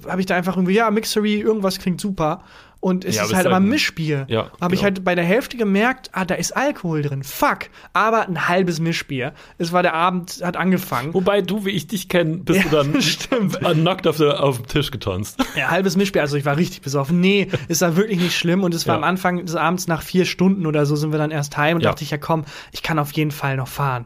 habe 0.08 0.20
ich 0.20 0.26
da 0.26 0.34
einfach 0.34 0.56
irgendwie, 0.56 0.74
ja, 0.74 0.90
Mixery, 0.90 1.40
irgendwas 1.40 1.78
klingt 1.78 2.00
super. 2.00 2.42
Und 2.84 3.06
es 3.06 3.16
Ja, 3.16 3.24
ist 3.24 3.34
halt 3.34 3.46
aber 3.46 3.54
halt 3.54 3.64
ein 3.64 3.68
Mischbier. 3.70 4.26
Ja, 4.28 4.50
Habe 4.60 4.74
ich 4.74 4.80
genau. 4.82 4.92
halt 4.96 5.04
bei 5.04 5.14
der 5.14 5.24
Hälfte 5.24 5.56
gemerkt, 5.56 6.10
ah, 6.12 6.26
da 6.26 6.34
ist 6.34 6.54
Alkohol 6.54 7.00
drin. 7.00 7.22
Fuck. 7.24 7.70
Aber 7.94 8.28
ein 8.28 8.46
halbes 8.46 8.78
Mischbier. 8.78 9.32
Es 9.56 9.72
war 9.72 9.82
der 9.82 9.94
Abend, 9.94 10.42
hat 10.44 10.58
angefangen. 10.58 11.14
Wobei 11.14 11.40
du, 11.40 11.64
wie 11.64 11.70
ich 11.70 11.86
dich 11.86 12.10
kenne, 12.10 12.36
bist 12.36 12.58
Ja, 12.62 12.64
du 12.70 12.76
dann 12.92 13.00
stimmt. 13.00 13.62
äh, 13.62 13.74
nackt 13.74 14.06
auf, 14.06 14.18
der, 14.18 14.42
auf 14.42 14.58
dem 14.58 14.66
Tisch 14.66 14.90
getanzt. 14.90 15.42
Ja, 15.56 15.70
halbes 15.70 15.96
Mischbier, 15.96 16.20
also 16.20 16.36
ich 16.36 16.44
war 16.44 16.58
richtig 16.58 16.82
besoffen. 16.82 17.20
Nee, 17.20 17.48
es 17.68 17.80
war 17.80 17.96
wirklich 17.96 18.18
nicht 18.20 18.36
schlimm. 18.36 18.62
Und 18.64 18.74
es 18.74 18.86
war 18.86 18.96
Ja. 18.96 18.98
am 18.98 19.04
Anfang 19.04 19.46
des 19.46 19.54
Abends 19.56 19.88
nach 19.88 20.02
vier 20.02 20.26
Stunden 20.26 20.66
oder 20.66 20.84
so 20.84 20.94
sind 20.94 21.10
wir 21.10 21.18
dann 21.18 21.30
erst 21.30 21.56
heim 21.56 21.76
und 21.78 21.84
dachte 21.86 22.04
ich, 22.04 22.10
ja 22.10 22.18
komm, 22.18 22.44
ich 22.72 22.82
kann 22.82 22.98
auf 22.98 23.12
jeden 23.12 23.30
Fall 23.30 23.56
noch 23.56 23.68
fahren. 23.68 24.04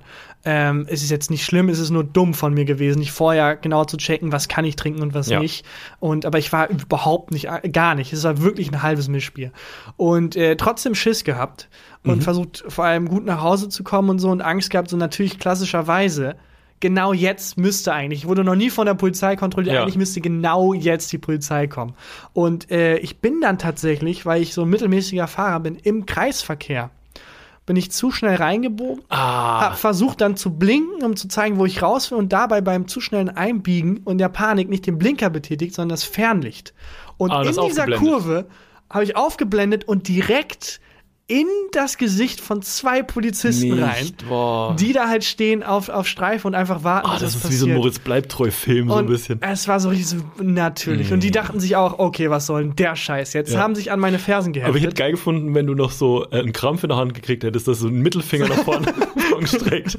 Ähm, 0.51 0.87
es 0.89 1.03
ist 1.03 1.11
jetzt 1.11 1.31
nicht 1.31 1.45
schlimm, 1.45 1.69
es 1.69 1.79
ist 1.79 1.91
nur 1.91 2.05
dumm 2.05 2.33
von 2.33 2.55
mir 2.55 2.65
gewesen, 2.65 3.01
nicht 3.01 3.13
vorher 3.13 3.55
genau 3.57 3.85
zu 3.85 3.99
checken, 3.99 4.33
was 4.33 4.49
kann 4.49 4.65
ich 4.65 4.77
trinken 4.77 5.03
und 5.03 5.13
was 5.13 5.29
Ja. 5.29 5.41
nicht. 5.41 5.67
Und 6.01 6.25
aber 6.25 6.39
ich 6.39 6.51
war 6.55 6.71
überhaupt 6.71 7.33
nicht, 7.33 7.49
äh, 7.51 7.69
gar 7.69 7.95
nicht. 7.95 8.15
Es 8.15 8.25
war 8.25 8.41
wirklich 8.41 8.73
ein 8.73 8.83
halbes 8.83 9.09
Mischbier. 9.09 9.53
Und 9.99 10.37
äh, 10.37 10.57
trotzdem 10.57 10.95
Schiss 10.95 11.23
gehabt 11.23 11.69
und 12.03 12.23
versucht 12.25 12.65
vor 12.69 12.87
allem 12.87 13.09
gut 13.11 13.27
nach 13.27 13.43
Hause 13.43 13.69
zu 13.69 13.85
kommen 13.85 14.09
und 14.09 14.21
so 14.21 14.31
und 14.31 14.41
Angst 14.41 14.71
gehabt, 14.71 14.89
so 14.89 14.97
natürlich 14.97 15.39
klassischerweise. 15.39 16.37
Genau 16.81 17.13
jetzt 17.13 17.59
müsste 17.59 17.93
eigentlich, 17.93 18.21
ich 18.21 18.27
wurde 18.29 18.45
noch 18.45 18.55
nie 18.55 18.71
von 18.71 18.87
der 18.87 18.95
Polizei 18.95 19.35
kontrolliert, 19.37 19.75
Ja. 19.75 19.83
eigentlich 19.83 19.97
müsste 19.99 20.21
genau 20.23 20.73
jetzt 20.73 21.13
die 21.13 21.19
Polizei 21.19 21.67
kommen. 21.67 21.93
Und 22.33 22.71
äh, 22.71 22.97
ich 22.99 23.19
bin 23.19 23.41
dann 23.43 23.59
tatsächlich, 23.59 24.25
weil 24.25 24.41
ich 24.41 24.55
so 24.55 24.63
ein 24.63 24.69
mittelmäßiger 24.71 25.27
Fahrer 25.27 25.61
bin, 25.61 25.75
im 25.75 26.07
Kreisverkehr. 26.07 26.91
Bin 27.69 27.77
ich 27.77 27.91
zu 27.91 28.11
schnell 28.11 28.37
reingebogen, 28.37 29.05
Ah. 29.11 29.61
hab 29.61 29.77
versucht 29.79 30.23
dann 30.23 30.37
zu 30.39 30.51
blinken, 30.57 31.05
um 31.05 31.17
zu 31.17 31.29
zeigen, 31.29 31.59
wo 31.59 31.67
ich 31.67 31.83
raus 31.83 32.11
will 32.11 32.17
und 32.17 32.33
dabei 32.33 32.63
beim 32.63 32.89
zu 32.89 33.01
schnellen 33.03 33.29
Einbiegen 33.29 33.99
und 34.05 34.17
der 34.19 34.31
Panik 34.31 34.71
nicht 34.71 34.87
den 34.87 34.97
Blinker 34.97 35.29
betätigt, 35.29 35.75
sondern 35.75 35.91
das 35.91 36.03
Fernlicht. 36.05 36.73
Und 37.19 37.31
Ah, 37.31 37.45
das 37.45 37.59
in 37.59 37.65
dieser. 37.67 37.87
Kurve 37.99 38.47
habe 38.89 39.05
ich 39.05 39.17
aufgeblendet 39.17 39.85
und 39.87 40.09
direkt 40.09 40.81
in 41.31 41.47
das 41.73 41.99
Gesicht 41.99 42.41
von 42.41 42.63
zwei 42.63 43.03
Polizisten 43.03 43.81
rein, 43.83 44.09
Boah. 44.29 44.75
die 44.75 44.95
da 44.95 45.09
halt 45.09 45.25
stehen 45.25 45.63
auf, 45.63 45.91
auf 45.91 46.07
Streife 46.09 46.49
und 46.49 46.55
einfach 46.55 46.85
warten, 46.85 47.07
Ah, 47.07 47.13
bis 47.13 47.21
das 47.21 47.35
ist 47.35 47.43
passiert. 47.43 47.53
wie 47.53 47.57
so 47.59 47.67
ein 47.67 47.75
Moritz 47.75 47.99
Bleibtreu-Film, 47.99 48.89
so 48.89 48.95
ein 48.95 49.07
bisschen. 49.07 49.43
Es 49.43 49.69
war 49.69 49.79
so 49.79 49.91
richtig 49.91 50.07
so, 50.09 50.17
natürlich. 50.43 51.13
Und 51.13 51.23
die 51.23 51.31
dachten 51.31 51.61
sich 51.61 51.77
auch, 51.77 51.99
okay, 51.99 52.31
was 52.31 52.47
soll 52.47 52.63
denn 52.65 52.77
der 52.77 52.97
Scheiß 52.97 53.35
jetzt? 53.35 53.53
Ja. 53.53 53.61
Haben 53.61 53.75
sich 53.75 53.93
an 53.93 54.01
meine 54.01 54.19
Fersen 54.19 54.49
Aber 54.53 54.57
ich 54.57 54.63
geheftet. 54.65 54.83
hätte 54.85 54.95
geil 54.95 55.11
gefunden, 55.13 55.55
wenn 55.55 55.67
du 55.67 55.75
noch 55.75 55.91
so 55.91 56.25
äh, 56.31 56.39
einen 56.39 56.53
Krampf 56.55 56.83
in 56.83 56.89
der 56.89 56.97
Hand 56.97 57.13
gekriegt 57.13 57.45
hättest, 57.45 57.69
dass 57.69 57.81
du 57.81 57.89
einen 57.89 58.01
Mittelfinger 58.01 58.49
nach 58.49 58.65
vorne 58.65 58.87
gestreckt. 59.41 59.99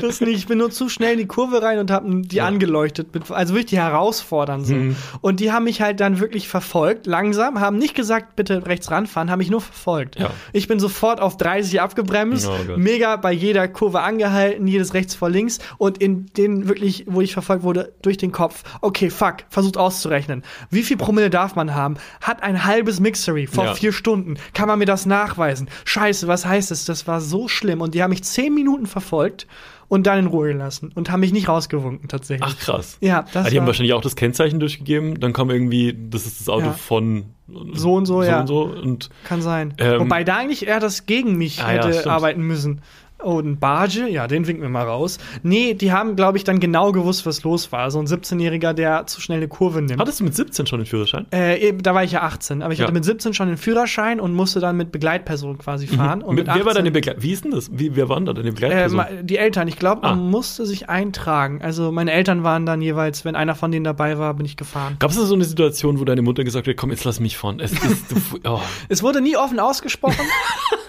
Das 0.00 0.20
nicht. 0.20 0.36
Ich 0.38 0.46
bin 0.46 0.58
nur 0.58 0.70
zu 0.70 0.88
schnell 0.88 1.12
in 1.12 1.18
die 1.18 1.26
Kurve 1.26 1.62
rein 1.62 1.78
und 1.78 1.90
habe 1.90 2.08
die 2.22 2.40
angeleuchtet. 2.40 3.14
Mit, 3.14 3.30
also 3.30 3.54
wirklich 3.54 3.70
die 3.70 3.78
herausfordern 3.78 4.64
so. 4.64 4.74
Mhm. 4.74 4.96
Und 5.20 5.40
die 5.40 5.52
haben 5.52 5.64
mich 5.64 5.80
halt 5.80 6.00
dann 6.00 6.20
wirklich 6.20 6.48
verfolgt, 6.48 7.06
langsam, 7.06 7.60
haben 7.60 7.78
nicht 7.78 7.94
gesagt, 7.94 8.36
bitte 8.36 8.66
rechts 8.66 8.90
ranfahren, 8.90 9.30
haben 9.30 9.38
mich 9.38 9.50
nur 9.50 9.60
verfolgt. 9.60 10.18
Ja. 10.18 10.30
Ich 10.52 10.68
bin 10.68 10.78
sofort 10.80 11.20
auf 11.20 11.36
30 11.36 11.80
abgebremst, 11.80 12.48
Oh 12.48 12.76
mega 12.76 13.16
bei 13.16 13.32
jeder 13.32 13.68
Kurve 13.68 14.00
angehalten, 14.00 14.66
jedes 14.66 14.94
rechts 14.94 15.14
vor 15.14 15.30
links 15.30 15.58
und 15.78 15.98
in 15.98 16.26
den 16.36 16.68
wirklich, 16.68 17.04
wo 17.06 17.20
ich 17.20 17.32
verfolgt 17.32 17.62
wurde, 17.62 17.92
durch 18.02 18.16
den 18.16 18.32
Kopf. 18.32 18.62
Okay, 18.80 19.10
fuck, 19.10 19.36
versucht 19.48 19.76
auszurechnen. 19.76 20.42
Wie 20.70 20.82
viel 20.82 20.96
Promille 20.96 21.30
darf 21.30 21.54
man 21.56 21.74
haben? 21.74 21.96
Hat 22.20 22.42
ein 22.42 22.64
halbes 22.64 23.00
Mixery 23.00 23.46
vor 23.46 23.64
Ja. 23.64 23.74
vier 23.74 23.92
Stunden. 23.92 24.36
Kann 24.54 24.68
man 24.68 24.78
mir 24.78 24.86
das 24.86 25.06
nachweisen? 25.06 25.68
Scheiße, 25.84 26.28
was 26.28 26.46
heißt 26.46 26.70
es? 26.70 26.84
Das 26.84 27.06
war 27.06 27.20
so 27.20 27.48
schlimm. 27.48 27.80
Und 27.80 27.94
die 27.94 28.02
haben 28.02 28.10
mich 28.10 28.24
zehn 28.24 28.54
Minuten 28.54 28.86
verfolgt 28.86 29.46
und 29.88 30.06
dann 30.06 30.18
in 30.20 30.26
Ruhe 30.26 30.48
gelassen 30.52 30.92
und 30.94 31.10
haben 31.10 31.20
mich 31.20 31.32
nicht 31.32 31.48
rausgewunken, 31.48 32.08
tatsächlich. 32.08 32.46
Ach 32.48 32.58
krass. 32.58 32.98
Ja, 33.00 33.24
das 33.32 33.46
Ah, 33.46 33.50
die 33.50 33.58
haben 33.58 33.66
wahrscheinlich 33.66 33.94
auch 33.94 34.02
das 34.02 34.16
Kennzeichen 34.16 34.60
durchgegeben. 34.60 35.18
Dann 35.20 35.32
kam 35.32 35.50
irgendwie, 35.50 35.96
das 36.10 36.26
ist 36.26 36.40
das 36.40 36.48
Auto 36.48 36.66
Ja. 36.66 36.72
von 36.72 37.24
So 37.72 37.94
und 37.94 38.06
so, 38.06 38.22
so 38.22 38.28
ja. 38.28 38.40
und 38.40 38.46
so. 38.46 38.62
Und 38.64 39.08
kann 39.24 39.40
sein. 39.42 39.74
Ähm, 39.78 40.00
Wobei 40.00 40.24
da 40.24 40.36
eigentlich 40.36 40.66
eher 40.66 40.80
das 40.80 41.06
gegen 41.06 41.36
mich 41.38 41.62
Ah, 41.62 41.72
ja, 41.72 41.78
hätte 41.84 41.92
stimmt. 41.94 42.08
arbeiten 42.08 42.42
müssen. 42.42 42.82
Oh, 43.22 43.40
ein 43.40 43.58
Barge? 43.58 44.08
Ja, 44.08 44.28
den 44.28 44.46
winken 44.46 44.62
wir 44.62 44.68
mal 44.68 44.84
raus. 44.84 45.18
Nee, 45.42 45.74
die 45.74 45.90
haben, 45.92 46.14
glaube 46.14 46.38
ich, 46.38 46.44
dann 46.44 46.60
genau 46.60 46.92
gewusst, 46.92 47.26
was 47.26 47.42
los 47.42 47.72
war. 47.72 47.90
So 47.90 47.98
ein 47.98 48.06
17-Jähriger, 48.06 48.72
der 48.74 49.06
zu 49.06 49.20
schnell 49.20 49.38
eine 49.38 49.48
Kurve 49.48 49.82
nimmt. 49.82 49.98
hattest 50.00 50.20
du 50.20 50.24
mit 50.24 50.36
17 50.36 50.66
schon 50.66 50.78
den 50.78 50.86
Führerschein? 50.86 51.26
Äh, 51.32 51.72
da 51.74 51.94
war 51.94 52.04
ich 52.04 52.12
ja 52.12 52.22
18, 52.22 52.62
aber 52.62 52.72
ich 52.72 52.78
Ja. 52.78 52.84
hatte 52.84 52.94
mit 52.94 53.04
17 53.04 53.34
schon 53.34 53.48
den 53.48 53.56
Führerschein 53.56 54.20
und 54.20 54.34
musste 54.34 54.60
dann 54.60 54.76
mit 54.76 54.92
Begleitperson 54.92 55.58
quasi 55.58 55.88
fahren. 55.88 56.22
Und 56.22 56.34
Mhm. 56.34 56.36
Mit, 56.36 56.46
mit 56.46 56.54
wer 56.56 56.64
war 56.64 56.70
18 56.70 56.74
deine 56.84 56.90
Begleit 56.92 57.16
Wie 57.22 57.32
ist 57.32 57.44
denn 57.44 57.50
das? 57.50 57.70
Wie, 57.72 57.96
wer 57.96 58.08
waren 58.08 58.24
da 58.24 58.32
deine 58.32 58.48
äh, 58.48 58.52
Begleitperson? 58.52 58.96
ma- 58.96 59.08
die 59.22 59.36
Eltern, 59.36 59.66
ich 59.66 59.78
glaube, 59.80 60.02
man 60.02 60.12
Ah. 60.12 60.14
musste 60.22 60.64
sich 60.64 60.88
eintragen. 60.88 61.60
Also 61.60 61.90
meine 61.90 62.12
Eltern 62.12 62.44
waren 62.44 62.66
dann 62.66 62.80
jeweils, 62.80 63.24
wenn 63.24 63.34
einer 63.34 63.56
von 63.56 63.72
denen 63.72 63.84
dabei 63.84 64.18
war, 64.18 64.32
bin 64.34 64.46
ich 64.46 64.56
gefahren. 64.56 64.94
Gab 65.00 65.10
es 65.10 65.16
da 65.16 65.24
so 65.24 65.34
eine 65.34 65.44
Situation, 65.44 65.98
wo 65.98 66.04
deine 66.04 66.22
Mutter 66.22 66.44
gesagt 66.44 66.68
hat, 66.68 66.76
komm, 66.76 66.90
jetzt 66.90 67.02
lass 67.04 67.18
mich 67.18 67.36
fahren. 67.36 67.58
Es 67.58 67.72
ist, 67.72 68.14
oh. 68.44 68.60
Es 68.88 69.02
wurde 69.02 69.20
nie 69.20 69.36
offen 69.36 69.58
ausgesprochen, 69.58 70.24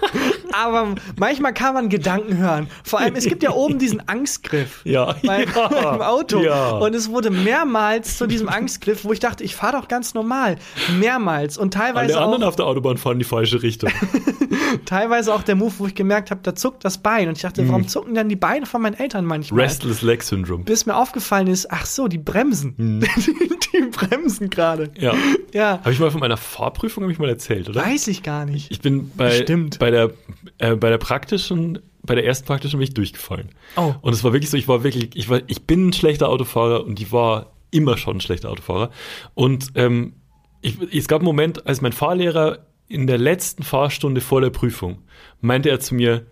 aber 0.54 0.96
manchmal 1.18 1.54
kann 1.54 1.74
man 1.74 1.90
Gedanken 1.90 2.38
hören. 2.38 2.68
Vor 2.84 3.00
allem, 3.00 3.16
es 3.16 3.26
gibt 3.26 3.44
ja 3.44 3.52
oben 3.52 3.80
diesen 3.80 4.08
Angstgriff. 4.08 4.82
Ja, 4.90 5.16
Bei, 5.26 5.44
ja, 5.46 5.96
im 5.96 6.02
Auto. 6.02 6.42
ja. 6.42 6.72
Und 6.72 6.96
es 6.96 7.10
wurde 7.10 7.30
mehrmals 7.30 8.18
zu 8.18 8.28
diesem 8.28 8.50
Angstgriff, 8.50 9.04
wo 9.04 9.12
ich 9.14 9.20
dachte, 9.20 9.44
ich 9.44 9.56
fahre 9.56 9.78
doch 9.80 9.88
ganz 9.88 10.14
normal. 10.14 10.58
Mehrmals. 11.00 11.58
Und 11.58 11.74
teilweise 11.74 12.16
Alle 12.16 12.26
anderen 12.26 12.44
auch, 12.44 12.48
auf 12.50 12.56
der 12.56 12.66
Autobahn 12.66 12.98
fahren 12.98 13.14
in 13.14 13.20
die 13.20 13.26
falsche 13.26 13.62
Richtung. 13.62 13.92
teilweise 14.86 15.34
auch 15.34 15.44
der 15.44 15.56
Move, 15.56 15.74
wo 15.78 15.88
ich 15.88 15.96
gemerkt 15.96 16.32
habe, 16.32 16.42
da 16.44 16.56
zuckt 16.56 16.84
das 16.86 16.98
Bein. 16.98 17.28
Und 17.28 17.36
ich 17.38 17.42
dachte, 17.44 17.62
Mhm. 17.62 17.70
warum 17.70 17.88
zucken 17.88 18.14
denn 18.16 18.30
die 18.30 18.36
Beine 18.36 18.66
von 18.66 18.82
meinen 18.82 18.96
Eltern 18.96 19.26
manchmal? 19.26 19.62
Restless 19.62 20.02
Leg 20.02 20.24
Syndrome. 20.24 20.64
Bis 20.64 20.86
mir 20.86 20.96
aufgefallen 20.96 21.48
ist, 21.48 21.72
ach 21.72 21.86
so, 21.86 22.08
die 22.08 22.18
bremsen. 22.18 22.76
die, 23.18 23.50
die 23.74 23.82
bremsen 23.92 24.50
gerade. 24.50 24.92
Ja. 24.98 25.14
Ja, 25.54 25.80
Habe 25.80 25.92
ich 25.92 26.00
mal 26.00 26.12
von 26.12 26.20
meiner 26.20 26.38
Fahrprüfung 26.38 27.10
ich 27.10 27.20
mal 27.20 27.30
erzählt, 27.30 27.70
oder? 27.70 27.84
weiß 27.86 28.08
ich 28.08 28.24
gar 28.24 28.46
nicht. 28.46 28.72
Ich 28.72 28.82
bin 28.82 29.12
bei, 29.18 29.30
Bestimmt. 29.30 29.80
bei 29.80 29.90
der 29.92 30.12
äh, 30.60 30.76
bei 30.76 30.90
der 30.90 30.98
praktischen 30.98 31.80
bei 32.02 32.16
der 32.16 32.26
ersten 32.26 32.48
praktischen 32.48 32.80
bin 32.80 32.88
ich 32.88 32.94
durchgefallen. 32.94 33.50
Oh. 33.76 33.94
Und 34.02 34.14
es 34.14 34.24
war 34.24 34.32
wirklich 34.32 34.50
so, 34.50 34.56
ich 34.58 34.68
war 34.70 34.84
wirklich, 34.84 35.10
ich 35.16 35.30
war, 35.30 35.42
ich 35.48 35.64
bin 35.64 35.90
ein 35.90 35.94
schlechter 35.94 36.30
Autofahrer 36.30 36.86
und 36.86 37.00
ich 37.02 37.12
war 37.12 37.52
immer 37.72 37.98
schon 37.98 38.18
ein 38.18 38.22
schlechter 38.22 38.50
Autofahrer. 38.50 38.90
Und 39.36 39.72
ähm, 39.76 40.14
ich, 40.62 40.78
es 40.94 41.08
gab 41.10 41.20
einen 41.20 41.26
Moment, 41.26 41.68
als 41.68 41.82
mein 41.82 41.92
Fahrlehrer 41.92 42.60
in 42.88 43.06
der 43.06 43.18
letzten 43.18 43.64
Fahrstunde 43.64 44.22
vor 44.22 44.40
der 44.42 44.50
Prüfung 44.50 45.00
meinte 45.42 45.70
er 45.70 45.82
zu 45.82 45.94
mir, 45.94 46.26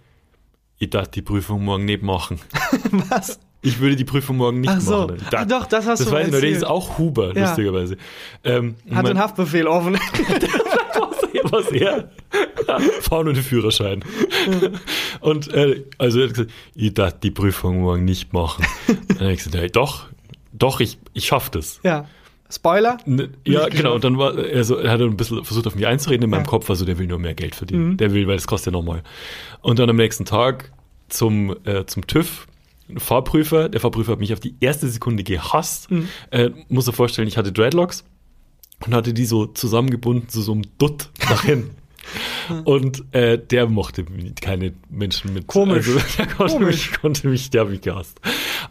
ich 0.79 0.89
darf 0.89 1.09
die 1.09 1.21
Prüfung 1.21 1.65
morgen 1.65 1.83
nicht 1.85 2.01
machen. 2.01 2.39
Was? 3.09 3.39
Ich 3.61 3.79
würde 3.79 3.95
die 3.97 4.05
Prüfung 4.05 4.37
morgen 4.37 4.61
nicht 4.61 4.69
Ach 4.71 4.79
so. 4.79 5.07
machen. 5.07 5.17
Ah, 5.33 5.43
doch, 5.43 5.65
das 5.65 5.85
hast 5.85 5.99
das 5.99 6.07
du 6.07 6.13
weiß 6.13 6.27
ich 6.27 6.33
noch, 6.33 6.39
der 6.39 6.49
erzählt. 6.49 6.57
ist 6.57 6.63
auch 6.63 6.97
Huber, 6.97 7.35
Ja. 7.35 7.47
lustigerweise. 7.47 7.97
Ähm, 8.43 8.75
Hat 8.85 9.03
mein- 9.03 9.05
einen 9.07 9.19
Haftbefehl 9.19 9.67
offen. 9.67 9.97
was 11.51 11.71
er? 11.71 12.09
Fahren 13.01 13.27
und 13.27 13.37
Führerschein. 13.37 14.03
Und 15.19 15.53
äh, 15.53 15.83
also 15.97 16.19
er 16.19 16.27
hat 16.27 16.33
gesagt, 16.35 16.51
ich 16.75 16.93
darf 16.93 17.19
die 17.19 17.31
Prüfung 17.31 17.81
morgen 17.81 18.05
nicht 18.05 18.33
machen. 18.33 18.65
Dann 19.07 19.19
habe 19.19 19.31
ich 19.33 19.37
gesagt, 19.39 19.55
hey, 19.55 19.69
doch, 19.69 20.05
doch, 20.53 20.79
ich, 20.79 20.97
ich 21.13 21.25
schaff 21.25 21.49
das. 21.49 21.79
ja. 21.83 22.05
Spoiler? 22.49 22.97
Ne, 23.05 23.27
Ja, 23.45 23.67
genau. 23.67 23.93
Und 23.95 24.05
dann 24.05 24.17
war, 24.17 24.33
also 24.37 24.77
er 24.77 24.91
hat 24.91 25.01
ein 25.01 25.17
bisschen 25.17 25.43
versucht, 25.43 25.67
auf 25.67 25.75
mich 25.75 25.85
einzureden. 25.85 26.23
In 26.23 26.29
meinem 26.29 26.45
Ja. 26.45 26.49
Kopf 26.49 26.69
war 26.69 26.77
so, 26.77 26.85
der 26.85 26.97
will 26.97 27.05
nur 27.05 27.19
mehr 27.19 27.33
Geld 27.33 27.55
verdienen. 27.55 27.89
Mhm. 27.89 27.97
Der 27.97 28.13
will, 28.13 28.25
weil 28.25 28.37
das 28.37 28.47
kostet 28.47 28.67
ja 28.73 28.79
nochmal. 28.79 29.03
Und 29.59 29.79
dann 29.79 29.89
am 29.89 29.97
nächsten 29.97 30.23
Tag 30.23 30.71
zum, 31.09 31.53
äh, 31.65 31.85
zum 31.87 32.07
TÜV. 32.07 32.47
ein 32.87 32.99
Fahrprüfer, 32.99 33.67
der 33.67 33.81
Fahrprüfer 33.81 34.13
hat 34.13 34.19
mich 34.19 34.31
auf 34.31 34.39
die 34.39 34.55
erste 34.61 34.87
Sekunde 34.87 35.25
gehasst. 35.25 35.91
Mhm. 35.91 36.07
Äh, 36.31 36.51
muss 36.69 36.85
dir 36.85 36.93
vorstellen, 36.93 37.27
ich 37.27 37.35
hatte 37.35 37.51
Dreadlocks 37.51 38.05
und 38.85 38.93
hatte 38.93 39.13
die 39.13 39.25
so 39.25 39.45
zusammengebunden 39.45 40.29
zu 40.29 40.41
so 40.41 40.51
einem 40.53 40.63
Dutt 40.77 41.09
nach 41.29 41.43
hinten. 41.43 41.71
Und 42.63 43.03
äh, 43.13 43.37
der 43.37 43.67
mochte 43.67 44.05
keine 44.39 44.71
Menschen 44.89 45.33
mit. 45.33 45.47
Komisch. 45.47 45.87
Also, 45.89 45.99
der 46.17 46.27
konnte 46.27 46.53
Komisch. 46.53 46.91
mich, 46.91 47.01
konnte 47.01 47.27
mich, 47.27 47.49
der 47.49 47.61
hat 47.63 47.69
mich 47.69 47.81
gehasst. 47.81 48.21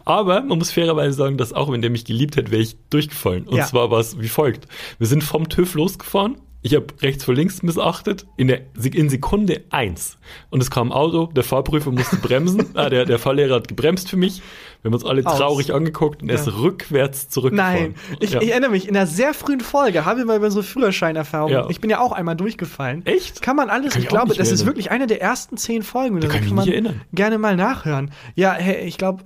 Aber 0.05 0.41
man 0.41 0.57
muss 0.57 0.71
fairerweise 0.71 1.15
sagen, 1.15 1.37
dass 1.37 1.53
auch 1.53 1.71
wenn 1.71 1.83
der 1.83 1.91
mich 1.91 2.03
geliebt 2.05 2.35
hätte, 2.35 2.49
wäre 2.49 2.63
ich 2.63 2.77
durchgefallen. 2.89 3.47
Und 3.47 3.57
Ja. 3.57 3.67
zwar 3.67 3.91
war 3.91 3.99
es 3.99 4.19
wie 4.19 4.27
folgt. 4.27 4.67
Wir 4.97 5.05
sind 5.05 5.23
vom 5.23 5.49
TÜV 5.49 5.75
losgefahren. 5.75 6.37
Ich 6.67 6.75
habe 6.75 6.87
rechts 7.01 7.23
vor 7.23 7.33
links 7.33 7.63
missachtet 7.63 8.25
in, 8.35 8.49
der, 8.49 8.59
in 8.83 9.07
Sekunde 9.09 9.61
eins. 9.69 10.17
Und 10.49 10.61
es 10.61 10.69
kam 10.69 10.89
ein 10.89 10.91
Auto, 10.91 11.27
der 11.27 11.43
Fahrprüfer 11.45 11.91
musste 11.91 12.17
bremsen. 12.17 12.65
ah, 12.73 12.89
der, 12.89 13.05
der 13.05 13.19
Fahrlehrer 13.19 13.55
hat 13.55 13.69
gebremst 13.69 14.09
für 14.09 14.17
mich. 14.17 14.41
Wir 14.81 14.89
haben 14.89 14.93
uns 14.95 15.05
alle 15.05 15.25
Aus. 15.25 15.37
traurig 15.37 15.73
angeguckt 15.73 16.21
und 16.21 16.27
er 16.27 16.35
ist 16.35 16.45
Ja. 16.47 16.53
rückwärts 16.57 17.29
zurückgefahren. 17.29 17.93
Nein, 17.93 17.95
ich, 18.19 18.31
ja. 18.31 18.41
ich 18.41 18.51
erinnere 18.51 18.71
mich, 18.71 18.85
in 18.85 18.97
einer 18.97 19.07
sehr 19.07 19.33
frühen 19.33 19.61
Folge 19.61 20.03
haben 20.03 20.17
wir 20.17 20.25
mal 20.25 20.35
über 20.35 20.47
unsere 20.47 20.63
Führerscheinerfahrung. 20.63 21.51
Ja. 21.51 21.69
Ich 21.69 21.79
bin 21.79 21.89
ja 21.89 22.01
auch 22.01 22.11
einmal 22.11 22.35
durchgefallen. 22.35 23.05
Echt? 23.05 23.41
Kann 23.41 23.55
man 23.55 23.69
alles, 23.69 23.93
Kann 23.93 24.01
ich 24.01 24.07
ich 24.07 24.09
glaube, 24.09 24.27
das 24.27 24.37
mehr 24.37 24.43
ist 24.43 24.51
erinnern. 24.51 24.65
wirklich 24.67 24.91
eine 24.91 25.07
der 25.07 25.21
ersten 25.21 25.55
zehn 25.55 25.83
Folgen. 25.83 26.17
oder 26.17 26.27
kann 26.27 26.41
ich 26.41 26.47
kann 26.47 26.55
man 26.57 26.67
erinnern. 26.67 27.01
gerne 27.13 27.37
mal 27.37 27.55
nachhören. 27.55 28.11
Ja, 28.35 28.51
hey, 28.51 28.85
ich 28.85 28.97
glaube, 28.97 29.23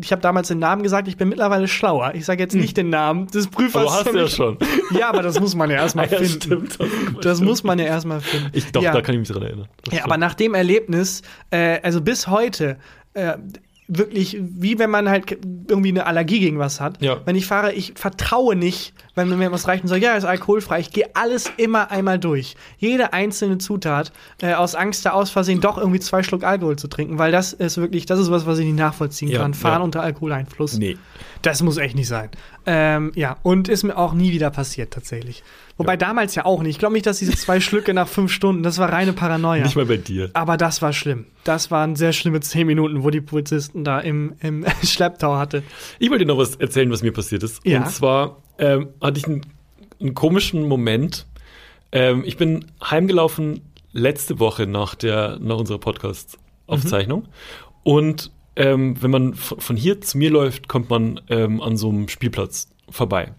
ich 0.00 0.10
habe 0.12 0.22
damals 0.22 0.48
den 0.48 0.58
Namen 0.58 0.82
gesagt, 0.82 1.06
ich 1.08 1.16
bin 1.16 1.28
mittlerweile 1.28 1.68
schlauer. 1.68 2.14
Ich 2.14 2.24
sage 2.24 2.42
jetzt 2.42 2.54
nicht 2.54 2.76
den 2.76 2.88
Namen 2.90 3.26
des 3.28 3.48
Prüfers. 3.48 3.82
Hm. 3.82 3.88
Aber 3.88 3.96
hast 3.96 4.12
du 4.12 4.18
ja 4.18 4.28
schon. 4.28 4.58
Ja, 4.98 5.08
aber 5.08 5.22
das 5.22 5.38
muss 5.40 5.54
man 5.54 5.70
ja 5.70 5.76
erstmal 5.82 6.06
Ja, 6.10 6.18
finden. 6.18 6.40
stimmt. 6.42 6.78
Das 7.22 7.40
muss 7.40 7.62
man 7.64 7.78
ja 7.78 7.86
erstmal 7.86 8.20
finden. 8.20 8.50
Ich, 8.52 8.70
doch, 8.72 8.82
ja. 8.82 8.92
da 8.92 9.00
kann 9.02 9.14
ich 9.14 9.20
mich 9.20 9.28
dran 9.28 9.42
erinnern. 9.42 9.68
Das 9.84 9.92
Ja, 9.94 10.00
stimmt. 10.00 10.04
aber 10.04 10.16
nach 10.18 10.34
dem 10.34 10.54
Erlebnis, 10.54 11.22
äh, 11.50 11.80
also 11.82 12.00
bis 12.00 12.26
heute, 12.28 12.76
äh, 13.14 13.34
wirklich, 13.88 14.38
wie 14.40 14.78
wenn 14.78 14.90
man 14.90 15.08
halt 15.08 15.38
irgendwie 15.68 15.90
eine 15.90 16.06
Allergie 16.06 16.40
gegen 16.40 16.58
was 16.58 16.80
hat. 16.80 17.02
Ja. 17.02 17.20
Wenn 17.24 17.36
ich 17.36 17.46
fahre, 17.46 17.72
ich 17.72 17.92
vertraue 17.96 18.56
nicht, 18.56 18.94
wenn 19.14 19.28
mir 19.36 19.52
was 19.52 19.68
reicht 19.68 19.82
und 19.82 19.88
sage, 19.88 20.02
ja, 20.02 20.14
ist 20.14 20.24
alkoholfrei. 20.24 20.80
Ich 20.80 20.90
gehe 20.92 21.06
alles 21.14 21.50
immer 21.56 21.90
einmal 21.90 22.18
durch. 22.18 22.56
Jede 22.78 23.12
einzelne 23.12 23.58
Zutat, 23.58 24.12
äh, 24.40 24.54
aus 24.54 24.74
Angst, 24.74 25.04
da 25.04 25.10
aus 25.10 25.30
Versehen 25.30 25.60
doch 25.60 25.78
irgendwie 25.78 26.00
zwei 26.00 26.22
Schluck 26.22 26.44
Alkohol 26.44 26.76
zu 26.76 26.88
trinken, 26.88 27.18
weil 27.18 27.32
das 27.32 27.52
ist 27.52 27.76
wirklich, 27.76 28.06
das 28.06 28.20
ist 28.20 28.30
was, 28.30 28.46
was 28.46 28.58
ich 28.58 28.66
nicht 28.66 28.78
nachvollziehen 28.78 29.28
Ja, 29.28 29.40
kann. 29.40 29.54
Fahren 29.54 29.80
ja. 29.80 29.84
unter 29.84 30.02
Alkoholeinfluss. 30.02 30.78
Nee. 30.78 30.96
Das 31.42 31.62
muss 31.62 31.76
echt 31.76 31.96
nicht 31.96 32.08
sein. 32.08 32.30
Ähm, 32.66 33.12
ja, 33.14 33.36
und 33.42 33.68
ist 33.68 33.82
mir 33.82 33.96
auch 33.96 34.14
nie 34.14 34.32
wieder 34.32 34.50
passiert, 34.50 34.92
tatsächlich. 34.92 35.42
Wobei 35.76 35.96
damals 35.96 36.34
ja 36.34 36.44
auch 36.44 36.62
nicht. 36.62 36.70
Ich 36.70 36.78
glaube 36.78 36.94
nicht, 36.94 37.06
dass 37.06 37.18
diese 37.18 37.36
zwei 37.36 37.60
Schlücke 37.60 37.92
nach 37.94 38.08
fünf 38.08 38.32
Stunden, 38.32 38.62
das 38.62 38.78
war 38.78 38.92
reine 38.92 39.12
Paranoia. 39.12 39.64
Nicht 39.64 39.76
mal 39.76 39.86
bei 39.86 39.96
dir. 39.96 40.30
Aber 40.34 40.56
das 40.56 40.82
war 40.82 40.92
schlimm. 40.92 41.26
Das 41.44 41.70
waren 41.70 41.96
sehr 41.96 42.12
schlimme 42.12 42.40
zehn 42.40 42.66
Minuten, 42.66 43.02
wo 43.02 43.10
die 43.10 43.20
Polizisten 43.20 43.82
da 43.84 43.98
im, 43.98 44.34
im 44.40 44.64
Schlepptau 44.84 45.36
hatte. 45.36 45.62
Ich 45.98 46.10
wollte 46.10 46.24
dir 46.24 46.28
noch 46.28 46.38
was 46.38 46.56
erzählen, 46.56 46.90
was 46.90 47.02
mir 47.02 47.12
passiert 47.12 47.42
ist. 47.42 47.66
Ja. 47.66 47.80
Und 47.80 47.90
zwar 47.90 48.42
ähm, 48.58 48.90
hatte 49.00 49.18
ich 49.18 49.26
einen, 49.26 49.42
einen 50.00 50.14
komischen 50.14 50.68
Moment. 50.68 51.26
Ähm, 51.90 52.22
ich 52.24 52.36
bin 52.36 52.66
heimgelaufen 52.82 53.60
letzte 53.92 54.38
Woche 54.38 54.66
nach, 54.66 54.94
der, 54.94 55.38
nach 55.40 55.56
unserer 55.56 55.78
Podcast-Aufzeichnung. 55.78 57.28
Und 57.82 58.30
ähm, 58.56 59.00
wenn 59.00 59.10
man 59.10 59.34
von 59.34 59.76
hier 59.76 60.00
zu 60.00 60.18
mir 60.18 60.30
läuft, 60.30 60.68
kommt 60.68 60.90
man 60.90 61.20
ähm, 61.28 61.60
an 61.60 61.76
so 61.76 61.88
einem 61.88 62.08
Spielplatz 62.08 62.68
vorbei. 62.90 63.32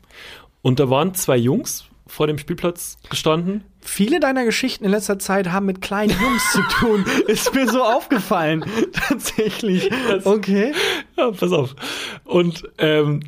Und 0.62 0.80
da 0.80 0.90
waren 0.90 1.14
zwei 1.14 1.38
Jungs 1.38 1.86
vor 2.08 2.28
dem 2.28 2.38
Spielplatz 2.38 2.98
gestanden. 3.10 3.64
Viele 3.82 4.20
deiner 4.20 4.46
Geschichten 4.46 4.86
in 4.86 4.92
letzter 4.92 5.20
Zeit 5.20 5.52
haben 5.52 5.66
mit 5.66 5.82
kleinen 5.82 6.16
Jungs 6.20 6.52
zu 6.52 6.62
tun. 6.80 7.06
Ist 7.28 7.54
mir 7.54 7.68
so 7.68 7.84
aufgefallen. 7.84 8.64
Tatsächlich. 8.94 9.90
Okay. 10.24 10.74
Ja, 11.18 11.32
pass 11.32 11.52
auf. 11.52 11.76
Und 12.24 12.70
ähm, 12.78 13.22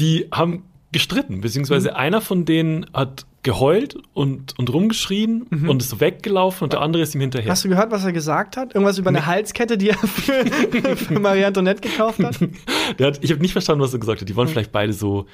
die 0.00 0.28
haben 0.32 0.64
gestritten, 0.94 1.40
beziehungsweise 1.40 1.96
einer 1.96 2.20
von 2.20 2.44
denen 2.44 2.86
hat 2.94 3.26
geheult 3.42 3.96
und, 4.14 4.56
und 4.58 4.72
rumgeschrien 4.72 5.42
und 5.42 5.82
ist 5.82 5.90
so 5.90 6.00
weggelaufen 6.00 6.64
und 6.64 6.72
der 6.72 6.80
andere 6.80 7.02
ist 7.02 7.14
ihm 7.16 7.20
hinterher. 7.20 7.48
Mhm. 7.48 7.50
Hast 7.50 7.64
du 7.64 7.68
gehört, 7.68 7.90
was 7.90 8.04
er 8.04 8.12
gesagt 8.12 8.56
hat? 8.56 8.74
Irgendwas 8.74 8.96
über 8.96 9.10
eine 9.10 9.26
Halskette, 9.26 9.76
die 9.76 9.90
er 9.90 9.98
für, 9.98 10.46
für 10.96 11.18
Marie 11.18 11.44
Antoinette 11.44 11.80
gekauft 11.80 12.22
hat? 12.22 12.38
Hat, 13.00 13.18
ich 13.22 13.32
habe 13.32 13.42
nicht 13.42 13.52
verstanden, 13.52 13.82
was 13.82 13.92
er 13.92 13.98
gesagt 13.98 14.20
hat. 14.20 14.28
Die 14.28 14.36
waren 14.36 14.46
vielleicht 14.46 14.72
beide 14.72 14.92
so. 14.92 15.26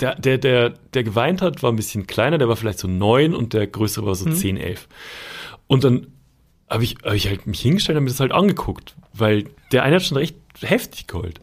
Der, 0.00 0.16
der, 0.16 0.38
der, 0.38 0.74
der 0.92 1.04
geweint 1.04 1.40
hat, 1.40 1.62
war 1.62 1.72
ein 1.72 1.76
bisschen 1.76 2.06
kleiner, 2.06 2.36
der 2.36 2.48
war 2.48 2.56
vielleicht 2.56 2.80
so 2.80 2.88
neun 2.88 3.34
und 3.34 3.54
der 3.54 3.66
größere 3.66 4.04
war 4.04 4.14
so 4.14 4.30
zehn, 4.30 4.58
elf. 4.58 4.88
Und 5.68 5.84
dann 5.84 6.08
habe 6.68 6.84
ich, 6.84 6.96
hab 7.02 7.14
ich 7.14 7.28
halt 7.28 7.46
mich 7.46 7.60
hingestellt 7.60 7.96
und 7.96 8.04
mir 8.04 8.10
das 8.10 8.20
halt 8.20 8.32
angeguckt, 8.32 8.94
weil 9.14 9.44
der 9.72 9.84
eine 9.84 9.96
hat 9.96 10.02
schon 10.02 10.18
recht 10.18 10.36
heftig 10.60 11.06
geheult. 11.06 11.40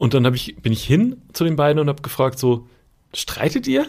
Und 0.00 0.14
dann 0.14 0.24
hab 0.24 0.34
ich, 0.34 0.56
bin 0.56 0.72
ich 0.72 0.82
hin 0.82 1.20
zu 1.34 1.44
den 1.44 1.56
beiden 1.56 1.78
und 1.78 1.86
habe 1.88 2.00
gefragt 2.00 2.38
so, 2.38 2.66
streitet 3.12 3.66
ihr? 3.66 3.84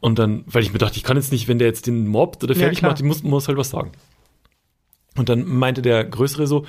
Und 0.00 0.18
dann, 0.18 0.42
weil 0.46 0.62
ich 0.62 0.72
mir 0.72 0.78
dachte, 0.78 0.96
ich 0.96 1.02
kann 1.02 1.18
jetzt 1.18 1.32
nicht, 1.32 1.48
wenn 1.48 1.58
der 1.58 1.68
jetzt 1.68 1.86
den 1.86 2.06
mobbt 2.06 2.42
oder 2.42 2.54
Ja, 2.54 2.60
fertig 2.60 2.78
klar. 2.78 2.92
macht, 2.92 3.00
ich 3.00 3.06
muss, 3.06 3.22
muss 3.22 3.46
halt 3.46 3.58
was 3.58 3.68
sagen. 3.68 3.92
Und 5.16 5.28
dann 5.28 5.46
meinte 5.46 5.82
der 5.82 6.04
Größere 6.04 6.46
so, 6.46 6.64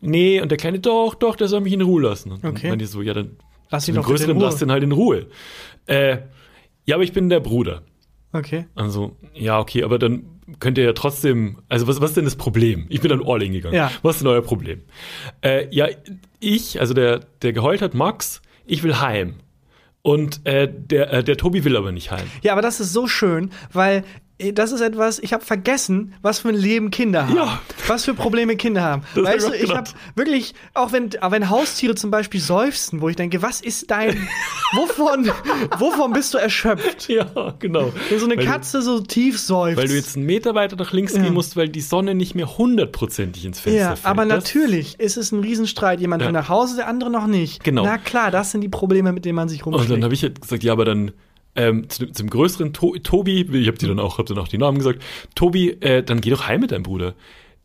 nee, 0.00 0.40
und 0.40 0.48
der 0.50 0.58
Kleine, 0.58 0.78
doch, 0.78 1.16
doch, 1.16 1.34
der 1.34 1.48
soll 1.48 1.60
mich 1.60 1.72
in 1.72 1.80
Ruhe 1.82 2.02
lassen. 2.02 2.30
Und 2.30 2.44
Okay. 2.44 2.60
dann 2.62 2.70
meinte 2.70 2.84
ich 2.84 2.90
so, 2.92 3.02
ja, 3.02 3.14
dann 3.14 3.36
Lass 3.70 3.88
ihn 3.88 3.94
den 3.94 4.04
Größeren 4.04 4.38
lass 4.38 4.56
den 4.58 4.70
halt 4.70 4.84
in 4.84 4.92
Ruhe. 4.92 5.26
Äh, 5.86 6.18
ja, 6.84 6.94
aber 6.94 7.02
ich 7.02 7.12
bin 7.12 7.28
der 7.28 7.40
Bruder. 7.40 7.82
Okay. 8.34 8.66
Also, 8.74 9.16
ja, 9.32 9.60
okay, 9.60 9.84
aber 9.84 9.98
dann 9.98 10.24
könnt 10.58 10.76
ihr 10.76 10.84
ja 10.84 10.92
trotzdem, 10.92 11.58
also 11.68 11.86
was, 11.86 12.00
was 12.00 12.10
ist 12.10 12.16
denn 12.16 12.24
das 12.24 12.34
Problem? 12.34 12.86
Ich 12.88 13.00
bin 13.00 13.08
dann 13.08 13.22
all 13.24 13.42
in 13.42 13.52
gegangen. 13.52 13.76
Ja. 13.76 13.92
Was 14.02 14.16
ist 14.16 14.22
denn 14.22 14.28
euer 14.28 14.42
Problem? 14.42 14.82
Äh, 15.40 15.68
ja, 15.70 15.86
ich, 16.40 16.80
also 16.80 16.94
der, 16.94 17.20
der 17.42 17.52
geheult 17.52 17.80
hat, 17.80 17.94
Max, 17.94 18.42
ich 18.66 18.82
will 18.82 18.96
heim. 19.00 19.36
Und 20.02 20.44
äh, 20.46 20.68
der, 20.70 21.12
äh, 21.12 21.24
der 21.24 21.36
Tobi 21.36 21.64
will 21.64 21.76
aber 21.76 21.92
nicht 21.92 22.10
heim. 22.10 22.26
Ja, 22.42 22.52
aber 22.52 22.60
das 22.60 22.80
ist 22.80 22.92
so 22.92 23.06
schön, 23.06 23.50
weil 23.72 24.04
das 24.52 24.72
ist 24.72 24.80
etwas, 24.80 25.20
ich 25.20 25.32
habe 25.32 25.44
vergessen, 25.44 26.14
was 26.20 26.40
für 26.40 26.48
ein 26.48 26.56
Leben 26.56 26.90
Kinder 26.90 27.28
haben. 27.28 27.36
Ja. 27.36 27.60
Was 27.86 28.04
für 28.04 28.14
Probleme 28.14 28.56
Kinder 28.56 28.82
haben. 28.82 29.02
Das 29.14 29.24
hab 29.24 29.34
weißt 29.34 29.48
ich 29.54 29.60
du, 29.60 29.64
ich 29.66 29.74
habe 29.74 29.90
wirklich, 30.16 30.54
auch 30.74 30.90
wenn, 30.92 31.10
auch 31.20 31.30
wenn 31.30 31.50
Haustiere 31.50 31.94
zum 31.94 32.10
Beispiel 32.10 32.40
seufzen, 32.40 33.00
wo 33.00 33.08
ich 33.08 33.14
denke, 33.16 33.42
was 33.42 33.60
ist 33.60 33.90
dein, 33.92 34.26
wovon, 34.74 35.30
wovon 35.78 36.12
bist 36.12 36.34
du 36.34 36.38
erschöpft? 36.38 37.08
Ja, 37.08 37.54
genau. 37.60 37.92
Wenn 38.10 38.18
so 38.18 38.24
eine 38.26 38.36
weil 38.36 38.44
Katze 38.44 38.82
so 38.82 39.00
tief 39.00 39.38
seufzt. 39.38 39.76
Du, 39.78 39.82
weil 39.82 39.88
du 39.88 39.94
jetzt 39.94 40.16
einen 40.16 40.26
Meter 40.26 40.54
weiter 40.54 40.76
nach 40.76 40.92
links 40.92 41.12
gehen 41.14 41.32
musst, 41.32 41.56
weil 41.56 41.68
die 41.68 41.80
Sonne 41.80 42.14
nicht 42.14 42.34
mehr 42.34 42.58
hundertprozentig 42.58 43.44
ins 43.44 43.60
Fenster 43.60 43.80
ja, 43.80 43.94
fällt. 43.96 44.06
aber 44.06 44.24
Das- 44.26 44.44
natürlich 44.44 44.98
ist 44.98 45.16
es 45.16 45.30
ein 45.32 45.40
Riesenstreit. 45.40 46.00
Jemand 46.00 46.22
Ja. 46.22 46.26
will 46.28 46.32
nach 46.32 46.48
Hause, 46.48 46.76
der 46.76 46.88
andere 46.88 47.10
noch 47.10 47.26
nicht. 47.28 47.62
Genau. 47.62 47.84
Na 47.84 47.98
klar, 47.98 48.30
das 48.30 48.50
sind 48.50 48.62
die 48.62 48.68
Probleme, 48.68 49.12
mit 49.12 49.24
denen 49.24 49.36
man 49.36 49.48
sich 49.48 49.64
Und 49.64 49.72
dann 49.74 49.80
rumschlägt. 49.80 50.02
habe 50.04 50.14
ich 50.14 50.22
halt 50.22 50.40
gesagt, 50.40 50.64
ja, 50.64 50.72
aber 50.72 50.84
dann 50.84 51.12
ähm, 51.56 51.88
zu, 51.88 52.10
zum 52.10 52.30
größeren 52.30 52.72
to 52.72 52.96
Tobi, 53.02 53.42
ich 53.42 53.66
habe 53.68 53.78
dir 53.78 53.88
dann 53.88 54.00
auch, 54.00 54.18
hab 54.18 54.26
dann 54.26 54.38
auch 54.38 54.48
die 54.48 54.58
Namen 54.58 54.78
gesagt, 54.78 55.02
Tobi, 55.34 55.70
äh, 55.70 56.02
dann 56.02 56.20
geh 56.20 56.30
doch 56.30 56.46
heim 56.46 56.60
mit 56.60 56.72
deinem 56.72 56.82
Bruder. 56.82 57.14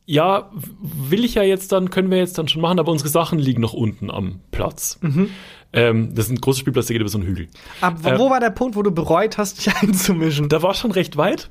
Ja, 0.06 0.50
will 0.82 1.24
ich 1.24 1.36
ja 1.36 1.44
jetzt 1.44 1.72
dann, 1.72 1.92
können 1.92 2.10
wir 2.10 2.18
jetzt 2.18 2.38
dann 2.38 2.48
schon 2.48 2.64
machen, 2.64 2.80
aber 2.80 2.92
unsere 2.92 3.10
Sachen 3.10 3.38
liegen 3.38 3.62
noch 3.62 3.74
unten 3.74 4.10
am 4.10 4.40
Platz. 4.50 4.98
Mhm. 5.02 5.30
Ähm, 5.72 6.16
das 6.16 6.26
ist 6.26 6.32
ein 6.32 6.42
großer 6.42 6.62
Spielplatz, 6.62 6.88
der 6.88 6.96
geht 6.96 7.02
über 7.02 7.12
so 7.12 7.20
einen 7.20 7.28
Hügel. 7.28 7.48
Aber 7.80 8.18
wo 8.18 8.28
äh, 8.28 8.30
war 8.32 8.40
der 8.40 8.50
Punkt, 8.50 8.76
wo 8.76 8.82
du 8.82 8.92
bereut 8.92 9.38
hast, 9.38 9.60
dich 9.60 9.76
einzumischen? 9.82 10.50
Da 10.50 10.64
war 10.64 10.74
schon 10.74 10.92
recht 10.92 11.16
weit, 11.18 11.50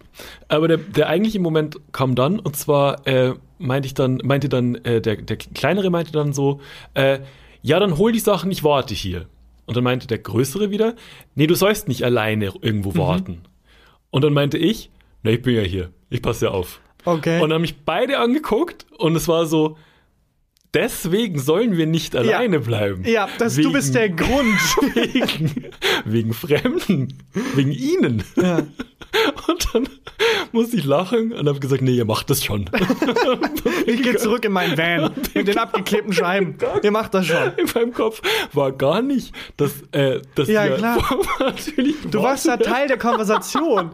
aber 0.49 0.67
der, 0.67 0.79
der 0.79 1.09
eigentliche 1.09 1.39
Moment 1.39 1.77
kam 1.93 2.17
dann 2.17 2.41
und 2.41 2.57
zwar 2.57 3.07
äh, 3.07 3.35
meinte 3.59 3.87
ich 3.87 3.95
dann, 3.95 4.21
meinte 4.25 4.49
dann, 4.49 4.75
äh, 4.77 5.01
der, 5.01 5.17
der 5.17 5.37
kleinere 5.37 5.91
meinte 5.91 6.11
dann 6.11 6.33
so, 6.33 6.61
äh, 6.95 7.21
ja, 7.63 7.79
dann 7.79 7.97
hol 7.97 8.11
die 8.11 8.19
Sachen, 8.19 8.51
ich 8.51 8.65
warte 8.65 8.95
hier. 8.95 9.27
Und 9.69 9.77
dann 9.77 9.85
meinte 9.85 10.07
der 10.07 10.19
größere 10.19 10.71
wieder, 10.71 10.97
nee, 11.35 11.47
du 11.47 11.55
sollst 11.55 11.89
nicht 11.89 12.03
alleine 12.03 12.53
irgendwo 12.63 12.97
warten. 12.97 13.43
Und 14.11 14.25
dann 14.25 14.33
meinte 14.33 14.57
ich, 14.57 14.91
na, 15.23 15.31
ich 15.31 15.43
bin 15.43 15.55
ja 15.55 15.61
hier, 15.63 15.91
ich 16.09 16.23
passe 16.23 16.47
ja 16.47 16.51
auf. 16.53 16.81
Okay. 17.05 17.35
Und 17.41 17.51
dann 17.51 17.57
haben 17.57 17.61
mich 17.63 17.77
beide 17.85 18.19
angeguckt 18.19 18.87
und 18.97 19.15
es 19.15 19.29
war 19.29 19.45
so, 19.45 19.77
deswegen 20.73 21.39
sollen 21.39 21.77
wir 21.77 21.87
nicht 21.87 22.17
alleine 22.17 22.61
bleiben. 22.61 23.05
ja, 23.05 23.29
das, 23.39 23.55
du 23.57 23.61
Wegen- 23.65 23.73
bist 23.73 23.95
der 23.95 24.09
Grund. 24.09 24.59
wegen, 24.95 25.67
wegen 26.05 26.33
Fremden, 26.33 27.19
wegen 27.55 27.73
ihnen. 27.73 28.23
Ja. 28.37 28.63
Und 29.49 29.69
dann 29.73 29.89
musste 30.53 30.77
ich 30.77 30.85
lachen 30.85 31.33
und 31.33 31.49
habe 31.49 31.61
gesagt, 31.61 31.81
nee, 31.81 31.93
ihr 31.93 32.05
macht 32.05 32.29
das 32.29 32.45
schon. 32.45 32.69
Ich 33.87 34.03
gehe 34.03 34.17
zurück 34.17 34.45
in 34.45 34.53
meinen 34.53 34.77
Van 34.77 35.13
mit 35.35 35.49
den 35.49 35.57
abgeklebten 35.57 36.13
Scheiben. 36.13 36.57
Ihr 36.83 36.91
macht 36.91 37.15
das 37.15 37.27
schon. 37.27 37.53
In 37.57 37.67
meinem 37.75 37.93
Kopf 37.95 38.21
war 38.53 38.73
gar 38.73 39.01
nicht, 39.01 39.35
dass, 39.57 39.73
äh, 39.93 40.21
dass 40.35 40.49
Ja, 40.49 40.69
klar. 40.69 40.99
natürlich 41.41 41.97
Du 42.11 42.23
warst 42.23 42.47
da 42.47 42.57
Teil 42.59 42.89
der 42.89 42.99
Konversation. 42.99 43.91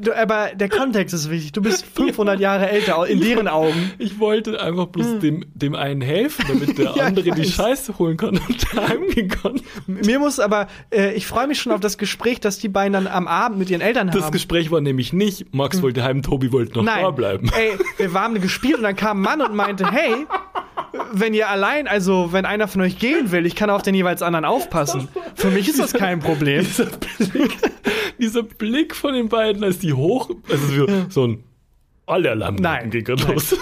Du, 0.00 0.12
aber 0.16 0.50
der 0.54 0.68
Kontext 0.68 1.14
ist 1.14 1.30
wichtig. 1.30 1.52
Du 1.52 1.62
bist 1.62 1.86
500 1.94 2.40
Jahre 2.40 2.68
älter 2.68 3.06
in 3.06 3.20
deren 3.20 3.46
Augen. 3.48 3.92
Ich 3.98 4.18
wollte 4.18 4.60
einfach 4.60 4.86
bloß 4.86 5.20
dem, 5.20 5.44
dem 5.54 5.74
einen 5.74 6.00
helfen, 6.00 6.44
damit 6.48 6.76
der 6.78 6.90
Hm. 6.90 6.96
Ja, 6.96 7.04
andere 7.04 7.28
ich 7.28 7.34
die. 7.34 7.44
Scheiße 7.44 7.98
holen 7.98 8.16
kann 8.16 8.38
und 8.48 8.72
heimgehen 8.74 9.28
kann. 9.28 9.60
Mir 9.86 10.18
muss 10.18 10.40
aber, 10.40 10.66
äh, 10.92 11.12
ich 11.14 11.26
freue 11.26 11.45
mich 11.46 11.60
schon 11.60 11.72
auf 11.72 11.80
das 11.80 11.98
Gespräch, 11.98 12.40
das 12.40 12.58
die 12.58 12.68
beiden 12.68 12.92
dann 12.92 13.06
am 13.06 13.26
Abend 13.28 13.58
mit 13.58 13.70
ihren 13.70 13.80
Eltern 13.80 14.08
Das 14.10 14.24
haben. 14.24 14.32
Gespräch 14.32 14.70
war 14.70 14.80
nämlich 14.80 15.12
nicht, 15.12 15.54
Max 15.54 15.82
wollte 15.82 16.02
heim, 16.02 16.22
Tobi 16.22 16.52
wollte 16.52 16.72
noch 16.72 16.78
Hm. 16.80 16.84
Nein, 16.86 17.02
da 17.02 17.10
bleiben. 17.10 17.50
ey, 17.56 17.72
wir 17.98 18.20
haben 18.20 18.40
gespielt 18.40 18.76
und 18.76 18.82
dann 18.82 18.96
kam 18.96 19.18
ein 19.18 19.22
Mann 19.22 19.40
und 19.40 19.54
meinte, 19.54 19.90
hey, 19.90 20.26
wenn 21.12 21.34
ihr 21.34 21.48
allein, 21.48 21.88
also 21.88 22.32
wenn 22.32 22.44
einer 22.44 22.68
von 22.68 22.80
euch 22.80 22.98
gehen 22.98 23.30
will, 23.32 23.46
ich 23.46 23.54
kann 23.54 23.70
auf 23.70 23.82
den 23.82 23.94
jeweils 23.94 24.22
anderen 24.22 24.44
aufpassen. 24.44 25.08
Für 25.34 25.50
mich 25.50 25.68
ist 25.68 25.78
das 25.78 25.92
kein 25.92 26.20
Problem. 26.20 26.64
Dieser 26.64 26.86
Blick, 26.86 27.56
dieser 28.18 28.42
Blick 28.42 28.94
von 28.94 29.14
den 29.14 29.28
beiden, 29.28 29.62
als 29.64 29.78
die 29.78 29.92
hoch, 29.92 30.30
also 30.50 30.86
so, 31.08 31.26
ein 31.26 31.44
alle 32.06 32.30
Alarmglocken 32.30 32.90
Nein, 32.90 33.04
nein. 33.18 33.34
los. 33.34 33.56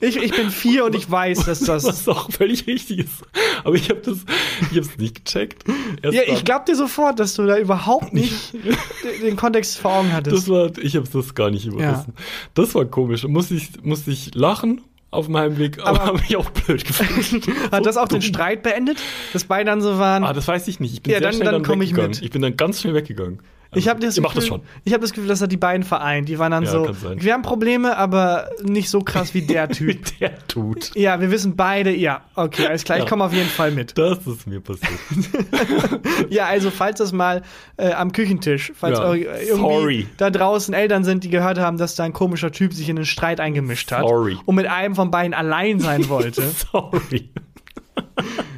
Ich, 0.00 0.16
ich 0.16 0.32
bin 0.32 0.50
vier 0.50 0.84
und 0.86 0.94
ich 0.94 1.10
weiß, 1.10 1.44
dass 1.44 1.60
das. 1.60 1.84
Was 1.84 2.08
auch 2.08 2.30
völlig 2.30 2.66
richtig 2.66 3.00
ist. 3.00 3.22
Aber 3.64 3.74
ich 3.74 3.90
habe 3.90 4.00
das, 4.00 4.18
ich 4.62 4.68
habe 4.68 4.80
es 4.80 4.96
nicht 4.98 5.24
gecheckt. 5.24 5.64
Erst 6.02 6.16
Ja, 6.16 6.22
ich 6.26 6.44
glaube 6.44 6.64
dir 6.66 6.76
sofort, 6.76 7.20
dass 7.20 7.34
du 7.34 7.46
da 7.46 7.58
überhaupt 7.58 8.12
nicht 8.14 8.52
den- 8.54 8.76
den 9.22 9.36
Kontext 9.36 9.78
vor 9.78 9.92
Augen 9.98 10.12
hattest. 10.12 10.36
Das 10.36 10.48
war, 10.48 10.70
ich 10.78 10.96
habe 10.96 11.06
das 11.12 11.34
gar 11.34 11.50
nicht 11.50 11.66
überrissen. 11.66 12.14
Das 12.54 12.74
war 12.74 12.84
komisch. 12.86 13.24
Musste 13.24 13.54
ich, 13.54 13.68
musste 13.82 14.10
ich 14.10 14.34
lachen 14.34 14.80
auf 15.10 15.28
meinem 15.28 15.58
Weg, 15.58 15.78
aber, 15.80 15.88
Aber- 15.88 15.98
habe 16.06 16.18
mich 16.20 16.36
auch 16.36 16.50
blöd 16.50 16.84
gefühlt. 16.84 17.46
Hat 17.72 17.84
das 17.84 17.96
auch 17.96 18.08
den 18.08 18.20
dumm. 18.20 18.28
Streit 18.28 18.62
beendet? 18.62 18.98
Dass 19.32 19.44
beide 19.44 19.66
dann 19.70 19.80
so 19.82 19.98
waren. 19.98 20.24
Ah, 20.24 20.32
das 20.32 20.48
weiß 20.48 20.66
ich 20.68 20.80
nicht. 20.80 20.94
Ich 20.94 21.02
bin 21.02 21.12
Ja, 21.12 21.18
sehr 21.18 21.26
dann- 21.28 21.34
schnell 21.34 21.52
dann 21.52 21.62
dann, 21.62 21.72
ich 21.82 21.90
weggegangen. 21.90 22.10
mit. 22.12 22.22
Ich 22.22 22.30
bin 22.30 22.42
dann 22.42 22.56
ganz 22.56 22.80
schnell 22.80 22.94
weggegangen. 22.94 23.40
Ich 23.72 23.88
habe 23.88 24.00
das, 24.00 24.16
Gefühl- 24.16 24.30
das 24.34 24.46
schon. 24.46 24.62
Ich 24.84 24.92
habe 24.92 25.00
das 25.02 25.12
Gefühl, 25.12 25.28
das 25.28 25.40
hat 25.40 25.52
die 25.52 25.56
beiden 25.56 25.84
vereint. 25.84 26.28
Die 26.28 26.38
waren 26.38 26.50
dann 26.50 26.64
Ja, 26.64 26.70
so. 26.70 26.90
Wir 27.16 27.32
haben 27.32 27.42
Probleme, 27.42 27.96
aber 27.96 28.48
nicht 28.62 28.90
so 28.90 29.00
krass 29.00 29.32
wie 29.34 29.42
der 29.42 29.68
Typ. 29.70 29.88
Wie 29.88 30.18
der 30.20 30.46
tut. 30.48 30.90
ja, 30.96 31.20
wir 31.20 31.30
wissen 31.30 31.54
beide. 31.56 31.94
Ja, 31.94 32.22
okay, 32.34 32.66
alles 32.66 32.82
klar. 32.84 32.98
Ich 32.98 33.04
Ja. 33.04 33.08
komme 33.10 33.24
auf 33.24 33.32
jeden 33.32 33.48
Fall 33.48 33.70
mit. 33.70 33.96
Das 33.96 34.26
ist 34.26 34.46
mir 34.46 34.60
passiert. 34.60 34.90
Ja, 36.30 36.46
also 36.46 36.70
falls 36.70 36.98
das 36.98 37.12
mal 37.12 37.42
äh, 37.76 37.92
am 37.92 38.12
Küchentisch, 38.12 38.72
falls 38.76 38.98
Ja. 38.98 39.14
äh, 39.14 39.18
irgendwie 39.48 39.56
Sorry. 39.56 40.06
da 40.16 40.30
draußen 40.30 40.74
Eltern 40.74 41.02
sind, 41.04 41.24
die 41.24 41.30
gehört 41.30 41.58
haben, 41.58 41.76
dass 41.78 41.94
da 41.94 42.04
ein 42.04 42.12
komischer 42.12 42.52
Typ 42.52 42.72
sich 42.74 42.88
in 42.88 42.96
den 42.96 43.04
Streit 43.06 43.40
eingemischt 43.40 43.90
hat 43.92 44.06
Sorry. 44.06 44.36
und 44.46 44.54
mit 44.54 44.66
einem 44.66 44.94
von 44.94 45.10
beiden 45.10 45.34
allein 45.34 45.80
sein 45.80 46.08
wollte. 46.08 46.42
Sorry. 46.72 47.30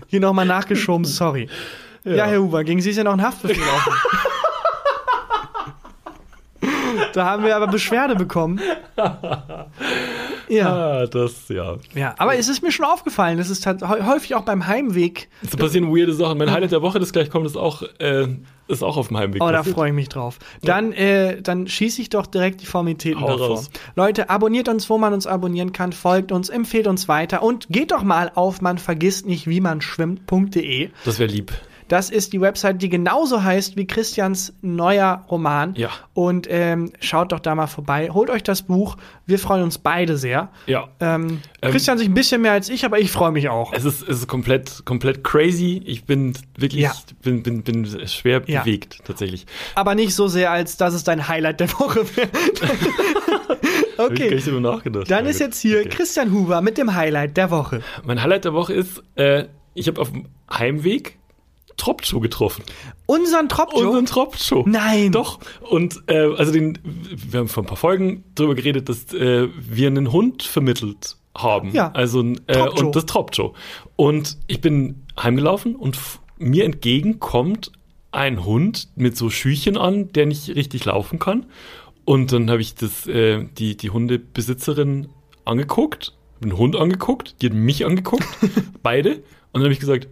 Hier 0.06 0.20
nochmal 0.20 0.44
nachgeschoben, 0.46 1.04
sorry. 1.04 1.48
Ja. 2.04 2.26
Herr 2.26 2.40
Huber, 2.40 2.64
gegen 2.64 2.80
Sie 2.80 2.90
ist 2.90 2.96
ja 2.96 3.04
noch 3.04 3.12
ein 3.14 3.22
Haftbefehl 3.22 3.62
offen. 3.62 3.92
Da 7.14 7.24
haben 7.24 7.44
wir 7.44 7.56
aber 7.56 7.66
Beschwerde 7.68 8.14
bekommen. 8.16 8.60
Ja. 10.48 10.72
Ah, 11.02 11.06
das, 11.06 11.48
ja. 11.48 11.76
ja, 11.94 12.14
aber 12.18 12.36
es 12.36 12.48
ist 12.48 12.62
mir 12.62 12.70
schon 12.72 12.84
aufgefallen, 12.84 13.38
das 13.38 13.48
ist 13.48 13.64
halt 13.66 13.80
hä- 13.82 14.04
häufig 14.04 14.34
auch 14.34 14.42
beim 14.42 14.66
Heimweg. 14.66 15.28
Es 15.42 15.56
passieren 15.56 15.88
weirde 15.88 16.12
Sachen. 16.12 16.36
Mein 16.38 16.50
Highlight 16.50 16.72
der 16.72 16.82
Woche, 16.82 16.98
das 16.98 17.12
gleich 17.12 17.30
kommt, 17.30 17.46
ist 17.46 17.56
auch, 17.56 17.82
äh, 17.98 18.26
ist 18.68 18.82
auch 18.82 18.96
auf 18.98 19.08
dem 19.08 19.16
Heimweg. 19.16 19.42
Oh, 19.42 19.46
da 19.50 19.58
passiert. 19.58 19.74
freue 19.76 19.88
ich 19.88 19.94
mich 19.94 20.08
drauf. 20.10 20.38
Dann, 20.62 20.92
äh, 20.92 21.40
dann 21.40 21.66
schieße 21.68 22.02
ich 22.02 22.10
doch 22.10 22.26
direkt 22.26 22.60
die 22.60 22.66
Formalitäten 22.66 23.20
Hau 23.22 23.28
davor. 23.28 23.48
raus. 23.48 23.70
Leute, 23.96 24.28
abonniert 24.28 24.68
uns, 24.68 24.90
wo 24.90 24.98
man 24.98 25.14
uns 25.14 25.26
abonnieren 25.26 25.72
kann, 25.72 25.92
folgt 25.92 26.32
uns, 26.32 26.50
empfehlt 26.50 26.86
uns 26.86 27.08
weiter 27.08 27.42
und 27.42 27.68
geht 27.70 27.90
doch 27.92 28.02
mal 28.02 28.30
auf 28.34 28.60
man 28.60 28.76
vergisst 28.78 29.26
nicht, 29.26 29.46
wie 29.46 29.60
man 29.60 29.80
schwimmt.de. 29.80 30.90
Das 31.04 31.18
wäre 31.18 31.30
lieb. 31.30 31.52
Das 31.92 32.08
ist 32.08 32.32
die 32.32 32.40
Website, 32.40 32.80
die 32.80 32.88
genauso 32.88 33.42
heißt 33.42 33.76
wie 33.76 33.86
Christians 33.86 34.54
neuer 34.62 35.26
Roman. 35.30 35.74
Ja. 35.74 35.90
Und 36.14 36.46
ähm, 36.48 36.90
schaut 37.00 37.32
doch 37.32 37.38
da 37.40 37.54
mal 37.54 37.66
vorbei. 37.66 38.08
Holt 38.10 38.30
euch 38.30 38.42
das 38.42 38.62
Buch. 38.62 38.96
Wir 39.26 39.38
freuen 39.38 39.62
uns 39.62 39.76
beide 39.76 40.16
sehr. 40.16 40.48
Ja. 40.66 40.88
Ähm, 41.00 41.42
Ähm, 41.60 41.70
Christian 41.70 41.98
sich 41.98 42.08
ein 42.08 42.14
bisschen 42.14 42.40
mehr 42.40 42.52
als 42.52 42.70
ich, 42.70 42.86
aber 42.86 42.98
ich 42.98 43.10
freue 43.12 43.30
mich 43.30 43.50
auch. 43.50 43.74
Es 43.74 43.84
ist, 43.84 44.00
es 44.08 44.20
ist 44.20 44.26
komplett, 44.26 44.86
komplett 44.86 45.22
crazy. 45.22 45.82
Ich 45.84 46.04
bin 46.06 46.32
wirklich, 46.56 46.80
Ja. 46.80 46.94
bin, 47.22 47.42
bin, 47.42 47.62
bin 47.62 47.84
schwer 48.08 48.40
Ja. 48.46 48.60
bewegt, 48.62 49.00
tatsächlich. 49.04 49.44
Aber 49.74 49.94
nicht 49.94 50.14
so 50.14 50.28
sehr, 50.28 50.50
als 50.50 50.78
dass 50.78 50.94
es 50.94 51.04
dein 51.04 51.28
Highlight 51.28 51.60
der 51.60 51.70
Woche 51.78 52.06
wäre. 52.16 52.30
Gar 53.98 54.06
okay. 54.06 55.04
Dann 55.08 55.26
ist 55.26 55.40
jetzt 55.40 55.60
hier 55.60 55.80
Okay. 55.80 55.88
Christian 55.90 56.32
Huber 56.32 56.62
mit 56.62 56.78
dem 56.78 56.94
Highlight 56.94 57.36
der 57.36 57.50
Woche. 57.50 57.82
Mein 58.02 58.22
Highlight 58.22 58.46
der 58.46 58.54
Woche 58.54 58.72
ist, 58.72 59.02
äh, 59.16 59.44
ich 59.74 59.88
habe 59.88 60.00
auf 60.00 60.10
dem 60.10 60.24
Heimweg 60.50 61.18
Tropcho 61.76 62.20
getroffen. 62.20 62.64
Unseren 63.06 63.48
Tropcho? 63.48 63.78
Unseren 63.78 64.06
Tropcho. 64.06 64.64
Nein. 64.66 65.12
Doch. 65.12 65.40
Und 65.60 66.02
äh, 66.06 66.34
also 66.36 66.52
den, 66.52 66.78
wir 66.82 67.40
haben 67.40 67.48
vor 67.48 67.62
ein 67.62 67.66
paar 67.66 67.76
Folgen 67.76 68.24
darüber 68.34 68.54
geredet, 68.54 68.88
dass 68.88 69.12
äh, 69.12 69.48
wir 69.56 69.86
einen 69.86 70.12
Hund 70.12 70.42
vermittelt 70.42 71.16
haben. 71.36 71.72
Ja. 71.72 71.90
Also 71.92 72.22
äh, 72.22 72.34
Tropcho. 72.52 72.86
und 72.86 72.96
das 72.96 73.06
Tropcho. 73.06 73.54
Und 73.96 74.38
ich 74.46 74.60
bin 74.60 75.06
heimgelaufen 75.20 75.76
und 75.76 75.98
mir 76.38 76.64
entgegen 76.64 77.20
kommt 77.20 77.72
ein 78.10 78.44
Hund 78.44 78.88
mit 78.94 79.16
so 79.16 79.30
Schüchen 79.30 79.76
an, 79.76 80.12
der 80.12 80.26
nicht 80.26 80.48
richtig 80.50 80.84
laufen 80.84 81.18
kann. 81.18 81.46
Und 82.04 82.32
dann 82.32 82.50
habe 82.50 82.60
ich 82.60 82.74
das, 82.74 83.06
äh, 83.06 83.44
die, 83.58 83.76
die 83.76 83.90
Hundebesitzerin 83.90 85.08
angeguckt, 85.44 86.14
den 86.42 86.56
Hund 86.56 86.76
angeguckt, 86.76 87.40
die 87.40 87.46
hat 87.46 87.54
mich 87.54 87.86
angeguckt, 87.86 88.26
beide. 88.82 89.16
Und 89.52 89.60
dann 89.60 89.64
habe 89.64 89.72
ich 89.72 89.80
gesagt, 89.80 90.08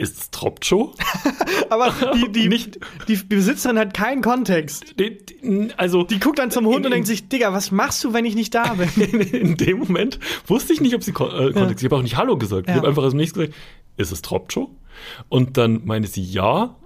ist 0.00 0.18
es 0.18 0.30
Tropcho? 0.30 0.94
Aber 1.70 1.92
die, 2.14 2.32
die, 2.32 2.48
Nicht- 2.48 2.78
die 3.08 3.16
Besitzerin 3.16 3.78
hat 3.78 3.94
keinen 3.94 4.22
Kontext. 4.22 4.94
Die- 4.98 5.18
die- 5.24 5.68
Also 5.76 6.02
Die 6.04 6.18
guckt 6.18 6.38
dann 6.38 6.50
zum 6.50 6.66
Hund 6.66 6.78
In- 6.80 6.84
und 6.86 6.90
denkt 6.92 7.06
sich, 7.06 7.28
Digga, 7.28 7.52
was 7.52 7.70
machst 7.70 8.02
du, 8.04 8.12
wenn 8.12 8.24
ich 8.24 8.34
nicht 8.34 8.54
da 8.54 8.74
bin? 8.74 8.88
in, 9.04 9.20
in 9.20 9.56
dem 9.56 9.78
Moment 9.78 10.18
wusste 10.46 10.72
ich 10.72 10.80
nicht, 10.80 10.94
ob 10.94 11.02
sie 11.04 11.12
kon 11.12 11.28
äh, 11.30 11.52
Kontext. 11.52 11.82
Ich 11.82 11.84
habe 11.90 11.96
auch 11.96 12.02
nicht 12.02 12.16
Hallo 12.16 12.36
gesagt. 12.38 12.66
Ja. 12.68 12.74
Ich 12.74 12.78
habe 12.78 12.88
einfach 12.88 13.04
als 13.04 13.14
nächstes 13.14 13.38
gesagt, 13.44 13.58
ist 13.96 14.12
es 14.12 14.22
Tropcho? 14.22 14.70
Und 15.28 15.56
dann 15.56 15.82
meinte 15.84 16.08
sie 16.08 16.22
ja 16.22 16.76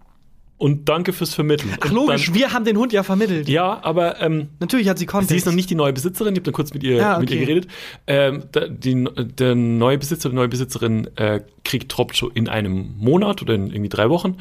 und 0.56 0.88
danke 0.88 1.12
fürs 1.12 1.34
Vermitteln. 1.34 1.70
Ach 1.80 1.86
Und 1.90 1.94
logisch, 1.94 2.26
Dann, 2.26 2.34
wir 2.34 2.52
haben 2.52 2.64
den 2.64 2.76
Hund 2.76 2.92
ja 2.92 3.02
vermittelt. 3.02 3.48
ja, 3.48 3.80
aber 3.82 4.20
ähm, 4.20 4.48
Natürlich 4.60 4.88
hat 4.88 4.98
sie 4.98 5.06
Kontext. 5.06 5.30
sie 5.30 5.36
ist 5.36 5.46
noch 5.46 5.52
nicht 5.52 5.68
die 5.68 5.74
neue 5.74 5.92
Besitzerin. 5.92 6.32
Ich 6.34 6.38
habe 6.38 6.44
dann 6.44 6.54
kurz 6.54 6.72
mit 6.72 6.82
ihr, 6.84 7.04
Ah, 7.04 7.18
mit 7.18 7.30
ihr 7.30 7.36
okay. 7.38 7.46
geredet. 7.46 7.68
Ähm, 8.06 8.44
die, 8.68 9.04
der 9.36 9.54
neue 9.54 9.98
Besitzer, 9.98 10.28
die 10.30 10.36
neue 10.36 10.48
Besitzerin 10.48 11.08
äh, 11.16 11.40
kriegt 11.64 11.90
Tropcho 11.90 12.28
in 12.28 12.48
einem 12.48 12.94
Monat 12.98 13.42
oder 13.42 13.54
in 13.54 13.66
irgendwie 13.66 13.88
drei 13.88 14.08
Wochen. 14.10 14.36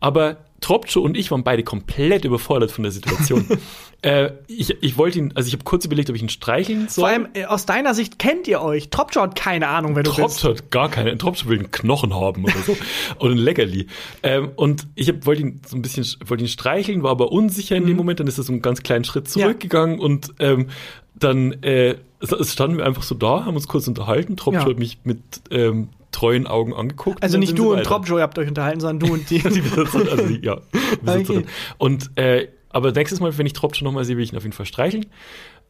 Aber 0.00 0.38
Tropcho 0.60 1.00
und 1.00 1.16
ich 1.16 1.30
waren 1.30 1.44
beide 1.44 1.62
komplett 1.62 2.24
überfordert 2.24 2.70
von 2.72 2.82
der 2.82 2.90
Situation. 2.92 3.46
äh, 4.02 4.30
ich, 4.48 4.70
ich 4.82 4.96
wollte 4.96 5.18
ihn, 5.20 5.32
also 5.36 5.46
ich 5.46 5.52
habe 5.52 5.62
kurz 5.64 5.84
überlegt, 5.84 6.10
ob 6.10 6.16
ich 6.16 6.22
ihn 6.22 6.28
streicheln 6.28 6.88
soll. 6.88 7.02
Vor 7.02 7.08
allem, 7.08 7.28
äh, 7.34 7.44
aus 7.44 7.64
deiner 7.64 7.94
Sicht 7.94 8.18
kennt 8.18 8.48
ihr 8.48 8.60
euch. 8.60 8.90
Tropcho 8.90 9.20
hat 9.22 9.36
keine 9.36 9.68
Ahnung, 9.68 9.94
wer 9.94 10.02
du 10.02 10.10
bist. 10.10 10.18
Tropf 10.40 10.44
hat 10.44 10.70
gar 10.70 10.88
keine. 10.90 11.16
Tropf 11.16 11.46
will 11.46 11.58
einen 11.60 11.70
Knochen 11.70 12.12
haben 12.14 12.44
oder 12.44 12.58
so. 12.66 12.76
oder 13.20 13.32
ein 13.32 13.38
Leckerli. 13.38 13.86
Ähm, 14.22 14.50
und 14.56 14.86
ich 14.96 15.08
hab, 15.08 15.26
wollte 15.26 15.42
ihn 15.42 15.60
so 15.66 15.76
ein 15.76 15.82
bisschen, 15.82 16.04
wollte 16.26 16.44
ihn 16.44 16.48
streicheln, 16.48 17.02
war 17.02 17.12
aber 17.12 17.30
unsicher 17.30 17.76
in 17.76 17.86
dem 17.86 17.96
Moment. 17.96 18.18
Dann 18.20 18.26
ist 18.26 18.38
er 18.38 18.44
so 18.44 18.52
einen 18.52 18.62
ganz 18.62 18.82
kleinen 18.82 19.04
Schritt 19.04 19.24
Mhm. 19.34 19.40
Ja. 19.40 19.46
zurückgegangen 19.46 19.98
und 20.00 20.34
ähm, 20.40 20.68
dann 21.14 21.52
äh, 21.62 21.96
standen 22.42 22.78
wir 22.78 22.86
einfach 22.86 23.02
so 23.02 23.14
da, 23.14 23.44
haben 23.44 23.54
uns 23.56 23.68
kurz 23.68 23.86
unterhalten. 23.88 24.36
Tropf 24.36 24.54
Ja. 24.54 24.64
hat 24.64 24.78
mich 24.78 24.98
mit 25.04 25.20
ähm, 25.50 25.88
treuen 26.12 26.46
Augen 26.46 26.74
angeguckt. 26.74 27.22
Also 27.22 27.38
nicht 27.38 27.58
du 27.58 27.70
und 27.72 27.78
weiter. 27.78 27.88
Tropjo, 27.88 28.16
ihr 28.18 28.22
habt 28.22 28.38
euch 28.38 28.48
unterhalten, 28.48 28.80
sondern 28.80 29.08
du 29.08 29.14
und 29.14 29.28
die. 29.30 29.38
Die 29.42 29.60
Besitzerin, 29.60 30.08
also 30.08 30.26
die, 30.26 30.44
ja, 30.44 30.58
Besitzerin. 31.02 31.42
Okay. 31.42 31.48
Und 31.78 32.10
äh, 32.16 32.48
aber 32.70 32.92
nächstes 32.92 33.20
Mal, 33.20 33.36
wenn 33.38 33.46
ich 33.46 33.52
Tropf 33.52 33.80
nochmal 33.82 34.04
sehe, 34.04 34.16
will 34.16 34.24
ich 34.24 34.32
ihn 34.32 34.36
auf 34.36 34.42
jeden 34.42 34.54
Fall 34.54 34.66
streicheln. 34.66 35.06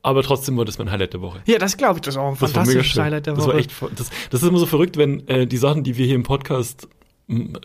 Aber 0.03 0.23
trotzdem 0.23 0.57
war 0.57 0.65
das 0.65 0.79
mein 0.79 0.91
Highlight 0.91 1.13
der 1.15 1.21
Woche. 1.21 1.41
ja, 1.47 1.59
das 1.59 1.77
glaube 1.77 1.97
ich, 1.97 2.03
das 2.03 2.15
ist 2.15 2.19
auch 2.21 2.29
ein 2.29 2.37
Das 2.39 2.53
fantastisches. 2.53 2.99
Highlight 3.01 3.27
der 3.27 3.35
das 3.35 3.45
Woche. 3.45 3.53
war 3.55 3.59
echt, 3.59 3.71
das, 3.97 4.11
das 4.31 4.43
ist 4.43 4.49
immer 4.49 4.59
so 4.59 4.67
verrückt, 4.67 4.97
wenn 4.97 5.27
äh, 5.29 5.47
die 5.47 5.57
Sachen, 5.57 5.83
die 5.83 5.97
wir 5.97 6.07
hier 6.07 6.15
im 6.15 6.23
Podcast 6.23 6.89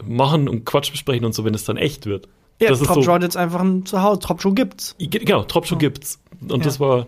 machen 0.03 0.49
und 0.49 0.65
Quatsch 0.65 0.91
besprechen 0.91 1.25
und 1.25 1.33
so, 1.33 1.45
wenn 1.45 1.53
es 1.53 1.63
dann 1.63 1.77
echt 1.77 2.05
wird. 2.05 2.27
ja, 2.59 2.69
das 2.69 2.81
ist 2.81 2.87
Tropjo 2.87 3.03
so, 3.03 3.13
hat 3.13 3.23
jetzt 3.23 3.37
einfach 3.37 3.61
ein 3.61 3.85
Zuhause. 3.85 4.19
Tropjo 4.19 4.51
gibt's. 4.51 4.95
genau, 4.99 5.43
Tropshow 5.43 5.77
gibt's. 5.77 6.19
Und 6.49 6.65
das 6.65 6.79
war, 6.79 7.07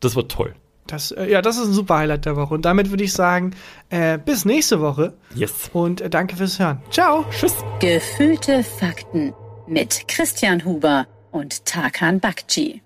das 0.00 0.16
war 0.16 0.26
toll. 0.26 0.54
Das, 0.86 1.10
äh, 1.12 1.30
ja, 1.30 1.42
das 1.42 1.56
ist 1.58 1.66
ein 1.66 1.72
super 1.72 1.98
Highlight 1.98 2.26
der 2.26 2.36
Woche. 2.36 2.54
Und 2.54 2.64
damit 2.64 2.90
würde 2.90 3.04
ich 3.04 3.12
sagen, 3.12 3.54
äh, 3.90 4.18
bis 4.18 4.44
nächste 4.44 4.80
Woche. 4.80 5.14
Yes. 5.34 5.70
Und 5.72 6.00
äh, 6.00 6.10
danke 6.10 6.36
fürs 6.36 6.58
Hören. 6.58 6.82
Ciao. 6.90 7.24
Tschüss. 7.30 7.54
Gefühlte 7.80 8.64
Fakten 8.64 9.32
mit 9.66 10.08
Christian 10.08 10.64
Huber 10.64 11.06
und 11.30 11.64
Tarkan 11.64 12.20
Bakci. 12.20 12.82